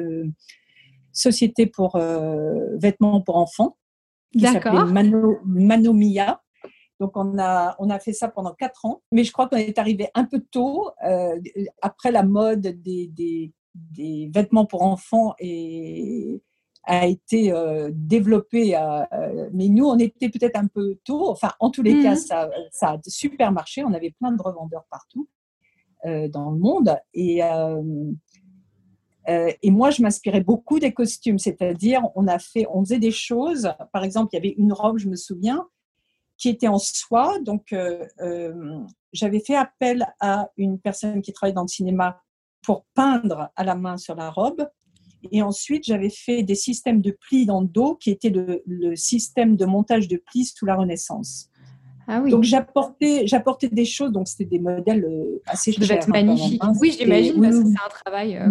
société 1.12 1.66
pour 1.66 1.98
vêtements 2.78 3.20
pour 3.20 3.36
enfants 3.36 3.76
qui 4.32 4.40
s'appelait 4.40 4.84
Mano, 4.84 5.38
Manomia. 5.44 6.40
Donc 7.00 7.16
on 7.16 7.38
a, 7.38 7.76
on 7.78 7.90
a 7.90 7.98
fait 7.98 8.12
ça 8.12 8.28
pendant 8.28 8.54
quatre 8.54 8.84
ans, 8.84 9.02
mais 9.12 9.22
je 9.22 9.32
crois 9.32 9.48
qu'on 9.48 9.56
est 9.56 9.78
arrivé 9.78 10.08
un 10.14 10.24
peu 10.24 10.40
tôt, 10.50 10.90
après 11.82 12.12
la 12.12 12.22
mode 12.22 12.60
des, 12.60 13.08
des, 13.08 13.52
des 13.92 14.30
vêtements 14.32 14.66
pour 14.66 14.82
enfants 14.82 15.34
et 15.38 16.42
a 16.88 17.06
été 17.06 17.52
euh, 17.52 17.90
développé, 17.92 18.74
euh, 18.74 19.50
mais 19.52 19.68
nous, 19.68 19.84
on 19.84 19.98
était 19.98 20.30
peut-être 20.30 20.56
un 20.56 20.66
peu 20.66 20.96
tôt. 21.04 21.28
Enfin, 21.28 21.50
en 21.60 21.70
tous 21.70 21.82
les 21.82 22.02
cas, 22.02 22.12
mhm. 22.12 22.16
ça, 22.16 22.50
ça, 22.72 22.92
a 22.92 22.98
super 23.06 23.52
marché. 23.52 23.84
On 23.84 23.92
avait 23.92 24.14
plein 24.18 24.32
de 24.32 24.40
revendeurs 24.40 24.86
partout 24.90 25.28
euh, 26.06 26.28
dans 26.28 26.50
le 26.50 26.58
monde. 26.58 26.98
Et, 27.12 27.40
et 29.26 29.70
moi, 29.70 29.90
je 29.90 30.00
m'inspirais 30.00 30.40
beaucoup 30.40 30.78
des 30.78 30.92
costumes, 30.94 31.38
c'est-à-dire, 31.38 32.02
on, 32.14 32.26
a 32.26 32.38
fait, 32.38 32.66
on 32.72 32.82
faisait 32.82 32.98
des 32.98 33.10
choses. 33.10 33.70
Par 33.92 34.02
exemple, 34.02 34.30
il 34.32 34.36
y 34.36 34.38
avait 34.38 34.54
une 34.56 34.72
robe, 34.72 34.96
je 34.96 35.08
me 35.08 35.16
souviens, 35.16 35.68
qui 36.38 36.48
était 36.48 36.68
en 36.68 36.78
soie. 36.78 37.38
Donc, 37.40 37.74
j'avais 39.12 39.40
fait 39.40 39.56
appel 39.56 40.06
à 40.20 40.48
une 40.56 40.78
personne 40.78 41.20
qui 41.20 41.34
travaille 41.34 41.52
dans 41.52 41.62
le 41.62 41.68
cinéma 41.68 42.22
pour 42.62 42.84
peindre 42.94 43.50
à 43.56 43.64
la 43.64 43.74
main 43.74 43.96
sur 43.96 44.14
la 44.14 44.30
robe. 44.30 44.68
Et 45.32 45.42
ensuite, 45.42 45.84
j'avais 45.84 46.10
fait 46.10 46.42
des 46.42 46.54
systèmes 46.54 47.00
de 47.00 47.10
plis 47.10 47.46
dans 47.46 47.60
le 47.60 47.66
dos 47.66 47.96
qui 47.96 48.10
était 48.10 48.30
le, 48.30 48.94
système 48.94 49.56
de 49.56 49.64
montage 49.64 50.08
de 50.08 50.16
plis 50.16 50.44
sous 50.44 50.66
la 50.66 50.76
Renaissance. 50.76 51.50
Ah 52.06 52.22
oui. 52.22 52.30
Donc 52.30 52.44
j'apportais, 52.44 53.26
j'apportais 53.26 53.68
des 53.68 53.84
choses, 53.84 54.12
donc 54.12 54.28
c'était 54.28 54.46
des 54.46 54.60
modèles 54.60 55.04
euh, 55.04 55.42
assez 55.44 55.72
chers. 55.72 55.90
être 55.90 56.08
magnifique. 56.08 56.58
Hein, 56.64 56.72
oui, 56.80 56.96
j'imagine, 56.98 57.38
parce 57.38 57.58
que 57.58 57.64
c'est 57.64 57.84
un 57.84 58.02
travail. 58.04 58.36
Euh, 58.36 58.48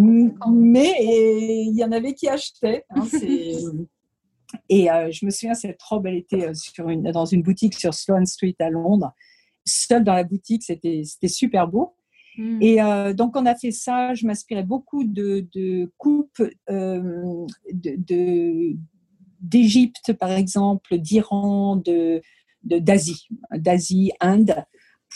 mais 0.51 0.93
il 0.99 1.75
y 1.75 1.83
en 1.83 1.91
avait 1.91 2.13
qui 2.13 2.27
achetaient. 2.27 2.85
Hein, 2.91 3.03
Et 4.69 4.87
je 5.11 5.25
me 5.25 5.31
souviens, 5.31 5.55
cette 5.55 5.81
robe, 5.81 6.05
elle 6.07 6.15
était 6.15 6.53
sur 6.53 6.87
une, 6.87 7.11
dans 7.11 7.25
une 7.25 7.41
boutique 7.41 7.73
sur 7.73 7.93
Sloane 7.93 8.25
Street 8.25 8.55
à 8.59 8.69
Londres. 8.69 9.11
Seule 9.65 10.03
dans 10.03 10.13
la 10.13 10.23
boutique, 10.23 10.63
c'était 10.63 11.03
super 11.27 11.67
beau. 11.67 11.96
Hmm. 12.37 12.61
Et 12.61 12.77
donc, 13.13 13.35
on 13.35 13.45
a 13.45 13.55
fait 13.55 13.71
ça. 13.71 14.13
Je 14.13 14.27
m'inspirais 14.27 14.63
beaucoup 14.63 15.03
de, 15.03 15.47
de 15.53 15.91
coupes 15.97 16.43
de, 16.69 18.75
d'Égypte, 19.41 20.13
par 20.13 20.31
exemple, 20.31 20.97
d'Iran, 20.97 21.77
de, 21.77 22.21
d'Asie, 22.63 23.27
d'Asie, 23.51 24.11
Inde, 24.19 24.55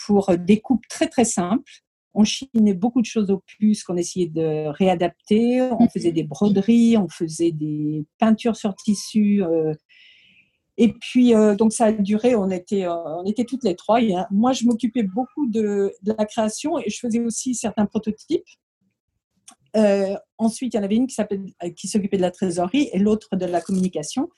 pour 0.06 0.36
des 0.38 0.60
coupes 0.60 0.88
très 0.90 1.08
très 1.08 1.26
simples. 1.26 1.72
On 2.14 2.24
chinait 2.24 2.74
beaucoup 2.74 3.02
de 3.02 3.06
choses 3.06 3.32
au 3.32 3.42
plus 3.58 3.84
qu'on 3.84 3.96
essayait 3.96 4.28
de 4.28 4.68
réadapter. 4.68 5.62
On 5.62 5.88
faisait 5.88 6.10
mhm. 6.10 6.16
des 6.16 6.24
broderies, 6.24 6.98
on 6.98 7.08
faisait 7.08 7.52
des 7.52 8.06
peintures 8.20 8.58
sur 8.58 8.76
tissu. 8.76 9.44
Euh. 9.44 9.74
Et 10.78 10.94
puis, 10.94 11.36
euh, 11.36 11.56
donc 11.56 11.74
ça 11.74 11.86
a 11.86 11.92
duré, 11.92 12.36
on 12.36 12.50
était, 12.50 12.86
euh, 12.86 12.96
on 12.96 13.26
était 13.26 13.44
toutes 13.46 13.64
les 13.64 13.76
trois. 13.76 14.00
moi, 14.32 14.54
je 14.54 14.66
m'occupais 14.66 15.04
beaucoup 15.04 15.48
de, 15.48 15.94
la 16.04 16.26
création 16.26 16.80
et 16.80 16.90
je 16.90 16.98
faisais 17.00 17.20
aussi 17.20 17.56
certains 17.56 17.86
prototypes. 17.86 18.44
ensuite, 20.38 20.74
il 20.74 20.78
y 20.78 20.80
en 20.80 20.84
avait 20.84 20.96
une 20.96 21.08
qui, 21.08 21.16
qui 21.76 21.88
s'occupait 21.88 22.18
de 22.18 22.22
la 22.22 22.32
trésorerie 22.32 22.90
et 22.94 23.00
l'autre 23.00 23.36
de 23.36 23.46
la 23.46 23.62
communication. 23.62 24.30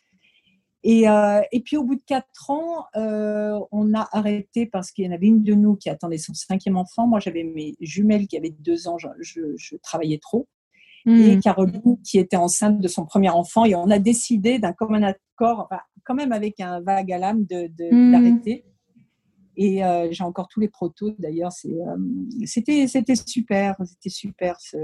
Et, 0.83 1.07
euh, 1.07 1.41
et, 1.53 1.61
puis 1.61 1.77
au 1.77 1.83
bout 1.83 1.95
de 1.95 2.03
quatre 2.05 2.49
ans, 2.49 2.85
euh, 2.97 3.57
on 3.71 3.93
a 3.93 4.07
arrêté 4.11 4.65
parce 4.65 4.91
qu'il 4.91 5.05
y 5.05 5.07
en 5.07 5.13
avait 5.13 5.27
une 5.27 5.41
de 5.41 5.53
nous 5.53 5.77
qui 5.77 5.89
attendait 5.89 6.17
son 6.17 6.33
cinquième 6.33 6.75
enfant. 6.75 7.07
Moi, 7.07 7.19
j'avais 7.19 7.43
mes 7.43 7.75
jumelles 7.79 8.27
qui 8.27 8.37
avaient 8.37 8.53
deux 8.59 8.87
ans, 8.89 8.97
je, 8.97 9.07
je, 9.55 9.75
travaillais 9.77 10.19
trop. 10.21 10.47
Hmm. 11.05 11.21
Et 11.21 11.39
Caroline 11.39 11.97
qui 12.03 12.19
était 12.19 12.35
enceinte 12.35 12.79
de 12.79 12.87
son 12.89 13.05
premier 13.05 13.29
enfant. 13.29 13.63
Et 13.63 13.75
on 13.75 13.89
a 13.89 13.99
décidé 13.99 14.59
d'un 14.59 14.73
commun 14.73 15.03
accord, 15.03 15.69
quand 16.03 16.15
même 16.15 16.31
avec 16.31 16.59
un 16.59 16.81
vague 16.81 17.11
à 17.11 17.17
l'âme, 17.17 17.45
d'arrêter. 17.45 18.65
Et 19.55 19.85
euh, 19.85 20.07
j'ai 20.09 20.23
encore 20.23 20.47
tous 20.47 20.59
les 20.59 20.67
protos 20.67 21.13
d'ailleurs. 21.19 21.51
C'était 22.45 22.87
c'était 22.87 23.15
super, 23.15 23.75
c'était 23.85 24.09
super 24.09 24.59
ce, 24.59 24.77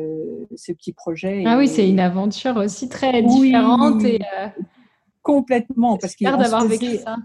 ce, 0.56 0.72
petit 0.74 0.94
projet. 0.94 1.44
Ah 1.48 1.58
oui, 1.58 1.68
c'est 1.68 1.90
une 1.90 2.00
aventure 2.00 2.56
aussi 2.58 2.88
très 2.88 3.24
différente. 3.24 4.04
Et, 4.04 4.20
Complètement. 5.22 5.98
Parce 5.98 6.16
qu'il 6.16 6.28
d'avoir 6.28 6.66
vécu 6.66 6.98
ça. 6.98 7.18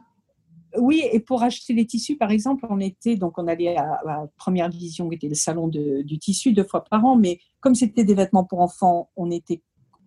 Oui, 0.76 1.04
et 1.12 1.20
pour 1.20 1.42
acheter 1.42 1.72
les 1.72 1.86
tissus, 1.86 2.16
par 2.16 2.30
exemple, 2.30 2.66
on 2.68 2.80
était 2.80 3.16
donc 3.16 3.38
on 3.38 3.46
allait 3.46 3.76
à, 3.76 4.00
la 4.04 4.26
Première 4.36 4.68
Vision, 4.68 5.08
qui 5.08 5.14
était 5.14 5.28
le 5.28 5.34
salon 5.34 5.68
du 5.68 6.18
tissu, 6.18 6.52
deux 6.52 6.64
fois 6.64 6.82
par 6.84 7.04
an. 7.04 7.16
Mais 7.16 7.38
comme 7.60 7.74
c'était 7.74 8.04
des 8.04 8.14
vêtements 8.14 8.44
pour 8.44 8.60
enfants, 8.60 9.10
on 9.16 9.30
était, 9.30 9.62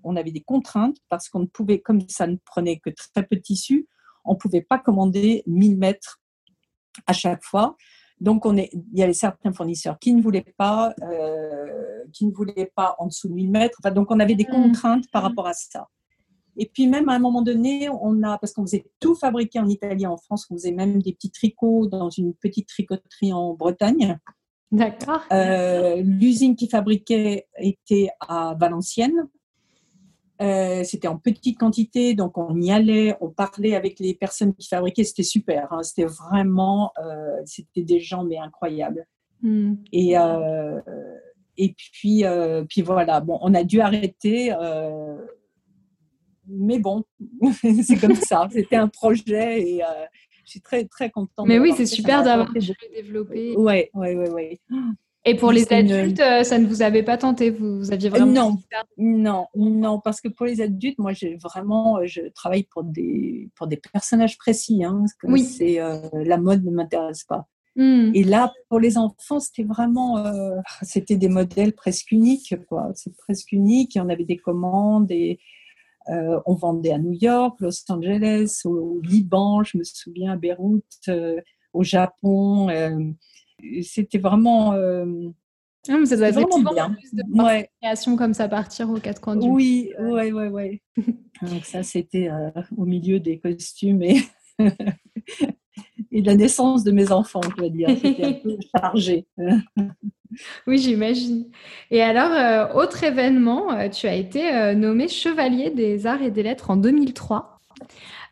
on 0.08 0.16
avait 0.16 0.32
des 0.32 0.41
contraintes 0.41 0.97
parce 1.10 1.30
qu'on 1.30 1.39
ne 1.39 1.45
pouvait, 1.45 1.80
comme 1.80 2.01
ça 2.08 2.28
ne 2.28 2.38
prenait 2.45 2.80
que 2.80 2.89
très 2.89 3.26
peu 3.26 3.36
de 3.36 3.41
tissu, 3.41 3.88
on 4.26 4.34
ne 4.34 4.38
pouvait 4.38 4.62
pas 4.62 4.80
commander 4.80 5.43
1000 5.47 5.78
mètres 5.78 6.22
à 7.05 7.14
chaque 7.14 7.43
fois. 7.43 7.76
Donc, 8.20 8.45
on 8.45 8.58
est, 8.58 8.70
il 8.74 8.97
y 8.97 9.03
avait 9.03 9.14
certains 9.14 9.53
fournisseurs 9.53 9.99
qui 9.99 10.14
ne 10.14 10.22
voulaient 10.22 10.53
pas, 10.58 10.93
euh, 11.03 12.03
qui 12.14 12.26
ne 12.26 12.32
voulaient 12.32 12.72
pas 12.76 12.95
en 12.97 13.08
dessous 13.08 13.28
de 13.28 13.34
1000 13.34 13.51
mètres. 13.51 13.78
Enfin, 13.84 13.93
donc, 13.93 14.10
on 14.10 14.20
avait 14.20 14.36
des 14.36 14.45
mmh. 14.45 14.51
contraintes 14.51 15.05
par 15.12 15.22
rapport 15.22 15.47
à 15.47 15.53
ça. 15.53 15.88
Et 16.60 16.66
puis 16.66 16.88
même 16.88 17.08
à 17.08 17.14
un 17.14 17.20
moment 17.20 17.43
donné, 17.43 17.88
on 17.89 18.24
a, 18.24 18.39
parce 18.39 18.51
qu'on 18.51 18.64
faisait 18.64 18.89
tout 18.99 19.16
fabriquer 19.16 19.60
en 19.60 19.70
Italie, 19.70 20.08
en 20.08 20.18
France, 20.18 20.47
on 20.49 20.55
faisait 20.55 20.72
même 20.72 21.01
des 21.01 21.14
petits 21.14 21.30
tricots 21.30 21.88
dans 21.88 22.10
une 22.10 22.34
petite 22.34 22.68
tricoterie 22.68 23.32
en 23.32 23.53
Bretagne. 23.53 24.18
D'accord. 24.72 25.22
Euh, 25.32 26.01
l'usine 26.01 26.55
qui 26.55 26.68
fabriquait 26.68 27.47
était 27.60 28.10
à 28.20 28.55
Valenciennes. 28.60 29.28
Euh, 30.42 30.84
c'était 30.84 31.08
en 31.08 31.18
petite 31.18 31.58
quantité, 31.58 32.14
donc 32.14 32.38
on 32.38 32.60
y 32.62 32.72
allait, 32.72 33.16
on 33.22 33.30
parlait 33.30 33.76
avec 33.76 34.00
les 34.00 34.14
personnes 34.14 34.54
qui 34.54 34.68
fabriquaient, 34.68 35.04
c'était 35.04 35.24
super. 35.24 35.72
Hein. 35.72 35.84
c'était 35.84 36.06
vraiment, 36.06 36.92
euh, 37.04 37.38
c'était 37.46 37.84
des 37.84 38.00
gens 38.00 38.24
mais 38.24 38.38
incroyables. 38.38 39.06
Hmm. 39.42 39.76
Et 39.92 40.16
et 41.60 41.74
puis 41.74 42.24
puis 42.70 42.82
voilà, 42.82 43.20
bon, 43.20 43.40
on 43.42 43.54
a 43.54 43.64
dû 43.64 43.82
arrêter 43.82 44.54
mais 46.48 46.80
bon, 46.80 47.04
c'est 47.84 48.00
comme 48.00 48.16
ça. 48.16 48.48
C'était 48.52 48.76
un 48.76 48.88
projet 48.88 49.62
et 49.62 49.84
euh, 49.84 49.88
je 50.46 50.52
suis 50.52 50.62
très, 50.62 50.86
très 50.86 51.10
contente. 51.10 51.48
Mais 51.48 51.60
oui, 51.60 51.74
c'est 51.76 51.86
super 51.86 52.24
d'avoir 52.24 52.52
pu 52.52 52.60
le 52.60 52.96
développer. 52.96 53.56
Oui, 53.58 53.86
oui, 53.94 54.16
oui. 54.16 54.30
Ouais. 54.30 54.60
Et 55.26 55.36
pour 55.36 55.51
les 55.51 55.72
adultes, 55.74 56.22
euh, 56.22 56.43
ça 56.43 56.57
ne 56.57 56.65
vous 56.65 56.82
avait 56.82 57.03
pas 57.03 57.18
tenté 57.18 57.49
vous, 57.49 57.91
aviez 57.91 58.09
vraiment. 58.09 58.32
Non, 58.32 58.57
non, 58.97 59.47
non, 59.55 59.99
parce 59.99 60.22
que 60.22 60.30
pour 60.30 60.45
les 60.45 60.61
adultes, 60.61 60.99
moi, 60.99 61.11
j'ai 61.11 61.36
vraiment, 61.36 61.97
euh, 61.97 62.05
je 62.05 62.22
travaille 62.34 62.63
pour 62.63 62.84
des, 62.84 63.49
pour 63.55 63.68
des 63.68 63.78
personnages 63.78 64.38
précis. 64.38 64.84
Hein, 64.84 65.03
oui. 65.24 65.43
C'est, 65.43 65.80
la 66.13 66.38
mode 66.38 66.63
ne 66.63 66.72
m'intéresse 66.72 67.24
pas. 67.26 67.47
Hmm. 67.76 68.11
Et 68.15 68.24
là, 68.24 68.53
pour 68.70 68.80
les 68.80 68.97
enfants, 68.97 69.39
c'était 69.39 69.63
vraiment, 69.63 70.24
c'était 70.82 71.18
des 71.18 71.30
modèles 71.30 71.74
presque 71.74 72.11
uniques, 72.11 72.55
quoi. 72.68 72.91
C'est 72.95 73.15
presque 73.18 73.51
unique. 73.51 73.97
Et 73.97 73.99
on 73.99 74.09
avait 74.09 74.26
des 74.26 74.38
commandes 74.38 75.11
et 75.11 75.39
euh, 76.09 76.39
on 76.45 76.53
vendait 76.53 76.91
à 76.91 76.97
New 76.97 77.13
York, 77.13 77.59
Los 77.59 77.84
Angeles, 77.89 78.61
au, 78.65 79.01
Liban, 79.01 79.63
je 79.63 79.78
me 79.78 79.84
souviens, 79.84 80.34
à 80.34 80.36
Beyrouth, 80.38 80.84
euh, 81.09 81.41
au 81.74 81.84
Japon. 81.84 82.70
Euh, 83.64 83.82
c'était 83.82 84.18
vraiment. 84.18 84.74
Ah, 84.74 86.05
ça 86.05 86.18
doit 86.18 86.30
être 86.30 86.36
vraiment 86.36 86.74
bien. 86.74 86.89
Plus 86.91 87.14
de 87.14 87.24
ouais. 87.41 87.70
création 87.82 88.16
comme 88.16 88.34
ça 88.34 88.49
partir 88.49 88.89
aux 88.89 88.99
quatre 88.99 89.22
coins 89.22 89.36
du 89.36 89.47
Oui, 89.47 89.91
oui, 89.99 90.32
oui, 90.32 90.47
oui. 90.47 90.82
Donc 91.41 91.66
ça, 91.66 91.84
c'était 91.84 92.30
au 92.76 92.86
milieu 92.86 93.20
des 93.20 93.39
costumes 93.39 94.01
et, 94.01 94.22
et 96.12 96.22
de 96.22 96.26
la 96.26 96.36
naissance 96.36 96.84
de 96.84 96.91
mes 96.91 97.12
enfants, 97.12 97.41
je 97.41 97.55
dois 97.55 97.70
dire. 97.70 97.89
C'était 98.01 98.26
un 98.26 98.34
peu 98.34 98.58
chargé. 98.76 99.28
Oui, 100.66 100.78
j'imagine. 100.78 101.45
Et 101.91 102.01
alors, 102.01 102.32
euh, 102.32 102.82
autre 102.82 103.03
événement, 103.03 103.72
euh, 103.74 103.89
tu 103.89 104.08
as 104.08 104.16
été 104.16 104.53
euh, 104.53 104.74
nommé 104.74 105.08
chevalier 105.08 105.70
des 105.70 106.05
arts 106.05 106.22
et 106.22 106.32
des 106.32 106.43
lettres 106.43 106.70
en 106.70 106.78
2003. 106.78 107.60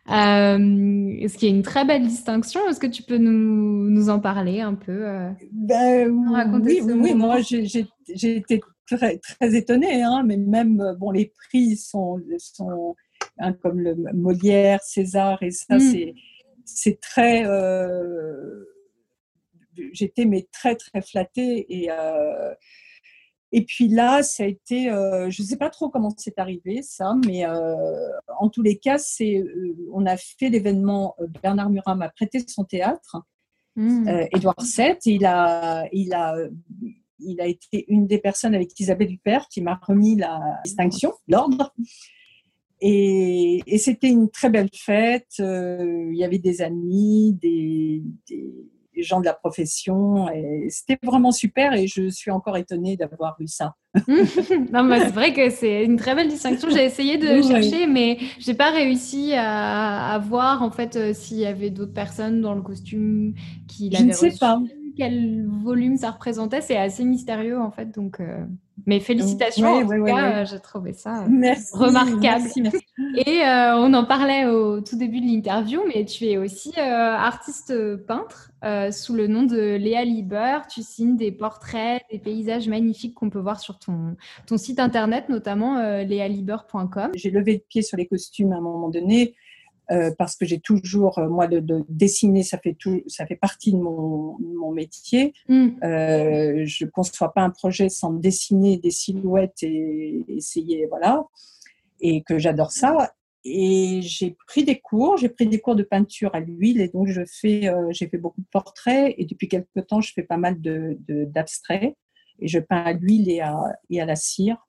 Ce 0.08 1.36
qui 1.36 1.46
est 1.46 1.50
une 1.50 1.62
très 1.62 1.84
belle 1.84 2.06
distinction? 2.06 2.60
Est-ce 2.68 2.80
que 2.80 2.86
tu 2.86 3.02
peux 3.02 3.18
nous, 3.18 4.08
en 4.08 4.20
parler 4.20 4.60
un 4.60 4.74
peu 4.74 5.04
ben, 5.52 6.10
Oui, 6.62 6.80
oui 6.84 7.14
moi 7.14 7.38
j'ai 7.40 8.36
été 8.36 8.60
très, 8.90 9.18
très 9.18 9.54
étonnée, 9.54 10.02
hein, 10.02 10.22
mais 10.24 10.36
même 10.36 10.96
bon, 10.98 11.10
les 11.10 11.32
prix 11.48 11.76
sont, 11.76 12.20
sont 12.38 12.94
hein, 13.38 13.52
comme 13.54 13.80
le 13.80 13.96
Molière, 14.14 14.80
César, 14.82 15.42
et 15.42 15.50
ça, 15.50 15.78
mm. 15.78 16.12
c'est 16.64 17.00
très 17.00 17.44
j'étais 19.92 20.24
mais 20.24 20.46
très 20.52 20.76
très 20.76 21.02
flattée 21.02 21.66
et 21.68 21.90
euh, 21.90 22.54
et 23.56 23.64
puis 23.64 23.88
là, 23.88 24.22
ça 24.22 24.42
a 24.42 24.46
été, 24.46 24.90
euh, 24.90 25.30
je 25.30 25.40
ne 25.40 25.46
sais 25.46 25.56
pas 25.56 25.70
trop 25.70 25.88
comment 25.88 26.12
c'est 26.14 26.38
arrivé 26.38 26.82
ça, 26.82 27.14
mais 27.24 27.46
euh, 27.46 27.74
en 28.38 28.50
tous 28.50 28.60
les 28.60 28.76
cas, 28.76 28.98
c'est, 28.98 29.42
on 29.94 30.04
a 30.04 30.18
fait 30.18 30.50
l'événement. 30.50 31.16
Bernard 31.42 31.70
Murat 31.70 31.94
m'a 31.94 32.10
prêté 32.10 32.44
son 32.46 32.64
théâtre, 32.64 33.16
mmh. 33.76 34.26
Édouard 34.36 34.60
VII. 34.60 34.98
Il 35.06 35.24
a, 35.24 35.88
il 35.90 36.12
a, 36.12 36.36
il 37.18 37.40
a 37.40 37.46
été 37.46 37.86
une 37.88 38.06
des 38.06 38.18
personnes 38.18 38.54
avec 38.54 38.78
Isabelle 38.78 39.10
Huppert 39.10 39.48
qui 39.48 39.62
m'a 39.62 39.80
remis 39.80 40.16
la 40.16 40.38
distinction, 40.62 41.14
l'ordre. 41.26 41.72
Et, 42.82 43.62
et 43.66 43.78
c'était 43.78 44.10
une 44.10 44.28
très 44.28 44.50
belle 44.50 44.68
fête. 44.74 45.38
il 45.38 46.14
y 46.14 46.24
avait 46.24 46.38
des 46.38 46.60
amis, 46.60 47.32
des, 47.40 48.02
des 48.28 48.52
les 48.96 49.02
gens 49.02 49.20
de 49.20 49.24
la 49.24 49.34
profession. 49.34 50.28
Et 50.30 50.66
c'était 50.70 50.98
vraiment 51.02 51.32
super 51.32 51.74
et 51.74 51.86
je 51.86 52.08
suis 52.08 52.30
encore 52.30 52.56
étonnée 52.56 52.96
d'avoir 52.96 53.36
eu 53.40 53.46
ça. 53.46 53.74
non, 54.08 54.88
c'est 54.98 55.12
vrai 55.12 55.32
que 55.32 55.50
c'est 55.50 55.84
une 55.84 55.96
très 55.96 56.14
belle 56.14 56.28
distinction. 56.28 56.68
J'ai 56.70 56.84
essayé 56.84 57.18
de 57.18 57.42
chercher, 57.42 57.86
mais 57.86 58.18
j'ai 58.38 58.54
pas 58.54 58.70
réussi 58.70 59.32
à, 59.34 60.18
voir 60.26 60.62
en 60.62 60.70
fait 60.70 60.96
euh, 60.96 61.12
s'il 61.14 61.38
y 61.38 61.46
avait 61.46 61.70
d'autres 61.70 61.94
personnes 61.94 62.40
dans 62.40 62.54
le 62.54 62.62
costume 62.62 63.34
qui 63.68 63.90
l'avaient 63.90 64.04
Je 64.04 64.08
ne 64.08 64.30
sais 64.30 64.38
pas 64.38 64.60
quel 64.96 65.46
volume 65.46 65.96
ça 65.96 66.10
représentait. 66.10 66.62
C'est 66.62 66.76
assez 66.76 67.04
mystérieux 67.04 67.60
en 67.60 67.70
fait. 67.70 67.94
Donc, 67.94 68.20
euh, 68.20 68.44
mais 68.86 69.00
félicitations 69.00 69.66
en 69.66 69.82
tout 69.82 70.04
cas, 70.04 70.44
j'ai 70.44 70.60
trouvé 70.60 70.92
ça 70.92 71.24
euh, 71.24 71.54
remarquable. 71.72 72.48
Et 73.26 73.42
euh, 73.42 73.76
on 73.76 73.92
en 73.94 74.04
parlait 74.04 74.46
au 74.46 74.80
tout 74.80 74.96
début 74.96 75.20
de 75.20 75.26
l'interview, 75.26 75.80
mais 75.86 76.04
tu 76.04 76.26
es 76.26 76.38
aussi 76.38 76.72
artiste 76.78 77.96
peintre 78.06 78.52
sous 78.92 79.14
le 79.14 79.26
nom 79.26 79.42
de 79.42 79.76
Léa 79.76 80.04
Lieber. 80.04 80.58
Tu 80.72 80.82
signes 80.82 81.16
des 81.16 81.32
portraits, 81.32 82.02
des 82.10 82.18
paysages 82.18 82.68
magnifiques 82.68 83.14
qu'on 83.14 83.30
peut 83.30 83.40
voir 83.40 83.60
sur 83.60 83.78
ton, 83.78 84.16
ton 84.46 84.56
site 84.56 84.78
internet, 84.78 85.28
notamment 85.28 85.78
léaliber.com. 86.02 87.10
J'ai 87.14 87.30
levé 87.30 87.54
le 87.54 87.62
pied 87.68 87.82
sur 87.82 87.96
les 87.96 88.06
costumes 88.06 88.52
à 88.52 88.56
un 88.56 88.60
moment 88.60 88.88
donné. 88.88 89.34
Euh, 89.92 90.10
parce 90.18 90.34
que 90.34 90.44
j'ai 90.44 90.58
toujours, 90.58 91.18
euh, 91.18 91.28
moi, 91.28 91.46
de, 91.46 91.84
dessiner, 91.88 92.42
ça 92.42 92.58
fait, 92.58 92.74
tout, 92.74 93.02
ça 93.06 93.24
fait 93.24 93.36
partie 93.36 93.72
de 93.72 93.78
mon, 93.78 94.36
mon 94.40 94.72
métier. 94.72 95.32
Mm. 95.48 95.68
Euh, 95.84 96.62
je 96.66 96.84
ne 96.84 96.90
conçois 96.90 97.32
pas 97.32 97.42
un 97.42 97.50
projet 97.50 97.88
sans 97.88 98.12
dessiner 98.12 98.78
des 98.78 98.90
silhouettes 98.90 99.62
et 99.62 100.24
essayer, 100.28 100.86
voilà, 100.86 101.24
et 102.00 102.22
que 102.22 102.38
j'adore 102.38 102.72
ça. 102.72 103.12
et 103.44 104.00
j'ai 104.02 104.36
pris 104.48 104.64
des 104.64 104.80
cours, 104.80 105.16
j'ai 105.18 105.28
pris 105.28 105.46
des 105.46 105.60
cours 105.60 105.76
de 105.76 105.84
peinture 105.84 106.34
à 106.34 106.40
l'huile 106.40 106.80
et 106.80 106.88
donc 106.88 107.06
je 107.06 107.22
fais, 107.24 107.68
euh, 107.68 107.86
j'ai 107.90 108.08
fait 108.08 108.18
beaucoup 108.18 108.40
de 108.40 108.46
portraits 108.50 109.14
et 109.16 109.24
depuis 109.24 109.46
quelques 109.46 109.86
temps 109.86 110.00
je 110.00 110.12
fais 110.12 110.24
pas 110.24 110.36
mal 110.36 110.60
de, 110.60 110.98
d'abstraits 111.08 111.94
et 112.40 112.48
je 112.48 112.58
peins 112.58 112.82
à 112.82 112.92
l'huile 112.92 113.30
et 113.30 113.40
à, 113.40 113.56
et 113.88 114.00
à 114.00 114.04
la 114.04 114.16
cire. 114.16 114.66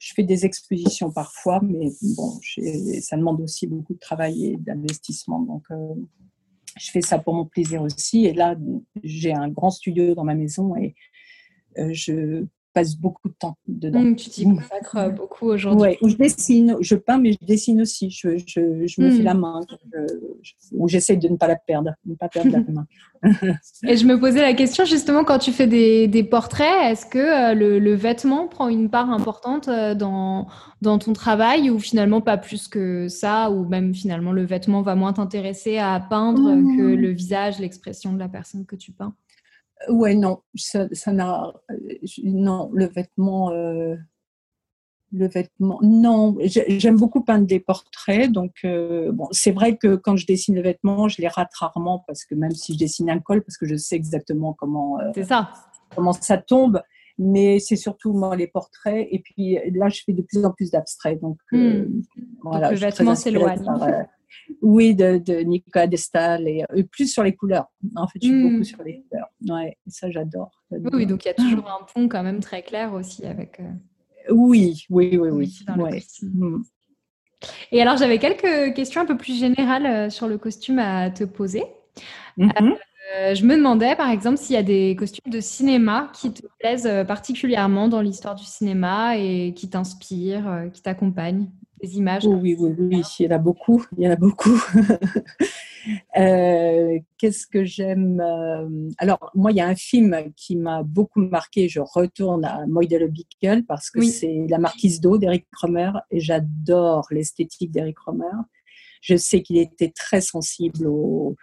Je 0.00 0.14
fais 0.14 0.22
des 0.22 0.46
expositions 0.46 1.12
parfois, 1.12 1.60
mais 1.62 1.90
bon, 2.16 2.40
ça 3.02 3.16
demande 3.18 3.40
aussi 3.42 3.66
beaucoup 3.66 3.92
de 3.92 3.98
travail 3.98 4.46
et 4.46 4.56
d'investissement, 4.56 5.40
donc 5.40 5.64
euh, 5.70 5.94
je 6.78 6.90
fais 6.90 7.02
ça 7.02 7.18
pour 7.18 7.34
mon 7.34 7.44
plaisir 7.44 7.82
aussi. 7.82 8.24
Et 8.24 8.32
là, 8.32 8.56
j'ai 9.04 9.34
un 9.34 9.48
grand 9.48 9.70
studio 9.70 10.14
dans 10.14 10.24
ma 10.24 10.34
maison 10.34 10.74
et 10.74 10.94
euh, 11.78 11.90
je 11.92 12.46
passe 12.72 12.96
beaucoup 12.96 13.28
de 13.28 13.34
temps 13.38 13.56
dedans. 13.66 14.00
Mmh, 14.00 14.16
tu 14.16 14.30
t'y 14.30 14.44
consacres 14.44 14.96
euh, 14.96 15.08
beaucoup 15.10 15.46
aujourd'hui. 15.46 15.96
Oui, 16.00 16.10
je 16.10 16.16
dessine, 16.16 16.76
je 16.80 16.94
peins, 16.94 17.18
mais 17.18 17.32
je 17.32 17.38
dessine 17.44 17.80
aussi. 17.80 18.10
Je, 18.10 18.38
je, 18.38 18.86
je 18.86 19.00
me 19.00 19.10
fais 19.10 19.22
mmh. 19.22 19.24
la 19.24 19.34
main, 19.34 19.60
ou 20.72 20.88
j'essaie 20.88 21.16
de 21.16 21.28
ne 21.28 21.36
pas 21.36 21.48
la 21.48 21.56
perdre, 21.56 21.92
ne 22.06 22.14
pas 22.14 22.28
perdre 22.28 22.50
la 22.52 22.60
main. 22.72 22.86
Et 23.86 23.96
je 23.96 24.06
me 24.06 24.18
posais 24.18 24.40
la 24.40 24.54
question 24.54 24.84
justement 24.84 25.24
quand 25.24 25.38
tu 25.38 25.52
fais 25.52 25.66
des, 25.66 26.08
des 26.08 26.24
portraits, 26.24 26.90
est-ce 26.90 27.06
que 27.06 27.18
euh, 27.18 27.54
le, 27.54 27.78
le, 27.78 27.94
vêtement 27.94 28.48
prend 28.48 28.68
une 28.68 28.88
part 28.88 29.10
importante 29.10 29.68
euh, 29.68 29.94
dans, 29.94 30.46
dans 30.80 30.98
ton 30.98 31.12
travail 31.12 31.70
ou 31.70 31.78
finalement 31.78 32.20
pas 32.20 32.38
plus 32.38 32.68
que 32.68 33.08
ça, 33.08 33.50
ou 33.50 33.68
même 33.68 33.94
finalement 33.94 34.32
le 34.32 34.44
vêtement 34.44 34.82
va 34.82 34.94
moins 34.94 35.12
t'intéresser 35.12 35.78
à 35.78 36.00
peindre 36.00 36.54
mmh. 36.54 36.76
que 36.76 36.82
le 36.82 37.10
visage, 37.10 37.58
l'expression 37.58 38.12
de 38.12 38.18
la 38.18 38.28
personne 38.28 38.64
que 38.64 38.76
tu 38.76 38.92
peins? 38.92 39.14
Ouais, 39.88 40.14
non, 40.14 40.42
ça, 40.54 40.88
n'a, 41.06 41.52
non, 42.22 42.70
le 42.72 42.86
vêtement, 42.86 43.50
euh, 43.50 43.96
le 45.12 45.26
vêtement, 45.26 45.78
non, 45.82 46.36
j'aime 46.40 46.96
beaucoup 46.96 47.22
peindre 47.22 47.46
des 47.46 47.60
portraits, 47.60 48.30
donc 48.30 48.52
euh, 48.64 49.10
bon, 49.10 49.26
c'est 49.30 49.52
vrai 49.52 49.76
que 49.76 49.96
quand 49.96 50.16
je 50.16 50.26
dessine 50.26 50.54
le 50.54 50.62
vêtement, 50.62 51.08
je 51.08 51.22
les 51.22 51.28
rate 51.28 51.54
rarement 51.54 52.04
parce 52.06 52.24
que 52.24 52.34
même 52.34 52.52
si 52.52 52.74
je 52.74 52.78
dessine 52.78 53.08
un 53.10 53.20
col, 53.20 53.42
parce 53.42 53.56
que 53.56 53.66
je 53.66 53.74
sais 53.76 53.96
exactement 53.96 54.52
comment, 54.52 55.00
euh, 55.00 55.10
c'est 55.14 55.24
ça, 55.24 55.50
comment 55.96 56.12
ça 56.12 56.36
tombe, 56.36 56.82
mais 57.18 57.58
c'est 57.58 57.76
surtout 57.76 58.12
moi 58.12 58.36
les 58.36 58.46
portraits, 58.46 59.08
et 59.10 59.20
puis 59.20 59.58
là 59.72 59.88
je 59.88 60.02
fais 60.04 60.12
de 60.12 60.22
plus 60.22 60.44
en 60.44 60.50
plus 60.52 60.70
d'abstraits, 60.70 61.20
donc, 61.20 61.38
hmm. 61.52 62.02
voilà, 62.42 62.68
donc 62.68 62.80
le 62.80 62.86
vêtement 62.86 63.14
s'éloigne. 63.14 63.64
Oui, 64.62 64.94
de, 64.94 65.18
de 65.18 65.40
Nicolas 65.40 65.86
Destal 65.86 66.46
et, 66.48 66.64
plus 66.84 67.12
sur 67.12 67.22
les 67.22 67.34
couleurs. 67.34 67.66
En 67.96 68.06
fait, 68.06 68.18
je 68.22 68.28
suis 68.28 68.42
beaucoup 68.42 68.56
hmm. 68.56 68.64
sur 68.64 68.82
les 68.82 69.02
couleurs. 69.02 69.28
Ouais, 69.48 69.76
ça 69.86 70.10
j'adore. 70.10 70.50
Oui, 70.70 71.06
donc 71.06 71.24
il 71.24 71.28
y 71.28 71.30
a 71.30 71.34
toujours 71.34 71.68
un 71.68 71.84
pont 71.84 72.08
quand 72.08 72.22
même 72.22 72.40
très 72.40 72.62
clair 72.62 72.92
aussi 72.92 73.24
avec. 73.26 73.60
Euh, 73.60 74.32
oui, 74.32 74.84
oui, 74.90 75.16
oui, 75.16 75.30
oui. 75.30 75.58
Hmm. 76.22 76.62
Et 77.72 77.80
alors 77.80 77.96
j'avais 77.96 78.18
quelques 78.18 78.74
questions 78.74 79.00
un 79.00 79.06
peu 79.06 79.16
plus 79.16 79.38
générales 79.38 79.86
euh, 79.86 80.10
sur 80.10 80.28
le 80.28 80.38
costume 80.38 80.78
à 80.78 81.10
te 81.10 81.24
poser. 81.24 81.64
Euh, 82.38 83.34
je 83.34 83.44
me 83.44 83.56
demandais 83.56 83.96
par 83.96 84.10
exemple 84.10 84.36
s'il 84.36 84.54
y 84.54 84.58
a 84.58 84.62
des 84.62 84.94
costumes 84.96 85.32
de 85.32 85.40
cinéma 85.40 86.12
qui 86.14 86.32
te 86.32 86.46
plaisent 86.60 86.88
particulièrement 87.08 87.88
dans 87.88 88.00
l'histoire 88.00 88.36
du 88.36 88.44
cinéma 88.44 89.16
et 89.16 89.52
qui 89.54 89.68
t'inspirent, 89.68 90.68
qui 90.72 90.82
t'accompagnent 90.82 91.48
images 91.82 92.26
Oui, 92.26 92.56
oui, 92.58 92.74
oui, 92.78 93.02
il 93.18 93.26
y 93.26 93.28
en 93.28 93.32
a 93.32 93.38
beaucoup. 93.38 93.84
Il 93.96 94.04
y 94.04 94.08
en 94.08 94.12
a 94.12 94.16
beaucoup. 94.16 94.62
Euh, 96.18 96.98
qu'est-ce 97.16 97.46
que 97.46 97.64
j'aime 97.64 98.20
euh, 98.20 98.90
Alors, 98.98 99.30
moi, 99.34 99.50
il 99.50 99.56
y 99.56 99.60
a 99.62 99.66
un 99.66 99.74
film 99.74 100.14
qui 100.36 100.54
m'a 100.54 100.82
beaucoup 100.82 101.20
marqué. 101.20 101.70
Je 101.70 101.80
retourne 101.80 102.44
à 102.44 102.66
Moidele 102.66 103.08
Bickel 103.08 103.64
parce 103.64 103.90
que 103.90 104.02
c'est 104.02 104.44
La 104.50 104.58
Marquise 104.58 105.00
d'eau 105.00 105.16
d'Eric 105.16 105.46
Romer 105.58 105.92
et 106.10 106.20
j'adore 106.20 107.06
l'esthétique 107.10 107.70
d'Eric 107.70 107.98
Romer. 107.98 108.26
Je 109.00 109.16
sais 109.16 109.40
qu'il 109.40 109.56
était 109.56 109.90
très 109.90 110.20
sensible 110.20 110.86
aux, 110.86 111.36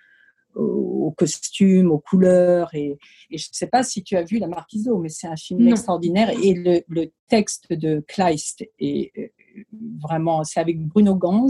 costumes, 1.17 1.89
aux 1.89 1.99
couleurs. 1.99 2.69
Et, 2.75 2.99
je 3.31 3.35
ne 3.35 3.53
sais 3.53 3.67
pas 3.67 3.81
si 3.81 4.03
tu 4.03 4.15
as 4.17 4.23
vu 4.23 4.37
La 4.37 4.47
Marquise 4.47 4.83
d'eau, 4.83 4.99
mais 4.99 5.09
c'est 5.09 5.27
un 5.27 5.35
film 5.35 5.67
extraordinaire. 5.67 6.29
Et 6.43 6.53
le, 6.53 6.81
le, 6.87 7.11
texte 7.27 7.73
de 7.73 8.05
Kleist 8.07 8.63
est 8.79 9.11
vraiment, 10.01 10.43
c'est 10.43 10.59
avec 10.59 10.79
Bruno 10.85 11.15
Gans 11.15 11.49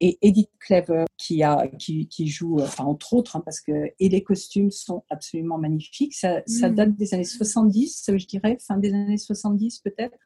et 0.00 0.18
Edith 0.20 0.50
Clever 0.60 1.04
qui, 1.16 1.42
a, 1.42 1.68
qui, 1.78 2.06
qui 2.08 2.28
joue, 2.28 2.60
enfin, 2.60 2.84
entre 2.84 3.14
autres, 3.14 3.36
hein, 3.36 3.42
parce 3.44 3.60
que 3.60 3.90
et 3.98 4.08
les 4.08 4.22
costumes 4.22 4.70
sont 4.70 5.04
absolument 5.10 5.58
magnifiques. 5.58 6.14
Ça, 6.14 6.42
ça, 6.46 6.68
mm. 6.68 6.74
date 6.74 6.96
des 6.96 7.14
années 7.14 7.24
70, 7.24 8.10
je 8.14 8.26
dirais, 8.26 8.58
fin 8.60 8.76
des 8.76 8.92
années 8.92 9.16
70 9.16 9.80
peut-être. 9.80 10.18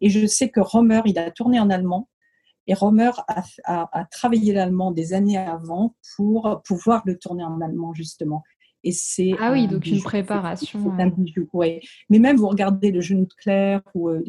Et 0.00 0.10
je 0.10 0.26
sais 0.26 0.50
que 0.50 0.60
Romer, 0.60 1.02
il 1.06 1.18
a 1.18 1.30
tourné 1.30 1.58
en 1.58 1.70
allemand. 1.70 2.08
Et 2.68 2.74
Romer 2.74 3.10
a, 3.26 3.42
a, 3.64 4.04
travaillé 4.04 4.52
l'allemand 4.52 4.92
des 4.92 5.14
années 5.14 5.36
avant 5.36 5.96
pour 6.16 6.62
pouvoir 6.64 7.02
le 7.06 7.18
tourner 7.18 7.42
en 7.42 7.60
allemand, 7.60 7.92
justement. 7.92 8.42
Et 8.84 8.92
c'est 8.92 9.32
ah 9.38 9.52
oui, 9.52 9.68
donc 9.68 9.86
une 9.86 10.02
préparation. 10.02 10.92
C'est 10.96 11.02
un 11.02 11.08
bijou, 11.08 11.48
ouais. 11.52 11.80
Mais 12.10 12.18
même 12.18 12.36
vous 12.36 12.48
regardez 12.48 12.90
Le 12.90 13.00
Genou 13.00 13.26
de 13.26 13.34
Claire 13.34 13.82
ou 13.94 14.08
euh, 14.08 14.22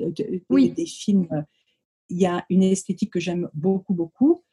oui. 0.49 0.71
des, 0.71 0.85
films 0.85 1.27
euh, 1.31 1.41
il 2.09 2.21
y 2.21 2.25
a 2.25 2.45
une 2.49 2.63
esthétique 2.63 3.11
que 3.11 3.19
j'aime 3.19 3.49
beaucoup, 3.53 3.93
beaucoup. 3.93 4.43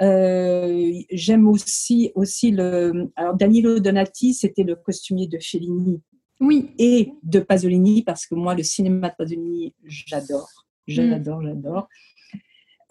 Euh, 0.00 0.92
j'aime 1.10 1.46
aussi, 1.46 2.10
aussi 2.14 2.50
le. 2.50 3.10
Alors, 3.16 3.36
Danilo 3.36 3.80
Donati, 3.80 4.32
c'était 4.34 4.62
le 4.62 4.76
costumier 4.76 5.26
de 5.26 5.38
Fellini. 5.38 6.00
Oui. 6.40 6.70
Et 6.78 7.12
de 7.22 7.40
Pasolini, 7.40 8.02
parce 8.02 8.26
que 8.26 8.34
moi, 8.34 8.54
le 8.54 8.62
cinéma 8.62 9.10
de 9.10 9.14
Pasolini, 9.16 9.74
j'adore. 9.84 10.48
J'adore, 10.86 11.42
j'adore. 11.42 11.88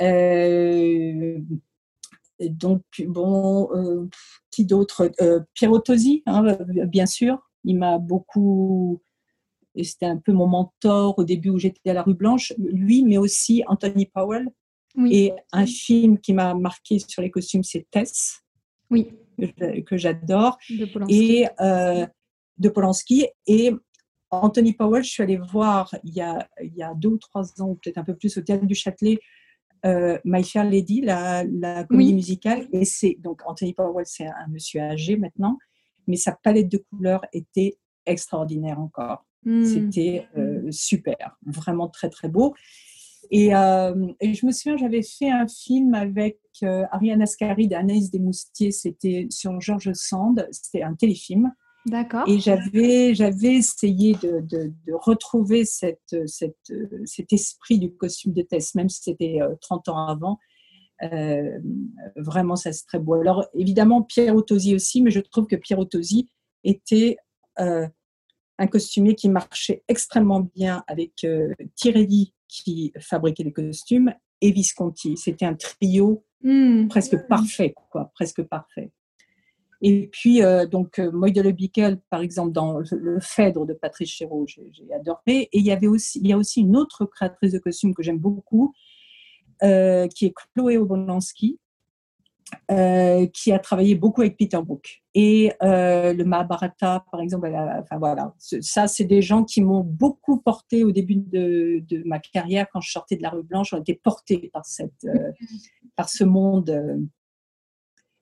Euh, 0.01 1.39
donc, 2.39 2.83
bon, 3.07 3.69
euh, 3.75 4.07
qui 4.51 4.65
d'autre? 4.65 5.11
Piero 5.53 5.79
Tosi, 5.79 6.21
hein, 6.27 6.57
bien 6.85 7.07
sûr. 7.07 7.39
Il 7.65 7.77
m'a 7.77 7.97
beaucoup 7.97 9.01
et 9.79 9.85
c'était 9.85 10.07
un 10.07 10.17
peu 10.17 10.33
mon 10.33 10.45
mentor 10.45 11.17
au 11.17 11.23
début 11.23 11.49
où 11.49 11.57
j'étais 11.57 11.89
à 11.89 11.93
la 11.93 12.03
rue 12.03 12.13
Blanche, 12.13 12.51
lui, 12.57 13.03
mais 13.03 13.17
aussi 13.17 13.63
Anthony 13.67 14.05
Powell. 14.07 14.49
Et 15.09 15.31
un 15.53 15.65
film 15.65 16.19
qui 16.19 16.33
m'a 16.33 16.53
marqué 16.53 16.99
sur 16.99 17.21
les 17.21 17.31
costumes, 17.31 17.63
c'est 17.63 17.87
Tess, 17.89 18.41
oui. 18.89 19.13
que 19.85 19.95
j'adore, 19.95 20.57
et 21.07 21.47
euh, 21.61 22.05
de 22.57 22.67
Polanski. 22.67 23.27
Et 23.47 23.71
Anthony 24.29 24.73
Powell, 24.73 25.03
je 25.03 25.09
suis 25.09 25.23
allée 25.23 25.37
voir 25.37 25.95
il 26.03 26.13
y 26.13 26.19
a, 26.19 26.49
il 26.61 26.75
y 26.75 26.83
a 26.83 26.93
deux 26.93 27.09
ou 27.09 27.17
trois 27.17 27.61
ans, 27.61 27.77
peut-être 27.81 27.99
un 27.99 28.03
peu 28.03 28.15
plus, 28.15 28.37
au 28.37 28.41
Théâtre 28.41 28.65
du 28.65 28.75
Châtelet, 28.75 29.19
euh, 29.85 30.19
My 30.25 30.43
Fair 30.43 30.65
Lady, 30.65 30.99
la, 30.99 31.45
la 31.45 31.85
comédie 31.85 32.13
musicale. 32.13 32.67
Et 32.73 32.83
c'est 32.83 33.15
donc 33.19 33.41
Anthony 33.45 33.73
Powell, 33.73 34.05
c'est 34.05 34.27
un 34.27 34.47
monsieur 34.49 34.81
âgé 34.81 35.15
maintenant, 35.15 35.57
mais 36.07 36.17
sa 36.17 36.33
palette 36.33 36.67
de 36.67 36.83
couleurs 36.89 37.21
était 37.31 37.77
extraordinaire 38.05 38.81
encore. 38.81 39.23
Hmm. 39.45 39.63
C'était 39.63 40.27
euh, 40.37 40.69
super, 40.71 41.37
vraiment 41.45 41.87
très 41.87 42.09
très 42.09 42.27
beau. 42.27 42.55
Et, 43.31 43.55
euh, 43.55 44.07
et, 44.19 44.33
je 44.33 44.45
me 44.45 44.51
souviens, 44.51 44.77
j'avais 44.77 45.03
fait 45.03 45.29
un 45.29 45.47
film 45.47 45.93
avec 45.93 46.39
euh, 46.63 46.83
Ariane 46.91 47.21
Ascari 47.21 47.67
d'Anaïs 47.67 48.09
Desmoustiers, 48.09 48.71
c'était 48.71 49.27
sur 49.29 49.59
Georges 49.61 49.93
Sand, 49.93 50.47
c'était 50.51 50.83
un 50.83 50.95
téléfilm. 50.95 51.51
D'accord. 51.85 52.27
Et 52.27 52.39
j'avais, 52.39 53.13
j'avais 53.13 53.55
essayé 53.55 54.13
de, 54.15 54.41
de, 54.41 54.73
de 54.85 54.93
retrouver 54.93 55.63
cette, 55.63 56.15
cette, 56.25 56.73
cet 57.05 57.31
esprit 57.31 57.79
du 57.79 57.93
costume 57.93 58.33
de 58.33 58.41
Tess, 58.41 58.75
même 58.75 58.89
si 58.89 59.01
c'était 59.03 59.39
30 59.61 59.89
ans 59.89 60.07
avant. 60.07 60.39
vraiment, 62.17 62.55
ça 62.55 62.73
c'est 62.73 62.85
très 62.85 62.99
beau. 62.99 63.13
Alors, 63.13 63.45
évidemment, 63.53 64.01
Pierre 64.01 64.35
Tosi 64.45 64.75
aussi, 64.75 65.01
mais 65.01 65.11
je 65.11 65.21
trouve 65.21 65.47
que 65.47 65.55
Pierre 65.55 65.87
Tosi 65.87 66.29
était 66.63 67.15
un 68.59 68.67
costumier 68.67 69.15
qui 69.15 69.29
marchait 69.29 69.83
extrêmement 69.87 70.41
bien 70.41 70.83
avec 70.87 71.23
euh, 71.23 71.53
Tirelli 71.75 72.33
qui 72.47 72.93
fabriquait 72.99 73.43
les 73.43 73.53
costumes 73.53 74.13
et 74.41 74.51
Visconti. 74.51 75.15
C'était 75.17 75.45
un 75.45 75.55
trio 75.55 76.23
hmm. 76.43 76.87
presque 76.87 77.17
parfait, 77.27 77.73
quoi, 77.89 78.11
presque 78.13 78.43
parfait. 78.43 78.91
Et 79.81 80.09
puis, 80.11 80.43
euh, 80.43 80.65
donc, 80.65 80.99
euh, 80.99 81.09
Moïdele 81.11 81.53
Bickel, 81.53 82.01
par 82.09 82.19
exemple, 82.19 82.51
dans 82.51 82.79
le 82.79 83.19
Phèdre 83.21 83.65
de 83.65 83.73
Patrice 83.73 84.09
Chéreau, 84.09 84.45
j'ai 84.45 84.93
adoré. 84.93 85.47
Et 85.53 85.59
il 85.59 85.65
y, 85.65 85.71
avait 85.71 85.87
aussi, 85.87 86.19
il 86.19 86.27
y 86.27 86.33
a 86.33 86.37
aussi 86.37 86.59
une 86.59 86.75
autre 86.75 87.05
créatrice 87.05 87.53
de 87.53 87.59
costumes 87.59 87.95
que 87.95 88.03
j'aime 88.03 88.19
beaucoup, 88.19 88.73
qui 89.61 90.25
est 90.25 90.33
Chloé 90.53 90.77
Obolensky, 90.77 91.59
euh, 92.71 93.27
qui 93.27 93.51
a 93.51 93.59
travaillé 93.59 93.95
beaucoup 93.95 94.21
avec 94.21 94.37
Peter 94.37 94.59
Brook. 94.61 95.01
Et 95.13 95.51
euh, 95.61 96.13
le 96.13 96.23
Mahabharata, 96.23 97.03
par 97.11 97.21
exemple, 97.21 97.47
enfin 97.47 97.97
voilà, 97.97 98.33
ça, 98.37 98.87
c'est 98.87 99.05
des 99.05 99.21
gens 99.21 99.43
qui 99.43 99.61
m'ont 99.61 99.83
beaucoup 99.83 100.39
porté 100.39 100.83
au 100.83 100.91
début 100.91 101.15
de, 101.15 101.83
de, 101.87 102.03
ma 102.05 102.19
carrière 102.19 102.67
quand 102.71 102.81
je 102.81 102.91
sortais 102.91 103.17
de 103.17 103.23
la 103.23 103.29
rue 103.29 103.43
Blanche. 103.43 103.71
J'ai 103.71 103.79
été 103.79 103.95
portée 103.95 104.49
par, 104.53 104.65
cette, 104.65 105.03
euh, 105.05 105.31
par 105.95 106.09
ce 106.09 106.23
monde. 106.23 107.07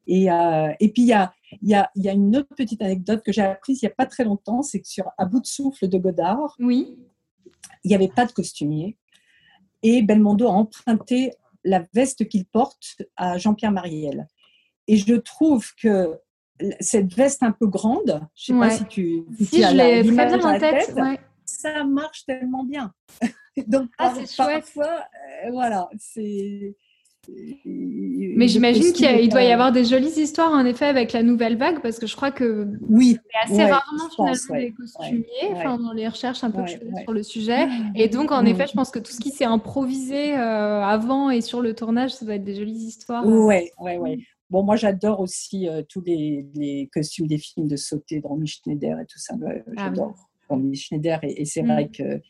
Et, 0.08 0.28
et 0.28 0.92
puis, 0.94 1.04
il 1.04 1.08
y 1.08 1.14
a, 1.14 1.34
y, 1.62 1.74
a, 1.74 1.90
y 1.96 2.08
a 2.08 2.14
une 2.14 2.36
autre 2.38 2.56
petite 2.56 2.82
anecdote 2.82 3.24
que 3.24 3.32
j'ai 3.34 3.42
apprise 3.42 3.82
il 3.82 3.86
n'y 3.86 3.92
a 3.92 3.96
pas 3.96 4.06
très 4.06 4.24
longtemps 4.24 4.62
c'est 4.62 4.80
que 4.80 4.88
sur 4.88 5.06
À 5.18 5.26
bout 5.26 5.42
de 5.42 5.46
souffle 5.46 5.90
de 5.90 5.98
Godard, 5.98 6.56
oui. 6.60 6.98
il 7.84 7.90
n'y 7.90 7.96
avait 7.96 8.08
pas 8.08 8.26
de 8.26 8.32
costumier. 8.32 8.98
Et 9.84 10.02
Belmondo 10.02 10.48
a 10.48 10.52
emprunté 10.52 11.34
la 11.68 11.84
veste 11.94 12.28
qu'il 12.28 12.46
porte 12.46 13.02
à 13.16 13.38
Jean-Pierre 13.38 13.72
Mariel. 13.72 14.28
Et 14.88 14.98
je 14.98 15.16
trouve 15.16 15.74
que 15.76 16.18
cette 16.80 17.14
veste 17.14 17.44
un 17.44 17.52
peu 17.52 17.68
grande, 17.68 18.28
je 18.36 18.54
ne 18.54 18.64
sais 18.64 18.68
pas 18.68 18.76
si 18.76 18.86
tu, 18.86 19.24
si, 19.38 19.62
je 19.62 19.76
l'ai 19.76 20.02
très 20.02 20.38
bien 20.38 20.42
en 20.42 20.60
tête, 20.60 20.96
ça 21.46 21.84
marche 21.84 22.26
tellement 22.26 22.64
bien. 22.64 22.94
Donc 23.68 23.90
ah, 23.98 24.14
parfois, 24.38 25.04
euh, 25.46 25.52
voilà, 25.52 25.90
c'est 26.00 26.76
mais 27.66 28.48
j'imagine 28.48 28.94
qu'il 28.94 29.30
doit 29.30 29.44
y 29.44 29.52
avoir 29.52 29.72
des 29.72 29.84
jolies 29.84 30.20
histoires 30.20 30.52
en 30.52 30.66
effet 30.66 30.86
avec 30.86 31.12
la 31.12 31.24
nouvelle 31.24 31.58
vague 31.58 31.82
parce 31.82 32.00
que 32.00 32.08
je 32.08 32.16
crois 32.16 32.32
que 32.32 32.68
oui, 32.88 33.18
assez 33.44 33.64
rarement 33.64 34.10
finalement 34.16 34.56
les 34.56 34.72
costumiers, 34.72 35.52
enfin 35.52 35.78
dans 35.78 35.94
les 35.94 36.08
recherches 36.08 36.44
un 36.44 36.52
peu 36.52 36.62
sur 36.68 37.14
le 37.14 37.24
sujet. 37.24 37.68
Et 37.96 38.08
donc 38.10 38.32
en 38.32 38.46
effet, 38.46 38.68
je 38.68 38.74
pense 38.74 38.92
que 38.92 39.00
tout 39.00 39.12
ce 39.12 39.20
qui 39.20 39.32
s'est 39.32 39.46
improvisé 39.46 40.38
euh, 40.38 40.82
avant 40.82 41.30
et 41.30 41.42
sur 41.42 41.62
le 41.62 41.74
tournage, 41.74 42.14
ça 42.14 42.26
doit 42.26 42.36
être 42.36 42.44
des 42.44 42.56
jolies 42.56 42.74
histoires. 42.74 43.26
Ouais, 43.26 43.72
ouais, 43.80 43.98
ouais. 43.98 44.20
Bon, 44.50 44.64
moi 44.64 44.76
j'adore 44.76 45.20
aussi 45.20 45.68
euh, 45.68 45.82
tous 45.88 46.02
les, 46.06 46.90
costumes 46.94 47.28
des 47.28 47.38
films 47.38 47.68
de 47.68 47.76
sauter 47.76 48.22
de 48.22 48.28
Romy 48.28 48.48
Schneider 48.48 49.00
et 49.00 49.06
tout 49.06 49.20
ça. 49.20 49.36
Ah 49.42 49.86
j'adore 49.86 50.16
Romy 50.48 50.76
Schneider 50.76 51.20
et, 51.24 51.44
c'est 51.46 51.64
mm. 51.64 51.72
vrai 51.72 51.90
que 51.90 52.22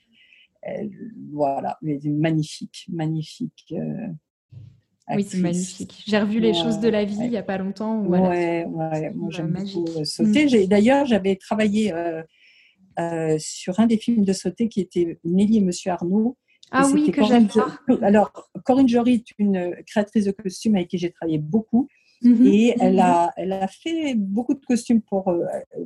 elle, 0.63 0.91
voilà, 1.31 1.77
magnifique, 1.81 2.85
magnifique. 2.89 3.73
Oui, 5.15 5.23
c'est 5.23 5.37
magnifique. 5.37 6.03
J'ai 6.05 6.19
revu 6.19 6.39
les 6.39 6.53
choses 6.53 6.79
de 6.79 6.89
la 6.89 7.05
vie 7.05 7.17
il 7.21 7.29
n'y 7.29 7.37
a 7.37 7.43
pas 7.43 7.57
longtemps. 7.57 8.01
Voilà. 8.03 8.29
Ouais, 8.29 8.65
ouais, 8.65 9.11
moi 9.15 9.29
j'aime 9.31 9.53
beaucoup 9.53 9.85
euh, 9.99 10.03
sauter. 10.03 10.45
Mm. 10.45 10.67
D'ailleurs, 10.67 11.05
j'avais 11.05 11.35
travaillé 11.37 11.93
euh, 11.93 12.21
euh, 12.99 13.37
sur 13.39 13.79
un 13.79 13.87
des 13.87 13.97
films 13.97 14.25
de 14.25 14.33
sauter 14.33 14.67
qui 14.67 14.81
était 14.81 15.17
Nelly 15.23 15.57
et 15.57 15.61
Monsieur 15.61 15.91
Arnaud. 15.91 16.37
Ah 16.71 16.89
oui, 16.93 17.11
que 17.11 17.23
j'aime 17.23 17.47
Alors, 18.01 18.31
Corinne 18.65 18.89
Jory 18.89 19.13
est 19.13 19.31
une 19.37 19.73
créatrice 19.85 20.25
de 20.25 20.31
costumes 20.31 20.75
avec 20.75 20.89
qui 20.89 20.97
j'ai 20.97 21.11
travaillé 21.11 21.37
beaucoup. 21.37 21.87
Mm-hmm. 22.23 22.47
Et 22.47 22.75
elle, 22.81 22.95
mm-hmm. 22.95 23.01
a, 23.01 23.31
elle 23.37 23.53
a 23.53 23.67
fait 23.67 24.15
beaucoup 24.15 24.55
de 24.55 24.65
costumes 24.65 25.01
pour, 25.01 25.33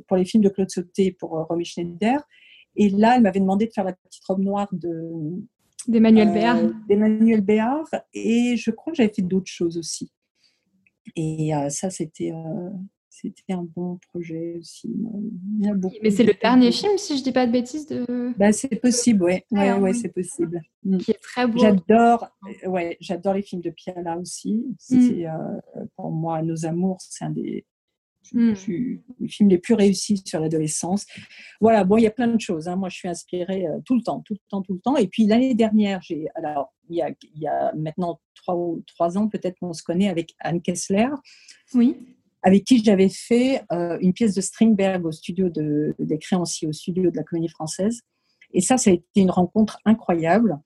pour 0.08 0.16
les 0.16 0.24
films 0.24 0.42
de 0.42 0.48
Claude 0.48 0.70
Sauté, 0.70 1.12
pour 1.12 1.30
Romy 1.48 1.64
Schneider. 1.64 2.20
Et 2.74 2.88
là, 2.88 3.14
elle 3.16 3.22
m'avait 3.22 3.38
demandé 3.38 3.66
de 3.66 3.72
faire 3.72 3.84
la 3.84 3.92
petite 3.92 4.24
robe 4.24 4.42
noire 4.42 4.68
de, 4.72 5.12
D'Emmanuel 5.88 6.28
euh, 6.28 6.32
Béard. 6.32 6.58
D'Emmanuel 6.88 7.40
Béard. 7.40 7.88
Et 8.12 8.56
je 8.56 8.70
crois 8.70 8.92
que 8.92 8.96
j'avais 8.96 9.12
fait 9.12 9.22
d'autres 9.22 9.50
choses 9.50 9.78
aussi. 9.78 10.10
Et 11.16 11.54
euh, 11.54 11.68
ça, 11.68 11.90
c'était 11.90 12.32
euh, 12.32 12.70
c'était 13.08 13.52
un 13.52 13.64
bon 13.64 13.98
projet 14.08 14.56
aussi. 14.58 14.90
Mais 16.02 16.10
c'est 16.10 16.24
le 16.24 16.34
dernier 16.40 16.72
film, 16.72 16.96
si 16.96 17.14
je 17.14 17.20
ne 17.20 17.24
dis 17.24 17.32
pas 17.32 17.46
de 17.46 17.52
bêtises. 17.52 17.86
De... 17.86 18.32
Bah, 18.38 18.52
c'est 18.52 18.80
possible, 18.80 19.24
ouais. 19.24 19.44
Ouais, 19.50 19.72
ouais, 19.72 19.92
c'est 19.92 20.08
possible. 20.08 20.62
Mm. 20.84 20.98
Qui 20.98 21.10
est 21.10 21.22
très 21.22 21.46
beau. 21.46 21.58
J'adore, 21.58 22.28
ouais, 22.66 22.96
j'adore 23.00 23.34
les 23.34 23.42
films 23.42 23.62
de 23.62 23.70
Piala 23.70 24.18
aussi. 24.18 24.64
Mm. 24.90 25.26
Pour 25.96 26.10
moi, 26.10 26.42
Nos 26.42 26.64
Amours, 26.64 26.98
c'est 27.00 27.24
un 27.24 27.30
des 27.30 27.66
Hmm. 28.32 28.54
les 29.20 29.28
films 29.28 29.50
les 29.50 29.58
plus 29.58 29.74
réussis 29.74 30.22
sur 30.24 30.40
l'adolescence. 30.40 31.06
Voilà, 31.60 31.84
bon, 31.84 31.98
il 31.98 32.02
y 32.02 32.06
a 32.06 32.10
plein 32.10 32.28
de 32.28 32.40
choses. 32.40 32.66
Hein. 32.66 32.76
Moi, 32.76 32.88
je 32.88 32.96
suis 32.96 33.08
inspirée 33.08 33.66
euh, 33.66 33.78
tout 33.84 33.94
le 33.94 34.02
temps, 34.02 34.20
tout 34.20 34.34
le 34.34 34.40
temps, 34.48 34.62
tout 34.62 34.72
le 34.72 34.80
temps. 34.80 34.96
Et 34.96 35.06
puis 35.06 35.26
l'année 35.26 35.54
dernière, 35.54 36.00
j'ai, 36.02 36.28
alors, 36.34 36.72
il 36.88 36.96
y, 36.96 37.02
a, 37.02 37.10
il 37.34 37.42
y 37.42 37.46
a 37.46 37.72
maintenant 37.74 38.20
trois, 38.34 38.56
trois 38.86 39.18
ans, 39.18 39.28
peut-être 39.28 39.58
qu'on 39.60 39.72
se 39.72 39.82
connaît 39.82 40.08
avec 40.08 40.34
Anne 40.40 40.62
Kessler. 40.62 41.08
Oui. 41.74 41.96
Avec 42.42 42.64
qui 42.64 42.82
j'avais 42.82 43.08
fait 43.08 43.62
euh, 43.70 43.98
une 44.00 44.12
pièce 44.12 44.34
de 44.34 44.40
Stringberg 44.40 45.04
au 45.04 45.12
studio 45.12 45.48
de, 45.48 45.94
des 45.98 46.18
créanciers, 46.18 46.68
au 46.68 46.72
studio 46.72 47.10
de 47.10 47.16
la 47.16 47.22
Comédie 47.22 47.48
Française. 47.48 48.00
Et 48.52 48.60
ça, 48.60 48.76
ça 48.76 48.90
a 48.90 48.94
été 48.94 49.20
une 49.20 49.30
rencontre 49.30 49.78
incroyable 49.84 50.58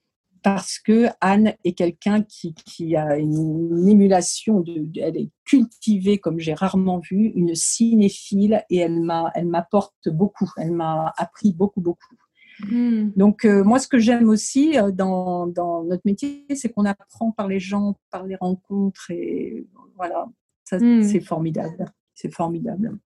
parce 0.47 0.79
que 0.79 1.09
Anne 1.21 1.55
est 1.65 1.73
quelqu'un 1.73 2.23
qui, 2.23 2.95
a 2.95 3.17
une, 3.17 3.89
émulation, 3.89 4.61
de, 4.61 4.87
elle 4.95 5.17
est 5.17 5.31
cultivée 5.45 6.19
comme 6.19 6.39
j'ai 6.39 6.55
rarement 6.55 7.01
vu, 7.01 7.33
une 7.35 7.57
cinéphile 7.57 8.63
et 8.71 8.77
elle 8.77 9.01
m'a, 9.01 9.33
elle 9.35 9.49
m'apporte 9.49 10.09
beaucoup, 10.09 10.49
elle 10.57 10.71
m'a 10.71 11.13
appris 11.17 11.53
beaucoup, 11.53 11.81
beaucoup. 11.81 12.15
Hmm. 12.61 13.11
Donc 13.17 13.45
euh, 13.45 13.65
moi, 13.65 13.81
ce 13.81 13.89
que 13.89 13.99
j'aime 13.99 14.29
aussi 14.29 14.79
euh, 14.79 14.93
dans, 14.93 15.49
notre 15.49 16.03
métier, 16.05 16.47
c'est 16.55 16.69
qu'on 16.69 16.85
apprend 16.85 17.33
par 17.33 17.49
les 17.49 17.59
gens, 17.59 17.97
par 18.13 18.25
les 18.25 18.37
rencontres 18.37 19.11
et 19.11 19.67
voilà, 19.97 20.27
ça 20.63 20.79
hmm. 20.79 21.03
c'est 21.03 21.23
formidable, 21.23 21.87
c'est 22.15 22.33
formidable. 22.33 22.97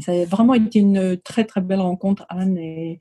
ça 0.00 0.12
a 0.12 0.26
vraiment 0.26 0.52
été 0.52 0.80
une 0.80 1.16
très 1.24 1.46
très 1.46 1.62
belle 1.62 1.80
rencontre, 1.80 2.26
Anne, 2.28 2.58
et 2.58 3.00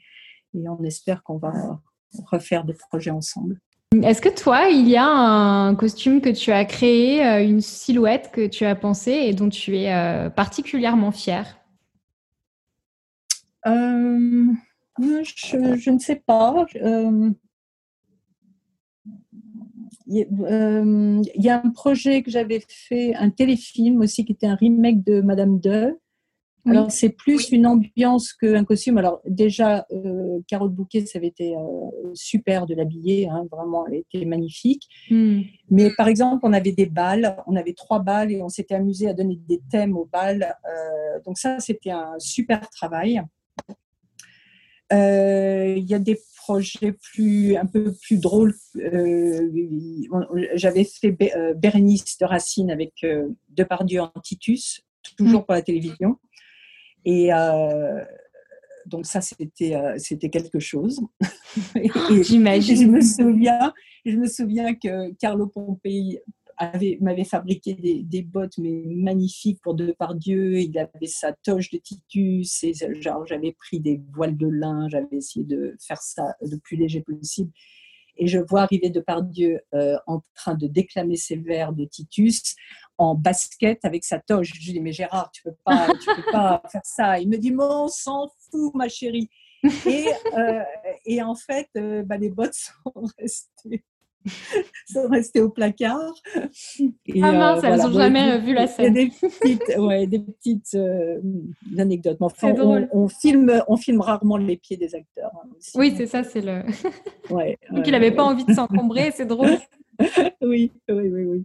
on 0.53 0.81
espère 0.85 1.23
qu'on 1.23 1.39
va 1.39 1.81
refaire 2.25 2.63
des 2.63 2.73
projets 2.73 3.11
ensemble. 3.11 3.59
Est-ce 4.01 4.21
que 4.21 4.29
toi, 4.29 4.69
il 4.69 4.89
y 4.89 4.97
a 4.97 5.05
un 5.05 5.75
costume 5.75 6.19
que 6.19 6.29
tu 6.29 6.51
as 6.51 6.65
créé, 6.65 7.25
euh, 7.25 7.43
une 7.43 7.61
silhouette 7.61 8.31
que 8.33 8.47
tu 8.47 8.65
as 8.65 8.75
pensée 8.75 9.11
et 9.11 9.33
dont 9.33 9.49
tu 9.49 9.77
es 9.77 9.93
euh, 9.93 10.29
particulièrement 10.29 11.11
fière? 11.11 11.59
Euh, 13.67 14.47
je, 14.99 15.89
ne 15.89 15.99
sais 15.99 16.15
pas. 16.25 16.65
Il 20.07 20.25
y, 21.35 21.49
a 21.49 21.61
un 21.63 21.69
projet 21.69 22.23
que 22.23 22.31
j'avais 22.31 22.63
fait, 22.67 23.13
un 23.15 23.29
téléfilm 23.29 24.01
aussi, 24.01 24.25
qui 24.25 24.31
était 24.31 24.47
un 24.47 24.55
remake 24.55 25.03
de 25.03 25.21
Madame 25.21 25.59
De, 25.59 25.99
alors, 26.65 26.91
c'est 26.91 27.09
plus 27.09 27.49
une 27.49 27.67
ambiance 27.67 28.31
qu'un 28.31 28.63
costume. 28.63 28.97
Alors, 28.97 29.21
déjà, 29.25 29.85
euh, 29.91 30.39
Carole 30.47 30.69
Bouquet, 30.69 31.05
ça 31.05 31.19
avait 31.19 31.27
été 31.27 31.55
euh, 31.55 31.59
super 32.13 32.65
de 32.65 32.73
l'habiller, 32.73 33.27
hein, 33.27 33.45
vraiment, 33.51 33.85
elle 33.87 33.95
était 33.95 34.23
magnifique. 34.25 34.87
Hmm. 35.09 35.41
Mais 35.69 35.91
par 35.97 36.07
exemple, 36.07 36.39
on 36.43 36.53
avait 36.53 36.71
des 36.71 36.85
balles, 36.85 37.35
on 37.47 37.57
avait 37.57 37.73
trois 37.73 37.99
balles 37.99 38.31
et 38.31 38.41
on 38.41 38.49
s'était 38.49 38.75
amusé 38.75 39.09
à 39.09 39.13
donner 39.13 39.39
des 39.47 39.61
thèmes 39.69 39.97
aux 39.97 40.05
balles. 40.05 40.55
Euh, 40.65 41.19
donc, 41.25 41.37
ça, 41.37 41.59
c'était 41.59 41.91
un 41.91 42.17
super 42.19 42.69
travail. 42.69 43.21
Euh, 44.93 45.75
il 45.75 45.85
y 45.85 45.93
a 45.93 45.99
des 45.99 46.17
projets 46.37 46.93
plus, 46.93 47.57
un 47.57 47.65
peu 47.65 47.93
plus 47.93 48.21
drôles. 48.21 48.53
J'avais 50.53 50.85
fait 50.85 51.11
Bérénice 51.57 52.17
de 52.19 52.25
Racine 52.25 52.71
avec 52.71 53.05
Depardieu 53.49 54.01
en 54.01 54.11
Titus, 54.23 54.81
toujours 55.17 55.41
hmm. 55.41 55.45
pour 55.45 55.53
la 55.55 55.61
télévision. 55.61 56.17
Et 57.05 57.33
euh, 57.33 58.03
donc 58.85 59.05
ça, 59.05 59.21
c'était 59.21 59.75
euh, 59.75 59.95
c'était 59.97 60.29
quelque 60.29 60.59
chose. 60.59 61.01
J'imagine. 62.21 62.75
Je 62.77 62.85
me 62.87 63.01
souviens, 63.01 63.73
je 64.05 64.15
me 64.17 64.27
souviens 64.27 64.75
que 64.75 65.13
Carlo 65.13 65.47
Pompei 65.47 66.21
m'avait 67.01 67.23
fabriqué 67.23 67.73
des, 67.73 68.03
des, 68.03 68.21
bottes 68.21 68.57
mais 68.57 68.83
magnifiques 68.85 69.59
pour 69.61 69.73
Depardieu. 69.73 70.59
Il 70.59 70.77
avait 70.77 71.07
sa 71.07 71.33
toche 71.33 71.71
de 71.71 71.77
Titus 71.77 72.63
et 72.63 72.73
genre 73.01 73.25
j'avais 73.25 73.53
pris 73.53 73.79
des 73.79 74.01
voiles 74.13 74.37
de 74.37 74.47
lin. 74.47 74.87
J'avais 74.89 75.17
essayé 75.17 75.45
de 75.45 75.75
faire 75.85 76.01
ça 76.01 76.35
le 76.41 76.57
plus 76.57 76.77
léger 76.77 77.01
possible. 77.01 77.51
Et 78.17 78.27
je 78.27 78.39
vois 78.39 78.61
arriver 78.61 78.89
Depardieu 78.89 79.61
euh, 79.73 79.97
en 80.07 80.21
train 80.35 80.55
de 80.55 80.67
déclamer 80.67 81.15
ses 81.15 81.35
vers 81.35 81.73
de 81.73 81.85
Titus 81.85 82.55
en 82.97 83.15
basket 83.15 83.83
avec 83.83 84.03
sa 84.03 84.19
toge. 84.19 84.51
Je 84.53 84.53
lui 84.53 84.73
dis, 84.73 84.79
mais 84.79 84.91
Gérard, 84.91 85.31
tu 85.31 85.43
peux 85.43 85.55
pas, 85.63 85.87
tu 85.87 86.15
peux 86.15 86.31
pas 86.31 86.61
faire 86.71 86.85
ça. 86.85 87.19
Il 87.19 87.29
me 87.29 87.37
dit, 87.37 87.51
mais 87.51 87.63
on 87.63 87.87
s'en 87.87 88.29
fout, 88.51 88.73
ma 88.75 88.87
chérie. 88.89 89.29
Et, 89.85 90.07
euh, 90.37 90.63
et 91.05 91.21
en 91.23 91.35
fait, 91.35 91.69
euh, 91.77 92.03
bah, 92.03 92.17
les 92.17 92.29
bottes 92.29 92.53
sont 92.83 93.05
restées. 93.17 93.83
sont 94.91 95.07
restées 95.07 95.41
au 95.41 95.49
placard. 95.49 96.13
Et, 97.07 97.21
ah 97.23 97.31
mince, 97.31 97.63
euh, 97.63 97.67
elles 97.67 97.79
n'ont 97.79 97.93
jamais 97.93 98.39
vu 98.39 98.53
la 98.53 98.67
scène. 98.67 98.93
Des 98.93 99.09
petites, 99.09 99.77
ouais, 99.77 100.07
des 100.07 100.19
petites 100.19 100.77
anecdotes. 101.77 102.17
Enfin, 102.19 102.53
on, 102.57 102.87
on, 102.91 103.07
filme, 103.07 103.63
on 103.67 103.77
filme 103.77 104.01
rarement 104.01 104.37
les 104.37 104.57
pieds 104.57 104.77
des 104.77 104.95
acteurs. 104.95 105.31
Hein, 105.35 105.49
oui, 105.75 105.93
c'est 105.95 106.07
ça, 106.07 106.23
c'est 106.23 106.41
le. 106.41 106.63
Ouais, 107.29 107.57
Donc 107.71 107.87
il 107.87 107.91
n'avait 107.91 108.11
pas 108.11 108.23
envie 108.23 108.45
de 108.45 108.53
s'encombrer, 108.53 109.11
c'est 109.11 109.25
drôle. 109.25 109.57
oui, 110.41 110.71
oui, 110.89 111.09
oui, 111.09 111.23
oui. 111.25 111.43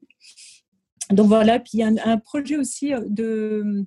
Donc 1.11 1.29
voilà, 1.29 1.59
puis 1.59 1.73
il 1.75 1.81
y 1.81 1.83
a 1.83 1.93
un, 2.05 2.19
projet 2.19 2.57
aussi 2.57 2.93
euh, 2.93 3.01
de... 3.09 3.87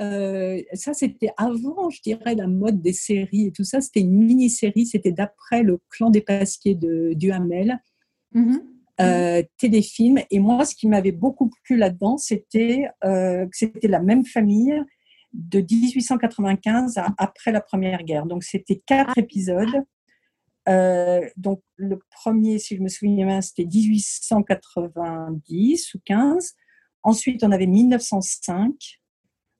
Euh, 0.00 0.60
ça, 0.74 0.94
c'était 0.94 1.30
avant, 1.36 1.90
je 1.90 2.00
dirais, 2.02 2.34
la 2.34 2.46
mode 2.46 2.80
des 2.80 2.92
séries 2.92 3.46
et 3.46 3.52
tout 3.52 3.64
ça. 3.64 3.80
C'était 3.80 4.00
une 4.00 4.24
mini-série, 4.24 4.86
c'était 4.86 5.12
d'après 5.12 5.62
le 5.62 5.78
clan 5.90 6.10
des 6.10 6.20
Pasquiers 6.20 6.74
de 6.74 7.12
Duhamel. 7.14 7.78
Mm 8.34 8.58
euh, 9.00 9.42
téléfilm. 9.58 10.20
Et 10.30 10.38
moi, 10.38 10.64
ce 10.64 10.76
qui 10.76 10.86
m'avait 10.86 11.12
beaucoup 11.12 11.50
plu 11.64 11.76
là-dedans, 11.76 12.18
c'était 12.18 12.88
que 13.02 13.48
c'était 13.50 13.88
la 13.88 14.00
même 14.00 14.24
famille 14.24 14.80
de 15.32 15.60
1895 15.60 16.98
à 16.98 17.14
après 17.16 17.52
la 17.52 17.62
Première 17.62 18.04
Guerre. 18.04 18.26
Donc, 18.26 18.44
c'était 18.44 18.82
quatre 18.86 19.18
épisodes. 19.18 19.82
donc, 21.36 21.62
le 21.76 21.98
premier, 22.10 22.58
si 22.58 22.76
je 22.76 22.82
me 22.82 22.88
souviens 22.88 23.26
bien, 23.26 23.40
c'était 23.40 23.64
1890 23.64 25.94
ou 25.94 25.98
15. 26.04 26.54
Ensuite, 27.02 27.42
on 27.42 27.50
avait 27.50 27.66
1905. 27.66 29.00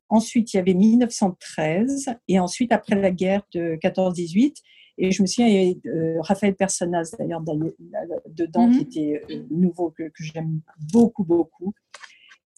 Ensuite, 0.09 0.53
il 0.53 0.59
y 0.59 0.61
avait 0.61 0.75
1913. 0.75 2.11
Et 2.29 2.39
ensuite, 2.39 2.71
après 2.71 2.97
la 2.97 3.11
guerre 3.11 3.43
de 3.55 3.79
14-18. 3.83 4.57
Et 4.99 5.11
je 5.11 5.23
me 5.23 5.27
souviens, 5.27 5.49
il 5.49 5.55
y 5.55 5.59
avait 5.59 5.81
euh, 5.87 6.21
Raphaël 6.21 6.55
Personas 6.55 7.15
d'ailleurs 7.19 7.41
dedans, 7.41 8.71
qui 8.71 8.77
mhm. 8.77 8.81
était 8.81 9.23
euh, 9.31 9.43
nouveau, 9.51 9.91
que, 9.91 10.05
que 10.05 10.23
j'aime 10.23 10.61
beaucoup, 10.93 11.25
beaucoup. 11.25 11.73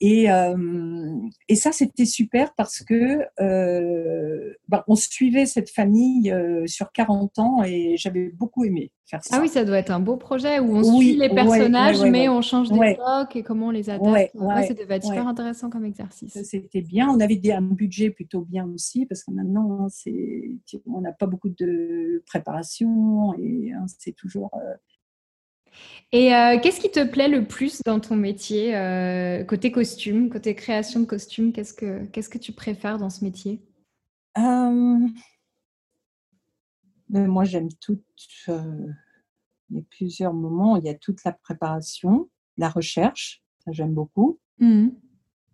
Et, 0.00 0.30
euh, 0.30 0.56
et 1.48 1.54
ça, 1.54 1.70
c'était 1.70 2.04
super 2.04 2.52
parce 2.56 2.82
que 2.82 3.20
euh, 3.40 4.52
ben, 4.68 4.82
on 4.88 4.96
suivait 4.96 5.46
cette 5.46 5.70
famille 5.70 6.32
euh, 6.32 6.66
sur 6.66 6.90
40 6.90 7.38
ans 7.38 7.62
et 7.62 7.96
j'avais 7.96 8.30
beaucoup 8.30 8.64
aimé 8.64 8.90
faire 9.06 9.22
ça. 9.22 9.36
Ah 9.36 9.40
oui, 9.40 9.48
ça 9.48 9.64
doit 9.64 9.78
être 9.78 9.90
un 9.90 10.00
beau 10.00 10.16
projet 10.16 10.58
où 10.58 10.76
on 10.76 10.98
suit 10.98 11.16
les 11.16 11.28
personnages, 11.28 12.02
mais 12.02 12.28
on 12.28 12.42
change 12.42 12.70
d'époque 12.70 13.36
et 13.36 13.42
comment 13.44 13.68
on 13.68 13.70
les 13.70 13.88
adapte. 13.88 14.32
ça 14.34 14.74
devait 14.74 14.96
être 14.96 15.06
super 15.06 15.28
intéressant 15.28 15.70
comme 15.70 15.84
exercice. 15.84 16.36
C'était 16.42 16.82
bien. 16.82 17.08
On 17.08 17.20
avait 17.20 17.40
un 17.52 17.62
budget 17.62 18.10
plutôt 18.10 18.40
bien 18.40 18.68
aussi 18.74 19.06
parce 19.06 19.22
que 19.22 19.30
maintenant, 19.30 19.86
hein, 19.86 20.10
on 20.86 21.00
n'a 21.02 21.12
pas 21.12 21.26
beaucoup 21.26 21.50
de 21.50 22.22
préparation 22.26 23.34
et 23.38 23.72
hein, 23.72 23.84
c'est 23.98 24.16
toujours 24.16 24.50
et 26.12 26.32
euh, 26.32 26.58
qu'est-ce 26.60 26.80
qui 26.80 26.92
te 26.92 27.04
plaît 27.04 27.28
le 27.28 27.44
plus 27.44 27.80
dans 27.84 27.98
ton 27.98 28.14
métier, 28.14 28.76
euh, 28.76 29.42
côté 29.42 29.72
costume, 29.72 30.30
côté 30.30 30.54
création 30.54 31.00
de 31.00 31.06
costumes 31.06 31.52
Qu'est-ce 31.52 31.74
que, 31.74 32.04
qu'est-ce 32.06 32.28
que 32.28 32.38
tu 32.38 32.52
préfères 32.52 32.98
dans 32.98 33.10
ce 33.10 33.24
métier? 33.24 33.60
Euh, 34.38 34.98
ben, 37.08 37.26
Moi, 37.26 37.42
j'aime 37.42 37.68
toutes. 37.80 38.04
y 38.46 38.52
a 38.52 39.82
plusieurs 39.90 40.34
moments. 40.34 40.76
Il 40.76 40.84
y 40.84 40.88
a 40.88 40.94
toute 40.94 41.24
la 41.24 41.32
préparation, 41.32 42.28
la 42.58 42.68
recherche, 42.68 43.42
ça 43.64 43.72
j'aime 43.72 43.92
beaucoup. 43.92 44.38
Mmh. 44.60 44.90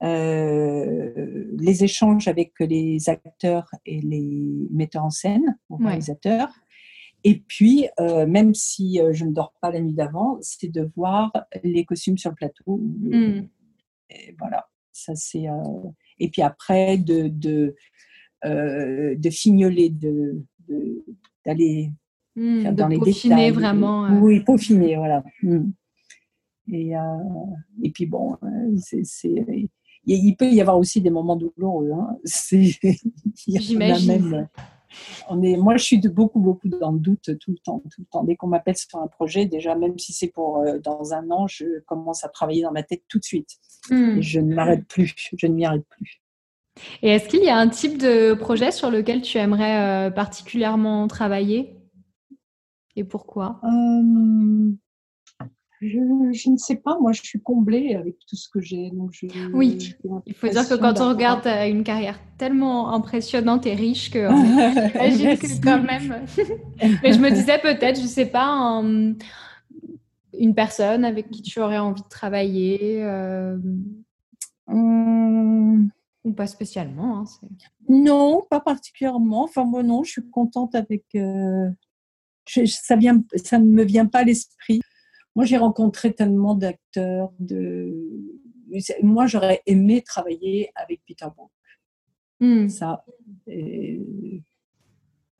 les 0.03 1.85
échanges 1.85 2.29
avec 2.29 2.53
les 2.61 3.09
acteurs 3.09 3.71
et 3.87 4.03
les 4.03 4.68
metteurs 4.71 5.05
en 5.05 5.11
scène, 5.11 5.57
les 5.71 5.87
réalisateurs. 5.87 6.51
Et 7.25 7.43
puis, 7.47 7.87
euh, 7.99 8.27
même 8.27 8.55
si 8.55 9.01
euh, 9.01 9.12
je 9.12 9.25
ne 9.25 9.33
dors 9.33 9.53
pas 9.61 9.71
la 9.71 9.81
nuit 9.81 9.93
d'avant, 9.93 10.39
c'est 10.41 10.68
de 10.68 10.91
voir 10.97 11.33
les 11.62 11.85
costumes 11.85 12.18
sur 12.18 12.31
le 12.31 12.37
plateau. 12.37 12.79
Hmm. 12.79 13.43
Et 14.11 14.35
voilà, 14.39 14.66
ça 14.93 15.14
c'est. 15.14 15.49
Euh, 15.49 15.89
et 16.18 16.31
puis 16.31 16.43
après, 16.43 16.97
de, 16.99 17.29
de, 17.29 17.75
de 18.45 19.31
fignoler, 19.31 19.91
de, 19.91 20.45
d'aller 21.45 21.91
hmm, 22.37 22.71
dans 22.73 22.89
les 22.89 22.99
peaufiner 22.99 23.51
vraiment. 23.51 24.09
Oui, 24.21 24.41
peaufiner, 24.41 24.97
voilà. 24.97 25.23
Hmm. 25.43 25.71
Et, 26.73 26.93
et 27.83 27.91
puis 27.91 28.07
bon, 28.07 28.37
c'est, 28.77 29.03
il 30.07 30.37
peut 30.37 30.51
y 30.51 30.61
avoir 30.61 30.79
aussi 30.79 31.01
des 31.01 31.11
moments 31.11 31.37
douloureux. 31.37 31.91
Hein. 31.93 32.16
J'imagine 33.47 34.49
on 35.28 35.43
est, 35.43 35.57
moi, 35.57 35.76
je 35.76 35.84
suis 35.84 35.99
de 35.99 36.09
beaucoup, 36.09 36.41
beaucoup 36.41 36.68
dans 36.68 36.93
le 36.93 36.99
doute 36.99 37.38
tout 37.38 37.51
le 37.51 37.59
temps, 37.59 37.82
tout 37.91 38.01
le 38.01 38.07
temps. 38.07 38.24
Dès 38.24 38.36
qu'on 38.36 38.49
m'appelle 38.49 38.76
sur 38.76 38.99
un 38.99 39.07
projet, 39.07 39.47
déjà, 39.47 39.74
même 39.74 39.99
si 39.99 40.12
c'est 40.12 40.28
pour 40.28 40.59
euh, 40.59 40.78
dans 40.78 41.12
un 41.12 41.30
an, 41.30 41.47
je 41.47 41.80
commence 41.86 42.24
à 42.24 42.28
travailler 42.28 42.62
dans 42.62 42.72
ma 42.72 42.82
tête 42.82 43.03
tout 43.09 43.18
de 43.18 43.24
suite. 43.24 43.59
Hmm. 43.88 44.20
je 44.20 44.41
ne 44.41 44.55
m'arrête 44.55 44.86
plus, 44.86 45.14
je 45.36 45.47
ne 45.47 45.55
m'y 45.55 45.64
arrête 45.64 45.86
plus. 45.88 46.20
Et 47.03 47.09
est-ce 47.09 47.28
qu'il 47.28 47.43
y 47.43 47.49
a 47.49 47.57
un 47.57 47.68
type 47.68 47.99
de 47.99 48.34
projet 48.34 48.70
sur 48.70 48.91
lequel 48.91 49.22
tu 49.22 49.38
aimerais 49.38 50.09
euh, 50.09 50.11
particulièrement 50.11 51.07
travailler? 51.09 51.76
Et 52.97 53.05
pourquoi? 53.05 53.61
Euh, 53.64 54.72
je, 55.81 56.51
ne 56.51 56.57
sais 56.57 56.76
pas, 56.76 56.99
moi 57.01 57.12
je 57.12 57.22
suis 57.22 57.41
comblée 57.41 57.95
avec 57.95 58.16
tout 58.26 58.37
ce 58.37 58.49
que 58.49 58.61
j'ai. 58.61 58.93
oui, 59.55 59.95
il 60.26 60.35
faut 60.35 60.49
dire 60.49 60.68
que 60.68 60.74
quand 60.74 61.01
on 61.01 61.09
regarde 61.09 61.47
une 61.47 61.85
carrière 61.85 62.18
tellement 62.37 62.93
impressionnante 62.93 63.66
et 63.66 63.74
riche 63.74 64.11
que 64.11 64.28
j'imagine 65.11 65.39
que 65.39 65.62
quand 65.62 65.83
même. 65.83 66.26
Mais 67.03 67.12
je 67.12 67.18
me 67.18 67.31
disais 67.31 67.59
peut-être, 67.59 67.97
je 67.97 68.03
ne 68.03 68.09
sais 68.09 68.26
pas, 68.26 68.83
une 70.39 70.55
personne 70.55 71.05
avec 71.05 71.31
qui 71.31 71.43
tu 71.43 71.61
aurais 71.61 71.78
envie 71.78 72.03
de 72.03 72.09
travailler. 72.09 73.03
Euh, 73.03 73.57
hum. 74.66 75.91
Ou 76.24 76.33
pas 76.33 76.47
spécialement. 76.47 77.20
Hein, 77.20 77.24
non, 77.89 78.43
pas 78.51 78.61
particulièrement. 78.61 79.45
Enfin, 79.45 79.64
moi 79.64 79.83
non, 79.83 80.03
je 80.05 80.11
suis 80.12 80.31
contente 80.31 80.74
avec. 80.74 81.05
Euh, 81.14 81.70
ça 82.47 82.97
ne 82.97 83.64
me 83.64 83.85
vient 83.85 84.05
pas 84.05 84.18
à 84.18 84.24
l'esprit. 84.24 84.81
Moi, 85.41 85.47
j'ai 85.47 85.57
rencontré 85.57 86.12
tellement 86.12 86.55
d'acteurs. 86.55 87.32
De... 87.38 87.97
Moi, 89.03 89.26
j'aurais 89.26 89.62
aimé 89.64 90.03
travailler 90.03 90.70
avec 90.74 91.01
Peter 91.07 91.24
Brook. 91.34 91.51
Hmm. 92.41 92.68
Ça, 92.68 93.07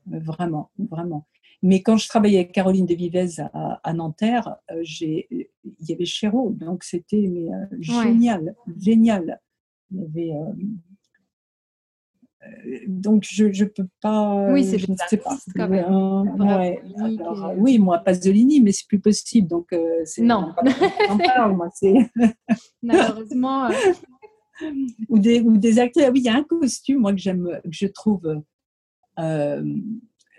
vraiment, 0.07 0.70
vraiment. 0.78 1.26
Mais 1.62 1.82
quand 1.82 1.98
je 1.98 2.09
travaillais 2.09 2.38
avec 2.38 2.53
Caroline 2.53 2.86
de 2.86 2.94
Vivez 2.94 3.42
à, 3.53 3.92
Nanterre, 3.92 4.57
euh, 4.70 4.82
il 4.82 5.46
y 5.80 5.92
avait 5.92 6.07
Chéreau, 6.07 6.48
donc 6.53 6.82
c'était 6.82 7.18
euh, 7.18 7.76
génial, 7.78 8.55
génial. 8.78 9.38
Il 9.90 10.01
y 10.01 10.05
avait 10.07 10.32
euh, 10.32 10.53
donc 12.86 13.24
je 13.28 13.45
ne 13.45 13.68
peux 13.68 13.86
pas. 14.01 14.51
Oui, 14.51 14.64
c'est 14.64 14.78
je 14.78 14.91
ne 14.91 14.97
sais 15.09 15.18
pas. 15.18 15.36
Quand 15.55 15.68
même. 15.68 15.93
ouais. 16.38 16.82
Alors, 17.20 17.53
oui, 17.57 17.78
moi 17.78 17.99
Pasolini, 17.99 18.61
mais 18.61 18.72
c'est 18.72 18.86
plus 18.86 19.01
possible. 19.01 19.49
Donc 19.49 19.72
euh, 19.72 20.05
non. 20.18 20.55
parle, 21.34 21.57
moi, 21.57 21.70
Malheureusement. 22.82 23.66
Euh. 23.66 23.72
ou 25.09 25.18
des 25.18 25.41
ou 25.41 25.57
des 25.57 25.78
acteurs. 25.78 26.11
Oui, 26.12 26.20
il 26.20 26.24
y 26.24 26.28
a 26.28 26.34
un 26.34 26.45
costume 26.45 27.01
moi 27.01 27.12
que 27.12 27.18
j'aime, 27.18 27.61
que 27.64 27.70
je 27.70 27.86
trouve 27.86 28.43
euh, 29.18 29.64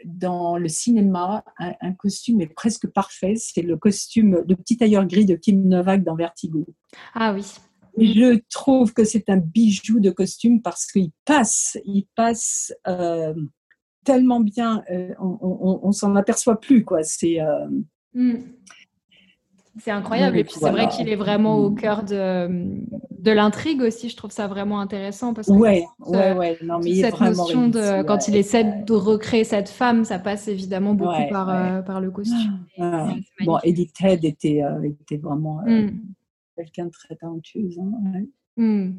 dans 0.06 0.58
le 0.58 0.68
cinéma, 0.68 1.44
un, 1.60 1.74
un, 1.82 1.94
costume 1.94 2.42
est 2.42 2.54
presque 2.54 2.88
parfait. 2.88 3.36
C'est 3.38 3.62
le 3.62 3.78
costume, 3.78 4.44
le 4.48 4.56
petit 4.56 4.78
tailleur 4.78 5.06
gris 5.06 5.26
de 5.26 5.36
Kim 5.36 5.68
Novak 5.68 6.04
dans 6.04 6.16
Vertigo. 6.16 6.66
Ah 7.14 7.34
oui. 7.34 7.46
Je 7.98 8.40
trouve 8.50 8.94
que 8.94 9.04
c'est 9.04 9.30
un 9.30 9.38
bijou 9.38 10.00
de 10.00 10.12
costume 10.12 10.62
parce 10.62 10.86
qu'il 10.86 11.12
passe, 11.26 11.78
il 11.86 12.08
passe 12.16 12.74
euh, 12.88 13.34
tellement 14.04 14.40
bien, 14.40 14.84
euh, 14.92 15.14
on, 15.20 15.80
on, 15.84 15.92
s'en 15.92 16.16
aperçoit 16.16 16.60
plus 16.60 16.86
quoi. 16.86 17.04
C'est 17.04 17.42
euh, 17.42 17.68
hmm. 18.14 18.38
c'est 19.78 19.92
incroyable 19.92 20.38
et 20.38 20.44
puis 20.44 20.56
c'est 20.58 20.70
vrai 20.70 20.88
qu'il 20.88 21.10
est 21.10 21.16
vraiment 21.16 21.58
au 21.58 21.72
cœur 21.72 22.04
de, 22.04 22.48
de 23.20 23.32
l'intrigue 23.32 23.82
aussi. 23.82 24.08
Je 24.08 24.16
trouve 24.16 24.32
ça 24.32 24.48
vraiment 24.48 24.80
intéressant 24.80 25.34
parce 25.34 25.48
que 25.48 25.54
ouais, 25.54 25.86
ouais, 26.00 26.32
ouais. 26.32 26.58
Non, 26.64 26.80
mais 26.80 26.96
cette 26.96 27.20
notion 27.20 27.68
de 27.68 28.04
quand 28.04 28.30
il 28.30 28.38
essaie 28.38 28.64
de 28.64 28.94
recréer 28.94 29.44
cette 29.44 29.70
femme, 29.70 30.06
ça 30.06 30.18
passe 30.18 30.48
évidemment 30.48 30.94
beaucoup 30.94 31.28
par, 31.30 31.84
par 31.84 32.00
le 32.00 32.10
costume. 32.10 32.66
Ah, 32.80 33.14
bon, 33.46 33.60
Edith 33.64 33.96
Head 34.02 34.24
était, 34.24 34.62
était 35.02 35.18
vraiment. 35.18 35.62
Hmm 35.66 35.90
quelqu'un 36.56 36.86
de 36.86 36.92
très 36.92 37.16
talentueuse. 37.16 37.80
Hein, 37.80 38.24
hmm. 38.58 38.92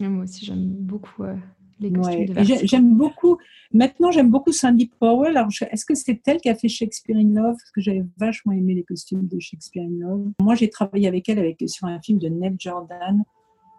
Moi 0.00 0.24
aussi, 0.24 0.44
j'aime 0.44 0.64
beaucoup 0.64 1.24
euh, 1.24 1.34
les 1.80 1.92
costumes 1.92 2.34
J'aime 2.64 2.96
beaucoup. 2.96 3.38
Maintenant, 3.72 4.10
j'aime 4.10 4.30
beaucoup 4.30 4.52
Sandy 4.52 4.90
Powell. 4.98 5.36
Alors, 5.36 5.50
est-ce 5.70 5.84
que 5.84 5.94
c'est 5.94 6.20
elle 6.26 6.40
qui 6.40 6.48
a 6.48 6.54
fait 6.54 6.68
Shakespeare 6.68 7.16
in 7.16 7.34
Love? 7.34 7.56
Parce 7.56 7.70
que 7.70 7.80
j'avais 7.80 8.04
vachement 8.16 8.52
aimé 8.52 8.74
les 8.74 8.84
costumes 8.84 9.26
de 9.26 9.38
Shakespeare 9.38 9.84
in 9.84 10.06
Love. 10.06 10.32
Moi, 10.40 10.54
j'ai 10.54 10.70
travaillé 10.70 11.08
avec 11.08 11.28
elle 11.28 11.38
avec, 11.38 11.62
sur 11.66 11.86
un 11.86 12.00
film 12.00 12.18
de 12.18 12.28
Ned 12.28 12.56
Jordan 12.58 13.24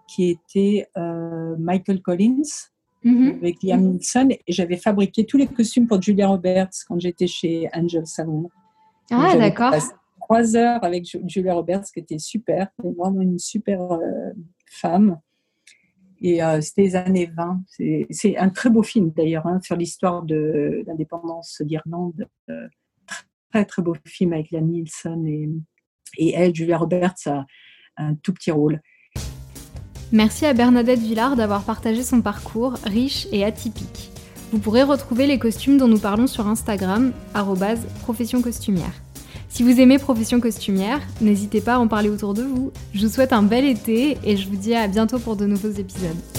qui 0.07 0.29
était 0.29 0.87
euh, 0.97 1.55
Michael 1.57 2.01
Collins. 2.01 2.41
Mm-hmm. 3.05 3.37
avec 3.37 3.63
Liam 3.63 3.93
Neeson 3.93 4.27
et 4.29 4.41
j'avais 4.49 4.75
fabriqué 4.75 5.25
tous 5.25 5.37
les 5.37 5.47
costumes 5.47 5.87
pour 5.87 6.01
Julia 6.01 6.27
Roberts 6.27 6.73
quand 6.85 6.99
j'étais 6.99 7.27
chez 7.27 7.69
Angel 7.73 8.05
Salon. 8.05 8.49
Ah, 9.09 9.37
d'accord 9.37 9.73
trois 10.29 10.55
heures 10.55 10.83
avec 10.83 11.05
Julia 11.25 11.55
Roberts, 11.55 11.85
qui 11.91 11.99
était 11.99 12.19
super, 12.19 12.67
vraiment 12.77 13.21
une 13.21 13.39
super 13.39 13.81
euh, 13.81 14.31
femme. 14.69 15.19
Et 16.21 16.43
euh, 16.43 16.61
c'était 16.61 16.83
les 16.83 16.95
années 16.95 17.31
20. 17.35 17.63
C'est 18.11 18.37
un 18.37 18.49
très 18.49 18.69
beau 18.69 18.83
film 18.83 19.11
d'ailleurs, 19.15 19.47
hein, 19.47 19.59
sur 19.63 19.75
l'histoire 19.75 20.21
de 20.21 20.83
l'indépendance 20.85 21.61
d'Irlande. 21.61 22.27
Euh, 22.49 22.67
très 23.51 23.65
très 23.65 23.81
beau 23.81 23.95
film 24.05 24.33
avec 24.33 24.51
Liam 24.51 24.67
Nielsen 24.67 25.25
et, 25.25 25.49
et 26.17 26.33
elle, 26.35 26.53
Julia 26.53 26.77
Roberts, 26.77 27.15
a 27.25 27.45
un 27.97 28.13
tout 28.13 28.33
petit 28.33 28.51
rôle. 28.51 28.81
Merci 30.11 30.45
à 30.45 30.53
Bernadette 30.53 30.99
Villard 30.99 31.37
d'avoir 31.37 31.63
partagé 31.63 32.03
son 32.03 32.21
parcours 32.21 32.73
riche 32.83 33.27
et 33.31 33.43
atypique. 33.43 34.11
Vous 34.51 34.59
pourrez 34.59 34.83
retrouver 34.83 35.25
les 35.25 35.39
costumes 35.39 35.77
dont 35.77 35.87
nous 35.87 35.99
parlons 35.99 36.27
sur 36.27 36.47
Instagram, 36.47 37.13
profession 38.03 38.41
costumière. 38.43 38.93
Si 39.49 39.63
vous 39.63 39.81
aimez 39.81 39.97
Profession 39.97 40.39
Costumière, 40.39 41.01
n'hésitez 41.21 41.59
pas 41.59 41.73
à 41.75 41.79
en 41.79 41.87
parler 41.87 42.09
autour 42.09 42.35
de 42.35 42.43
vous. 42.43 42.71
Je 42.93 43.07
vous 43.07 43.11
souhaite 43.11 43.33
un 43.33 43.41
bel 43.41 43.65
été 43.65 44.17
et 44.23 44.37
je 44.37 44.47
vous 44.47 44.55
dis 44.55 44.75
à 44.75 44.87
bientôt 44.87 45.17
pour 45.17 45.35
de 45.35 45.45
nouveaux 45.47 45.71
épisodes. 45.71 46.38